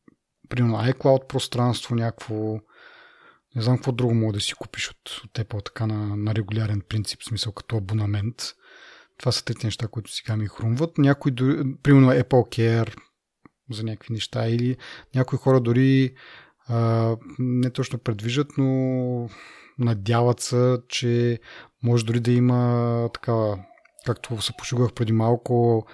примерно 0.50 0.78
iCloud 0.78 1.28
пространство, 1.28 1.96
някакво, 1.96 2.60
Не 3.56 3.62
знам 3.62 3.78
какво 3.78 3.92
друго 3.92 4.14
мога 4.14 4.34
да 4.34 4.40
си 4.40 4.54
купиш 4.54 4.90
от, 4.90 5.22
от 5.26 5.32
Apple 5.32 5.66
така 5.66 5.88
на, 5.88 6.16
на 6.16 6.36
регулярен 6.36 6.82
принцип, 6.90 7.22
в 7.22 7.26
смисъл 7.26 7.52
като 7.52 7.78
абонамент. 7.78 8.36
Това 9.18 9.32
са 9.32 9.46
трите 9.46 9.68
неща, 9.68 9.88
които 9.88 10.12
сега 10.12 10.36
ми 10.36 10.48
хрумват. 10.48 10.98
Някои, 10.98 11.36
примерно 11.84 12.12
Apple 12.12 12.24
Care 12.58 12.96
за 13.72 13.84
някакви 13.84 14.14
неща 14.14 14.48
или 14.48 14.78
някои 15.16 15.38
хора 15.38 15.62
дори 15.62 16.16
а, 16.68 17.16
не 17.40 17.70
точно 17.70 18.00
предвиждат, 18.00 18.48
но 18.58 19.30
надяват 19.80 20.40
се, 20.40 20.78
че 20.90 21.40
може 21.84 22.06
дори 22.06 22.20
да 22.20 22.32
има 22.32 23.10
такава, 23.14 23.60
както 24.06 24.42
се 24.42 24.54
пошугах 24.58 24.94
преди 24.94 25.12
малко, 25.12 25.86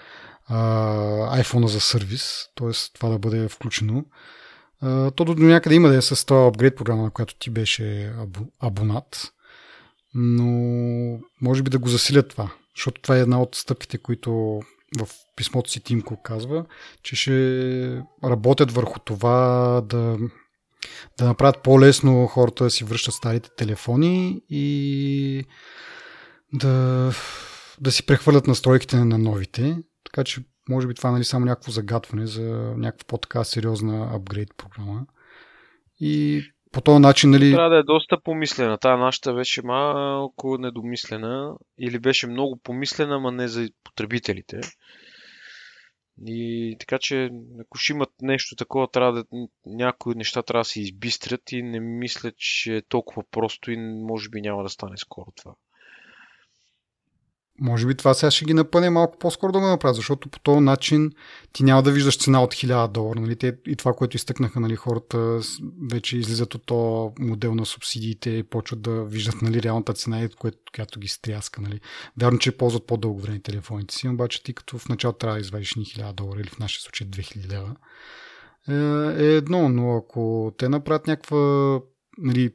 iPhone 0.50 1.66
за 1.66 1.80
сервис, 1.80 2.46
т.е. 2.56 2.72
това 2.94 3.10
да 3.10 3.20
бъде 3.20 3.48
включено. 3.48 4.06
То 5.16 5.26
до 5.26 5.34
някъде 5.34 5.76
има 5.76 5.88
да 5.88 5.96
е 5.96 6.02
с 6.02 6.26
това 6.26 6.48
апгрейд 6.48 6.76
програма, 6.76 7.04
на 7.04 7.12
която 7.12 7.36
ти 7.36 7.50
беше 7.50 8.14
абонат, 8.60 9.32
но 10.14 10.46
може 11.42 11.64
би 11.64 11.70
да 11.70 11.80
го 11.80 11.88
засилят 11.88 12.30
това, 12.30 12.52
защото 12.76 13.02
това 13.02 13.18
е 13.18 13.22
една 13.22 13.42
от 13.42 13.56
стъпките, 13.56 13.98
които 13.98 14.62
в 15.00 15.08
писмото 15.36 15.70
си 15.70 15.84
Тимко 15.84 16.22
казва, 16.24 16.66
че 17.04 17.16
ще 17.16 18.04
работят 18.24 18.72
върху 18.72 19.00
това 19.00 19.82
да 19.86 20.18
да 21.18 21.26
направят 21.26 21.64
по-лесно 21.64 22.28
хората 22.28 22.64
да 22.64 22.70
си 22.70 22.84
връщат 22.84 23.14
старите 23.14 23.50
телефони 23.58 24.42
и 24.50 25.46
да, 26.54 27.12
да 27.82 27.92
си 27.92 28.06
прехвърлят 28.06 28.48
настройките 28.48 28.98
на 28.98 29.18
новите. 29.18 29.78
Така 30.04 30.24
че 30.24 30.42
може 30.70 30.88
би 30.88 30.94
това 30.94 31.12
нали, 31.12 31.24
само 31.24 31.46
някакво 31.46 31.72
загатване 31.72 32.28
за 32.28 32.74
някаква 32.78 33.08
по-така 33.08 33.44
сериозна 33.44 34.16
апгрейд 34.16 34.50
програма. 34.58 35.06
И 36.00 36.44
по 36.72 36.82
този 36.82 37.00
начин, 37.00 37.30
нали... 37.30 37.52
Трябва 37.52 37.70
да 37.70 37.80
е 37.80 37.84
доста 37.84 38.22
помислена. 38.24 38.78
Та 38.78 38.98
нашата 38.98 39.34
беше 39.34 39.62
малко 39.62 40.58
недомислена 40.58 41.56
или 41.80 42.00
беше 42.00 42.28
много 42.28 42.60
помислена, 42.64 43.16
ама 43.16 43.32
не 43.32 43.48
за 43.48 43.70
потребителите. 43.84 44.60
И 46.28 46.76
така 46.80 46.98
че, 47.02 47.30
ако 47.62 47.78
ще 47.78 47.94
имат 47.94 48.10
нещо 48.22 48.56
такова, 48.56 48.92
трябва 48.92 49.14
да, 49.14 49.24
някои 49.66 50.16
неща 50.16 50.44
трябва 50.44 50.62
да 50.62 50.66
се 50.66 50.82
избистрят 50.82 51.52
и 51.52 51.64
не 51.64 51.80
мисля, 51.80 52.32
че 52.38 52.76
е 52.76 52.82
толкова 52.82 53.24
просто 53.32 53.72
и 53.72 53.78
може 53.78 54.30
би 54.30 54.42
няма 54.42 54.64
да 54.64 54.70
стане 54.70 54.98
скоро 54.98 55.28
това. 55.36 55.54
Може 57.62 57.88
би 57.88 57.96
това 57.96 58.14
сега 58.14 58.32
ще 58.32 58.46
ги 58.46 58.54
напъне 58.54 58.90
малко 58.90 59.18
по-скоро 59.18 59.52
да 59.52 59.60
го 59.60 59.68
направят, 59.68 59.96
защото 59.96 60.30
по 60.30 60.40
този 60.40 60.60
начин 60.60 61.12
ти 61.54 61.64
няма 61.64 61.84
да 61.84 61.92
виждаш 61.92 62.18
цена 62.18 62.44
от 62.44 62.54
1000 62.54 62.88
долара. 62.88 63.20
Нали? 63.20 63.38
И 63.68 63.76
това, 63.76 63.94
което 63.94 64.18
изтъкнаха 64.18 64.60
нали, 64.60 64.76
хората, 64.76 65.40
вече 65.92 66.18
излизат 66.18 66.56
от 66.56 66.66
този 66.66 67.14
модел 67.20 67.56
на 67.56 67.66
субсидиите 67.66 68.30
и 68.30 68.44
почват 68.44 68.82
да 68.82 69.06
виждат 69.06 69.42
нали, 69.42 69.64
реалната 69.64 69.94
цена, 69.94 70.30
която 70.76 71.00
ги 71.00 71.08
стряска. 71.08 71.62
Нали? 71.62 71.80
Вярно, 72.22 72.40
че 72.40 72.58
ползват 72.58 72.88
по-дълго 72.88 73.20
време 73.20 73.40
телефоните 73.40 73.96
си, 73.96 74.10
обаче 74.10 74.44
ти 74.44 74.54
като 74.54 74.78
в 74.78 74.90
началото 74.90 75.18
трябва 75.18 75.36
да 75.36 75.42
извадиш 75.42 75.76
ни 75.76 75.86
1000 75.86 76.14
долара 76.14 76.40
или 76.40 76.50
в 76.50 76.60
нашия 76.60 76.82
случай 76.82 77.08
2000 77.08 77.52
лева, 77.52 77.76
е, 78.68 79.24
е 79.26 79.36
едно, 79.36 79.70
но 79.70 79.98
ако 79.98 80.54
те 80.58 80.70
направят 80.70 81.08
някаква, 81.08 81.80
нали, 82.18 82.54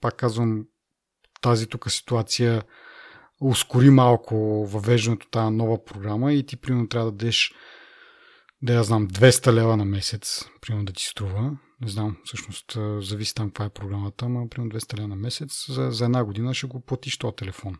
пак 0.00 0.16
казвам, 0.16 0.64
тази 1.40 1.66
тук 1.66 1.90
ситуация 1.90 2.62
ускори 3.42 3.90
малко 3.90 4.66
въвеждането 4.66 5.28
тази 5.30 5.54
нова 5.54 5.84
програма 5.84 6.32
и 6.32 6.46
ти 6.46 6.56
примерно 6.56 6.88
трябва 6.88 7.10
да 7.10 7.16
дадеш 7.16 7.54
да 8.62 8.74
я 8.74 8.82
знам, 8.82 9.08
200 9.08 9.52
лева 9.52 9.76
на 9.76 9.84
месец, 9.84 10.44
примерно 10.60 10.84
да 10.84 10.92
ти 10.92 11.04
струва. 11.04 11.50
Не 11.80 11.88
знам, 11.88 12.16
всъщност 12.24 12.78
зависи 12.98 13.34
там 13.34 13.48
каква 13.48 13.64
е 13.64 13.68
програмата, 13.68 14.28
но 14.28 14.48
примерно 14.48 14.70
200 14.72 14.98
лева 14.98 15.08
на 15.08 15.16
месец, 15.16 15.66
за, 15.68 15.90
за 15.90 16.04
една 16.04 16.24
година 16.24 16.54
ще 16.54 16.66
го 16.66 16.80
платиш 16.80 17.18
този 17.18 17.36
телефон. 17.36 17.78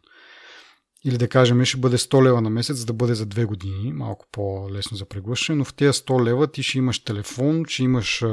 Или 1.04 1.18
да 1.18 1.28
кажем, 1.28 1.64
ще 1.64 1.76
бъде 1.76 1.98
100 1.98 2.24
лева 2.24 2.40
на 2.40 2.50
месец, 2.50 2.76
за 2.76 2.86
да 2.86 2.92
бъде 2.92 3.14
за 3.14 3.26
2 3.26 3.46
години, 3.46 3.92
малко 3.92 4.26
по-лесно 4.32 4.96
за 4.96 5.04
преглъщане, 5.04 5.58
но 5.58 5.64
в 5.64 5.74
тези 5.74 5.92
100 5.92 6.24
лева 6.24 6.46
ти 6.46 6.62
ще 6.62 6.78
имаш 6.78 7.04
телефон, 7.04 7.64
ще 7.68 7.82
имаш 7.82 8.24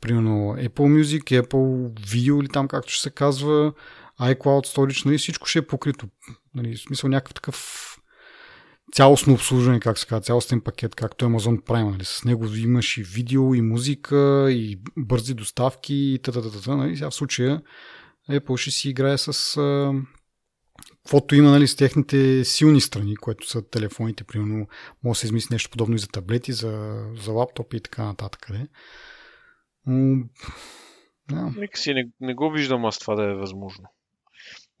примерно 0.00 0.54
Apple 0.58 1.02
Music, 1.02 1.42
Apple 1.42 2.00
Video 2.00 2.40
или 2.40 2.48
там 2.48 2.68
както 2.68 2.92
ще 2.92 3.02
се 3.02 3.10
казва, 3.10 3.72
iCloud 4.20 4.76
Storage, 4.76 5.06
нали, 5.06 5.18
всичко 5.18 5.46
ще 5.46 5.58
е 5.58 5.66
покрито. 5.66 6.08
Нали, 6.54 6.76
в 6.76 6.80
смисъл 6.80 7.10
някакъв 7.10 7.34
такъв 7.34 7.84
цялостно 8.92 9.34
обслужване, 9.34 9.80
как 9.80 9.98
се 9.98 10.06
казва, 10.06 10.20
цялостен 10.20 10.60
пакет, 10.60 10.94
както 10.94 11.24
Amazon 11.24 11.62
Prime. 11.62 11.90
Нали. 11.90 12.04
С 12.04 12.24
него 12.24 12.46
имаш 12.54 12.98
и 12.98 13.02
видео, 13.02 13.54
и 13.54 13.60
музика, 13.60 14.46
и 14.50 14.80
бързи 14.96 15.34
доставки, 15.34 15.94
и 15.94 16.18
т.т. 16.22 16.76
Нали. 16.76 16.96
Сега 16.96 17.10
в 17.10 17.14
случая 17.14 17.62
Apple 18.30 18.56
ще 18.56 18.70
си 18.70 18.88
играе 18.88 19.18
с 19.18 19.56
а, 19.56 19.92
каквото 21.02 21.34
има 21.34 21.50
нали, 21.50 21.68
с 21.68 21.76
техните 21.76 22.44
силни 22.44 22.80
страни, 22.80 23.16
което 23.16 23.48
са 23.48 23.68
телефоните, 23.68 24.24
примерно, 24.24 24.66
може 25.04 25.16
да 25.16 25.20
се 25.20 25.26
измисли 25.26 25.54
нещо 25.54 25.70
подобно 25.70 25.94
и 25.94 25.98
за 25.98 26.08
таблети, 26.08 26.52
за, 26.52 27.04
за 27.24 27.32
лаптопи 27.32 27.76
и 27.76 27.80
така 27.80 28.04
нататък. 28.04 28.50
Нали. 28.50 28.66
Но. 29.86 31.50
Нека 31.56 31.78
си 31.78 31.94
не, 31.94 32.10
не 32.20 32.34
го 32.34 32.50
виждам 32.50 32.84
аз 32.84 32.98
това 32.98 33.14
да 33.14 33.22
е 33.30 33.34
възможно. 33.34 33.84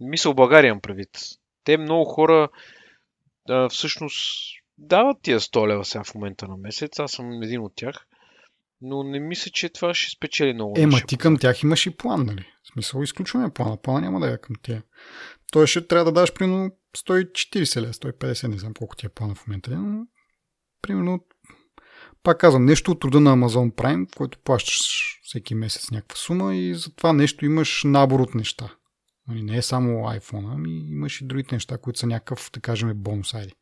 Мисъл 0.00 0.34
България 0.34 0.68
имам 0.68 0.80
предвид. 0.80 1.10
Те 1.64 1.78
много 1.78 2.04
хора 2.04 2.48
а, 3.48 3.68
всъщност 3.68 4.18
дават 4.78 5.16
тия 5.22 5.40
100 5.40 5.68
лева 5.68 5.84
сега 5.84 6.04
в 6.04 6.14
момента 6.14 6.48
на 6.48 6.56
месец. 6.56 6.98
Аз 6.98 7.12
съм 7.12 7.42
един 7.42 7.60
от 7.60 7.72
тях. 7.76 8.06
Но 8.80 9.02
не 9.02 9.20
мисля, 9.20 9.50
че 9.54 9.68
това 9.68 9.94
ще 9.94 10.16
спечели 10.16 10.54
много. 10.54 10.74
Е, 10.78 10.86
ма 10.86 11.00
ти 11.08 11.16
към 11.16 11.36
тях 11.36 11.62
имаш 11.62 11.86
и 11.86 11.96
план, 11.96 12.26
нали? 12.26 12.46
В 12.62 12.72
смисъл, 12.72 13.02
изключваме 13.02 13.50
плана. 13.50 13.76
Плана 13.76 14.00
няма 14.00 14.20
да 14.20 14.32
е 14.32 14.38
към 14.38 14.56
тях. 14.62 14.82
Той 15.52 15.66
ще 15.66 15.86
трябва 15.86 16.04
да 16.04 16.20
даш 16.20 16.32
примерно 16.32 16.70
140 16.96 17.80
лева, 17.80 17.92
150, 17.92 18.48
не 18.48 18.58
знам 18.58 18.74
колко 18.74 18.96
ти 18.96 19.06
е 19.06 19.08
плана 19.08 19.34
в 19.34 19.46
момента. 19.46 19.70
Но, 19.70 20.06
примерно, 20.82 21.24
пак 22.22 22.38
казвам, 22.38 22.64
нещо 22.64 22.90
от 22.90 23.00
труда 23.00 23.20
на 23.20 23.36
Amazon 23.36 23.74
Prime, 23.74 24.16
който 24.16 24.38
плащаш 24.38 25.18
всеки 25.22 25.54
месец 25.54 25.90
някаква 25.90 26.16
сума 26.16 26.56
и 26.56 26.74
за 26.74 26.94
това 26.94 27.12
нещо 27.12 27.44
имаш 27.44 27.82
набор 27.84 28.20
от 28.20 28.34
неща. 28.34 28.74
Нали, 29.28 29.42
не 29.42 29.56
е 29.56 29.62
само 29.62 29.90
iPhone, 29.90 30.54
ами 30.54 30.78
имаш 30.90 31.20
и 31.20 31.26
другите 31.26 31.54
неща, 31.54 31.78
които 31.78 31.98
са 31.98 32.06
някакъв, 32.06 32.50
да 32.54 32.60
кажем, 32.60 32.92
бонус, 32.94 33.34
айде. 33.34 33.52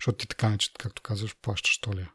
Защото 0.00 0.18
ти 0.18 0.28
така 0.28 0.48
нече, 0.48 0.70
както 0.78 1.02
казваш, 1.02 1.36
плащаш 1.42 1.78
толия. 1.80 2.10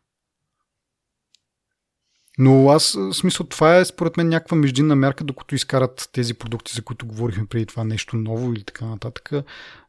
Но 2.39 2.69
аз, 2.69 2.93
в 2.93 3.13
смисъл, 3.13 3.45
това 3.45 3.77
е 3.77 3.85
според 3.85 4.17
мен 4.17 4.29
някаква 4.29 4.57
междинна 4.57 4.95
мерка, 4.95 5.23
докато 5.23 5.55
изкарат 5.55 6.09
тези 6.11 6.33
продукти, 6.33 6.73
за 6.75 6.81
които 6.81 7.07
говорихме 7.07 7.45
преди 7.45 7.65
това, 7.65 7.83
нещо 7.83 8.15
ново 8.15 8.53
или 8.53 8.63
така 8.63 8.85
нататък, 8.85 9.31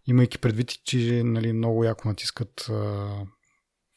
имайки 0.07 0.39
предвид, 0.39 0.71
че 0.85 1.23
нали, 1.25 1.53
много 1.53 1.85
яко 1.85 2.09
натискат 2.09 2.71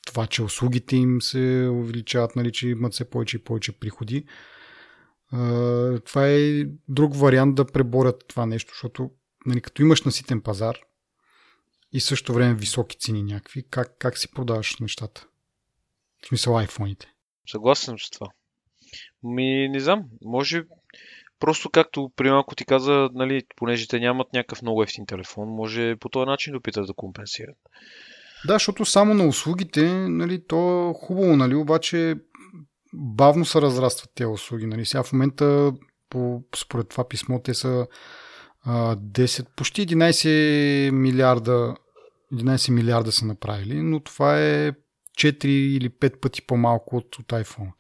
това, 0.08 0.28
че 0.28 0.44
услугите 0.44 0.96
им 0.96 1.22
се 1.22 1.70
увеличават, 1.72 2.36
нали, 2.36 2.52
че 2.52 2.68
имат 2.68 2.94
все 2.94 3.10
повече 3.10 3.38
и 3.38 3.44
повече 3.44 3.80
приходи 3.80 4.26
това 6.06 6.28
е 6.28 6.66
друг 6.88 7.16
вариант 7.16 7.56
да 7.56 7.66
преборят 7.66 8.24
това 8.28 8.46
нещо, 8.46 8.74
защото 8.74 9.12
нали, 9.46 9.62
като 9.62 9.82
имаш 9.82 10.04
наситен 10.04 10.42
пазар 10.42 10.78
и 11.92 12.00
също 12.00 12.34
време 12.34 12.54
високи 12.54 12.98
цени 12.98 13.24
някакви, 13.24 13.64
как, 13.70 13.96
как 14.00 14.18
си 14.18 14.32
продаваш 14.32 14.80
нещата? 14.80 15.28
В 16.24 16.28
смисъл 16.28 16.58
айфоните. 16.58 17.08
Съгласен 17.52 17.96
с 17.98 18.10
това. 18.10 18.28
Ми, 19.24 19.70
не 19.70 19.80
знам, 19.80 20.04
може 20.22 20.64
просто 21.40 21.70
както 21.70 22.12
при 22.16 22.30
малко 22.30 22.56
ти 22.56 22.66
каза, 22.66 23.10
нали, 23.14 23.44
понеже 23.56 23.88
те 23.88 24.00
нямат 24.00 24.34
някакъв 24.34 24.62
много 24.62 24.84
ефтин 24.84 25.06
телефон, 25.06 25.50
може 25.50 25.96
по 25.96 26.10
този 26.10 26.26
начин 26.26 26.52
да 26.52 26.58
опитат 26.58 26.88
да 26.88 26.94
компенсират. 26.94 27.58
Да, 28.48 28.54
защото 28.54 28.86
само 28.86 29.14
на 29.14 29.28
услугите, 29.28 29.94
нали, 29.94 30.48
то 30.48 30.90
е 30.90 30.94
хубаво, 30.94 31.36
нали, 31.36 31.56
обаче 31.56 32.16
бавно 32.94 33.46
се 33.46 33.62
разрастват 33.62 34.10
тези 34.16 34.26
услуги. 34.26 34.66
Нали? 34.66 34.86
Сега 34.86 35.04
в 35.04 35.14
момента, 35.14 35.74
по, 36.10 36.44
според 36.56 36.90
това 36.90 37.08
писмо, 37.08 37.40
те 37.40 37.54
са 37.54 37.88
а, 38.64 38.96
10, 38.96 39.46
почти 39.56 39.88
11 39.88 40.92
милиарда 40.92 41.76
11 42.34 42.72
милиарда 42.72 43.12
са 43.12 43.26
направили, 43.26 43.82
но 43.82 44.00
това 44.00 44.40
е 44.40 44.72
4 45.18 45.46
или 45.46 45.90
5 45.90 46.20
пъти 46.20 46.42
по-малко 46.42 46.98
от, 46.98 47.16
от 47.16 47.28
iPhone. 47.28 47.72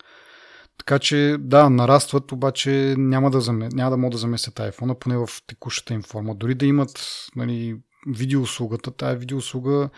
Така 0.78 1.00
че 1.00 1.36
да, 1.40 1.70
нарастват, 1.70 2.32
обаче 2.32 2.96
няма 2.98 3.32
да, 3.32 3.42
заме, 3.42 3.70
няма 3.74 3.92
да 3.92 3.98
могат 3.98 4.12
да 4.12 4.18
замесят 4.18 4.56
iPhone, 4.56 5.00
поне 5.00 5.18
в 5.18 5.30
текущата 5.48 5.94
им 5.94 6.04
форма. 6.04 6.36
Дори 6.36 6.56
да 6.56 6.66
имат 6.66 7.06
нали, 7.36 7.78
видеоуслугата, 8.08 8.92
тая 8.92 9.16
видеоуслуга 9.16 9.90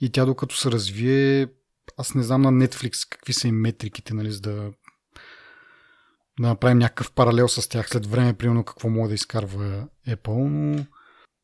и 0.00 0.12
тя 0.12 0.24
докато 0.24 0.56
се 0.56 0.70
развие, 0.70 1.46
аз 1.96 2.14
не 2.14 2.22
знам 2.22 2.42
на 2.42 2.52
Netflix 2.52 3.08
какви 3.10 3.32
са 3.32 3.48
и 3.48 3.52
метриките, 3.52 4.14
нали, 4.14 4.30
за 4.30 4.40
да, 4.40 4.72
да 6.40 6.48
направим 6.48 6.78
някакъв 6.78 7.12
паралел 7.12 7.48
с 7.48 7.68
тях. 7.68 7.88
След 7.88 8.06
време, 8.06 8.32
примерно 8.34 8.64
какво 8.64 8.88
може 8.88 9.08
да 9.08 9.14
изкарва 9.14 9.88
Apple, 10.08 10.48
но 10.48 10.86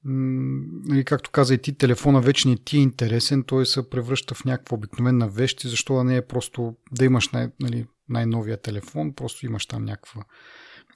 нали, 0.04 1.04
както 1.04 1.30
каза 1.30 1.54
и 1.54 1.58
ти, 1.58 1.78
телефона 1.78 2.20
вече 2.20 2.48
не 2.48 2.56
ти 2.56 2.76
е 2.76 2.80
интересен, 2.80 3.42
той 3.42 3.66
се 3.66 3.90
превръща 3.90 4.34
в 4.34 4.44
някаква 4.44 4.74
обикновена 4.74 5.28
вещ 5.28 5.60
защо 5.60 5.94
да 5.94 6.04
не 6.04 6.16
е 6.16 6.26
просто 6.26 6.76
да 6.92 7.04
имаш 7.04 7.28
най- 7.28 7.50
нали, 7.60 7.86
най-новия 8.08 8.56
телефон, 8.56 9.14
просто 9.14 9.46
имаш 9.46 9.66
там 9.66 9.84
някаква, 9.84 10.24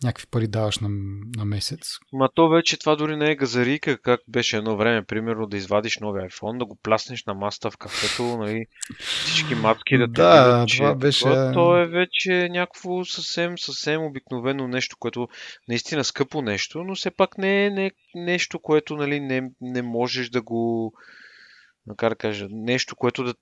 някакви 0.03 0.26
пари 0.30 0.48
даваш 0.48 0.78
на, 0.78 0.88
на 1.36 1.44
месец. 1.44 1.98
Ма 2.12 2.28
то 2.34 2.48
вече 2.48 2.78
това 2.78 2.96
дори 2.96 3.16
не 3.16 3.30
е 3.30 3.36
газарика, 3.36 3.98
как 3.98 4.20
беше 4.28 4.57
едно 4.57 4.76
време, 4.76 5.05
примерно 5.05 5.46
да 5.46 5.57
извадиш 5.57 5.98
нови 5.98 6.20
iPhone, 6.20 6.59
да 6.59 6.64
го 6.64 6.78
пласнеш 6.82 7.24
на 7.24 7.34
маста 7.34 7.70
в 7.70 7.76
кафето, 7.76 8.22
нали, 8.22 8.66
всички 8.98 9.55
мацки 9.55 9.98
да 9.98 10.07
те 10.07 10.12
Да, 10.12 10.44
видят, 10.55 10.68
че 10.68 10.76
това 10.76 10.94
беше- 10.94 11.20
това- 11.24 11.53
То 11.53 11.76
е 11.82 11.86
вече 11.86 12.48
някакво 12.50 13.05
съвсем, 13.05 13.59
съвсем 13.59 14.03
обикновено 14.03 14.68
нещо, 14.68 14.96
което 14.98 15.28
наистина 15.68 16.05
скъпо 16.05 16.42
нещо, 16.42 16.84
но 16.84 16.94
все 16.94 17.11
пак 17.11 17.38
не 17.38 17.66
е 17.66 17.70
не, 17.70 17.90
нещо, 18.14 18.59
което 18.61 18.96
нали, 18.96 19.20
не, 19.20 19.50
не 19.61 19.82
можеш 19.82 20.28
да 20.30 20.42
го, 20.42 20.92
да 21.86 22.14
кажа, 22.16 22.46
нещо, 22.50 22.96
което 22.96 23.24
да, 23.24 23.34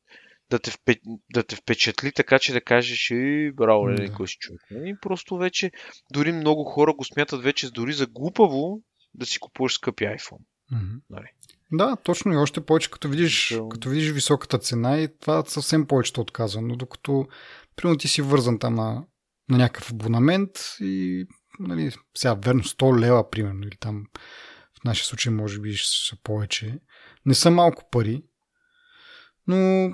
да, 0.50 0.58
те, 0.58 0.70
впе, 0.70 0.96
да 1.34 1.42
те 1.42 1.56
впечатли, 1.56 2.12
така 2.12 2.38
че 2.38 2.52
да 2.52 2.60
кажеш, 2.60 3.10
и 3.10 3.52
браво, 3.54 3.86
Да. 3.86 3.94
да. 3.94 4.12
кой 4.12 4.28
си 4.28 4.36
човек. 4.40 4.60
И 4.70 4.94
просто 5.02 5.36
вече, 5.36 5.70
дори 6.12 6.32
много 6.32 6.64
хора 6.64 6.92
го 6.94 7.04
смятат 7.04 7.42
вече 7.42 7.70
дори 7.70 7.92
за 7.92 8.06
глупаво 8.06 8.82
да 9.14 9.26
си 9.26 9.38
купуваш 9.38 9.72
скъпи 9.74 10.04
iPhone. 10.04 10.44
Мгм. 10.72 10.96
Нали. 11.10 11.26
Да, 11.72 11.96
точно 11.96 12.32
и 12.32 12.36
още 12.36 12.60
повече, 12.60 12.90
като 12.90 13.08
видиш, 13.08 13.54
Да. 13.54 13.68
като 13.68 13.88
видиш 13.88 14.10
високата 14.10 14.58
цена 14.58 14.98
и 14.98 15.08
това 15.20 15.44
съвсем 15.46 15.86
повечето 15.86 16.20
отказва. 16.20 16.62
Но 16.62 16.76
докато, 16.76 17.26
примерно 17.76 17.98
ти 17.98 18.08
си 18.08 18.22
вързан 18.22 18.58
там 18.58 18.74
на, 18.74 19.04
на 19.48 19.58
някакъв 19.58 19.92
абонамент 19.92 20.50
и 20.80 21.26
нали, 21.58 21.92
сега 22.16 22.34
верно 22.34 22.62
100 22.62 23.00
лева, 23.00 23.30
примерно, 23.30 23.62
или 23.62 23.76
там 23.80 24.04
в 24.80 24.84
нашия 24.84 25.04
случай 25.06 25.32
може 25.32 25.60
би 25.60 25.74
ще 25.74 26.08
са 26.08 26.16
повече. 26.22 26.78
Не 27.26 27.34
са 27.34 27.50
малко 27.50 27.88
пари, 27.90 28.22
но 29.46 29.90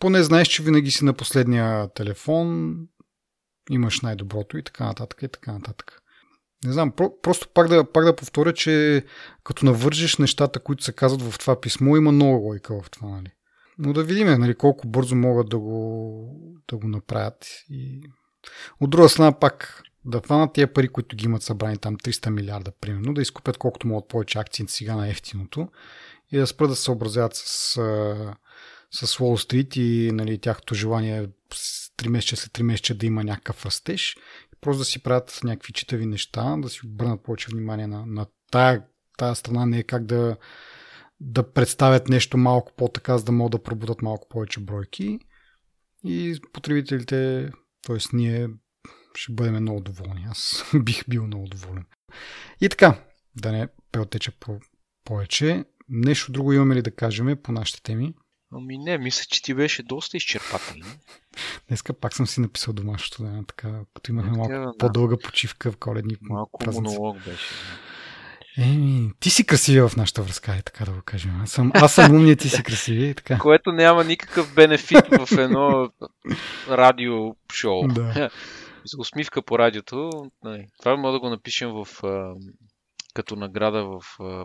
поне 0.00 0.22
знаеш, 0.22 0.48
че 0.48 0.62
винаги 0.62 0.90
си 0.90 1.04
на 1.04 1.12
последния 1.12 1.88
телефон, 1.94 2.76
имаш 3.70 4.00
най-доброто 4.00 4.58
и 4.58 4.62
така 4.62 4.84
нататък 4.84 5.22
и 5.22 5.28
така 5.28 5.52
нататък. 5.52 6.00
Не 6.64 6.72
знам, 6.72 6.92
про- 6.92 7.20
просто 7.22 7.48
пак 7.54 7.68
да, 7.68 7.92
пак 7.92 8.04
да 8.04 8.16
повторя, 8.16 8.54
че 8.54 9.04
като 9.44 9.66
навържиш 9.66 10.16
нещата, 10.16 10.60
които 10.60 10.84
се 10.84 10.92
казват 10.92 11.22
в 11.22 11.38
това 11.38 11.60
писмо, 11.60 11.96
има 11.96 12.12
много 12.12 12.46
лойка 12.46 12.82
в 12.82 12.90
това, 12.90 13.08
нали? 13.08 13.30
Но 13.78 13.92
да 13.92 14.04
видим, 14.04 14.26
нали, 14.26 14.54
колко 14.54 14.88
бързо 14.88 15.16
могат 15.16 15.48
да 15.48 15.58
го, 15.58 16.60
да 16.68 16.76
го 16.76 16.88
направят. 16.88 17.46
И... 17.70 18.02
От 18.80 18.90
друга 18.90 19.08
страна 19.08 19.38
пак 19.38 19.82
да 20.04 20.20
фанат 20.20 20.52
тия 20.52 20.72
пари, 20.72 20.88
които 20.88 21.16
ги 21.16 21.24
имат 21.24 21.42
събрани 21.42 21.78
там 21.78 21.96
300 21.96 22.30
милиарда, 22.30 22.72
примерно, 22.80 23.14
да 23.14 23.22
изкупят 23.22 23.58
колкото 23.58 23.86
могат 23.86 24.08
повече 24.08 24.38
акции 24.38 24.64
сега 24.68 24.96
на 24.96 25.08
ефтиното 25.08 25.68
и 26.34 26.38
да 26.38 26.46
спрат 26.46 26.70
да 26.70 26.76
се 26.76 26.82
съобразяват 26.82 27.34
с, 27.34 27.44
с 28.90 29.06
Wall 29.06 29.46
Street 29.46 29.78
и 29.78 30.12
нали, 30.12 30.38
тяхното 30.38 30.74
желание 30.74 31.28
с 31.54 31.90
3 31.96 32.08
месеца 32.08 32.36
след 32.36 32.52
3 32.52 32.62
месеца 32.62 32.94
да 32.94 33.06
има 33.06 33.24
някакъв 33.24 33.66
растеж 33.66 34.16
просто 34.64 34.78
да 34.78 34.84
си 34.84 35.02
правят 35.02 35.40
някакви 35.44 35.72
читави 35.72 36.06
неща, 36.06 36.56
да 36.56 36.68
си 36.68 36.86
обърнат 36.86 37.22
повече 37.22 37.48
внимание 37.50 37.86
на, 37.86 38.06
на 38.06 38.26
тая, 38.50 38.84
тая 39.18 39.34
страна, 39.34 39.66
не 39.66 39.78
е 39.78 39.82
как 39.82 40.06
да, 40.06 40.36
да 41.20 41.52
представят 41.52 42.08
нещо 42.08 42.36
малко 42.36 42.72
по-така, 42.76 43.18
за 43.18 43.24
да 43.24 43.32
могат 43.32 43.52
да 43.52 43.62
пробудат 43.62 44.02
малко 44.02 44.28
повече 44.28 44.60
бройки 44.60 45.18
и 46.04 46.40
потребителите, 46.52 47.50
т.е. 47.86 47.96
ние 48.12 48.48
ще 49.14 49.32
бъдем 49.32 49.54
много 49.54 49.80
доволни. 49.80 50.26
Аз 50.30 50.64
бих 50.84 51.08
бил 51.08 51.26
много 51.26 51.48
доволен. 51.48 51.84
И 52.60 52.68
така, 52.68 53.04
да 53.36 53.52
не 53.52 53.68
преотеча 53.92 54.32
по- 54.40 54.60
повече. 55.04 55.64
Нещо 55.88 56.32
друго 56.32 56.52
имаме 56.52 56.74
ли 56.74 56.82
да 56.82 56.90
кажем 56.90 57.36
по 57.42 57.52
нашите 57.52 57.82
теми? 57.82 58.14
Ами 58.52 58.78
не, 58.78 58.98
мисля, 58.98 59.24
че 59.30 59.42
ти 59.42 59.54
беше 59.54 59.82
доста 59.82 60.16
изчерпателен. 60.16 60.98
Днеска 61.68 61.92
пак 61.92 62.14
съм 62.14 62.26
си 62.26 62.40
написал 62.40 62.74
домашното, 62.74 63.22
да, 63.22 63.42
така, 63.46 63.80
като 63.94 64.12
имахме 64.12 64.30
Така, 64.30 64.38
малко 64.38 64.72
да. 64.72 64.78
по-дълга 64.78 65.16
почивка 65.16 65.72
в 65.72 65.76
коледни 65.76 66.16
Малко 66.20 66.58
празници. 66.58 66.94
монолог 66.96 67.16
беше. 67.24 67.48
Еми, 68.58 69.12
ти 69.20 69.30
си 69.30 69.46
красивия 69.46 69.88
в 69.88 69.96
нашата 69.96 70.22
връзка, 70.22 70.56
е 70.56 70.62
така 70.62 70.84
да 70.84 70.92
го 70.92 71.02
кажем. 71.02 71.40
Аз 71.42 71.50
съм, 71.50 71.70
аз 71.74 71.94
съм 71.94 72.14
умният, 72.14 72.38
ти 72.40 72.48
си 72.48 72.62
красивия 72.62 73.10
и 73.10 73.14
така. 73.14 73.38
Което 73.38 73.72
няма 73.72 74.04
никакъв 74.04 74.54
бенефит 74.54 75.06
в 75.20 75.38
едно 75.38 75.90
радио 76.68 77.36
шоу. 77.52 77.88
Да. 77.88 78.30
Усмивка 78.98 79.42
по 79.42 79.58
радиото. 79.58 80.10
Това 80.78 80.96
може 80.96 81.12
да 81.12 81.20
го 81.20 81.30
напишем 81.30 81.70
в, 81.70 81.86
като 83.14 83.36
награда 83.36 83.84
в 83.84 84.00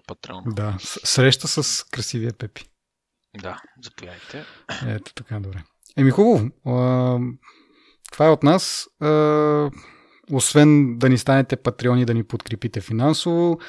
Патреон. 0.07 0.43
Да, 0.47 0.77
среща 0.81 1.47
с 1.47 1.83
красивия 1.83 2.33
Пепи. 2.33 2.65
Да, 3.41 3.61
заповядайте. 3.83 4.45
Ето 4.87 5.13
така, 5.13 5.39
добре. 5.39 5.63
Еми 5.97 6.11
хубаво. 6.11 6.49
Това 8.11 8.25
е 8.25 8.29
от 8.29 8.43
нас. 8.43 8.87
Освен 10.31 10.97
да 10.97 11.09
ни 11.09 11.17
станете 11.17 11.55
патреони, 11.55 12.05
да 12.05 12.13
ни 12.13 12.23
подкрепите 12.23 12.81
финансово, 12.81 13.59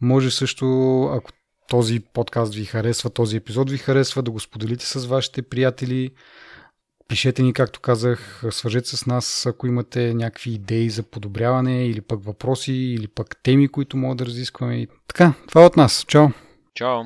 може 0.00 0.30
също, 0.30 1.02
ако 1.02 1.30
този 1.68 2.00
подкаст 2.00 2.54
ви 2.54 2.64
харесва, 2.64 3.10
този 3.10 3.36
епизод 3.36 3.70
ви 3.70 3.78
харесва, 3.78 4.22
да 4.22 4.30
го 4.30 4.40
споделите 4.40 4.86
с 4.86 5.06
вашите 5.06 5.42
приятели. 5.42 6.10
Пишете 7.08 7.42
ни, 7.42 7.52
както 7.52 7.80
казах, 7.80 8.42
свържете 8.50 8.88
с 8.88 9.06
нас, 9.06 9.46
ако 9.46 9.66
имате 9.66 10.14
някакви 10.14 10.50
идеи 10.50 10.90
за 10.90 11.02
подобряване 11.02 11.86
или 11.86 12.00
пък 12.00 12.24
въпроси, 12.24 12.72
или 12.72 13.08
пък 13.08 13.36
теми, 13.42 13.68
които 13.68 13.96
могат 13.96 14.18
да 14.18 14.26
разискваме. 14.26 14.86
Така, 15.08 15.34
това 15.48 15.62
е 15.62 15.66
от 15.66 15.76
нас. 15.76 16.04
Чао! 16.08 16.28
Чао! 16.74 17.04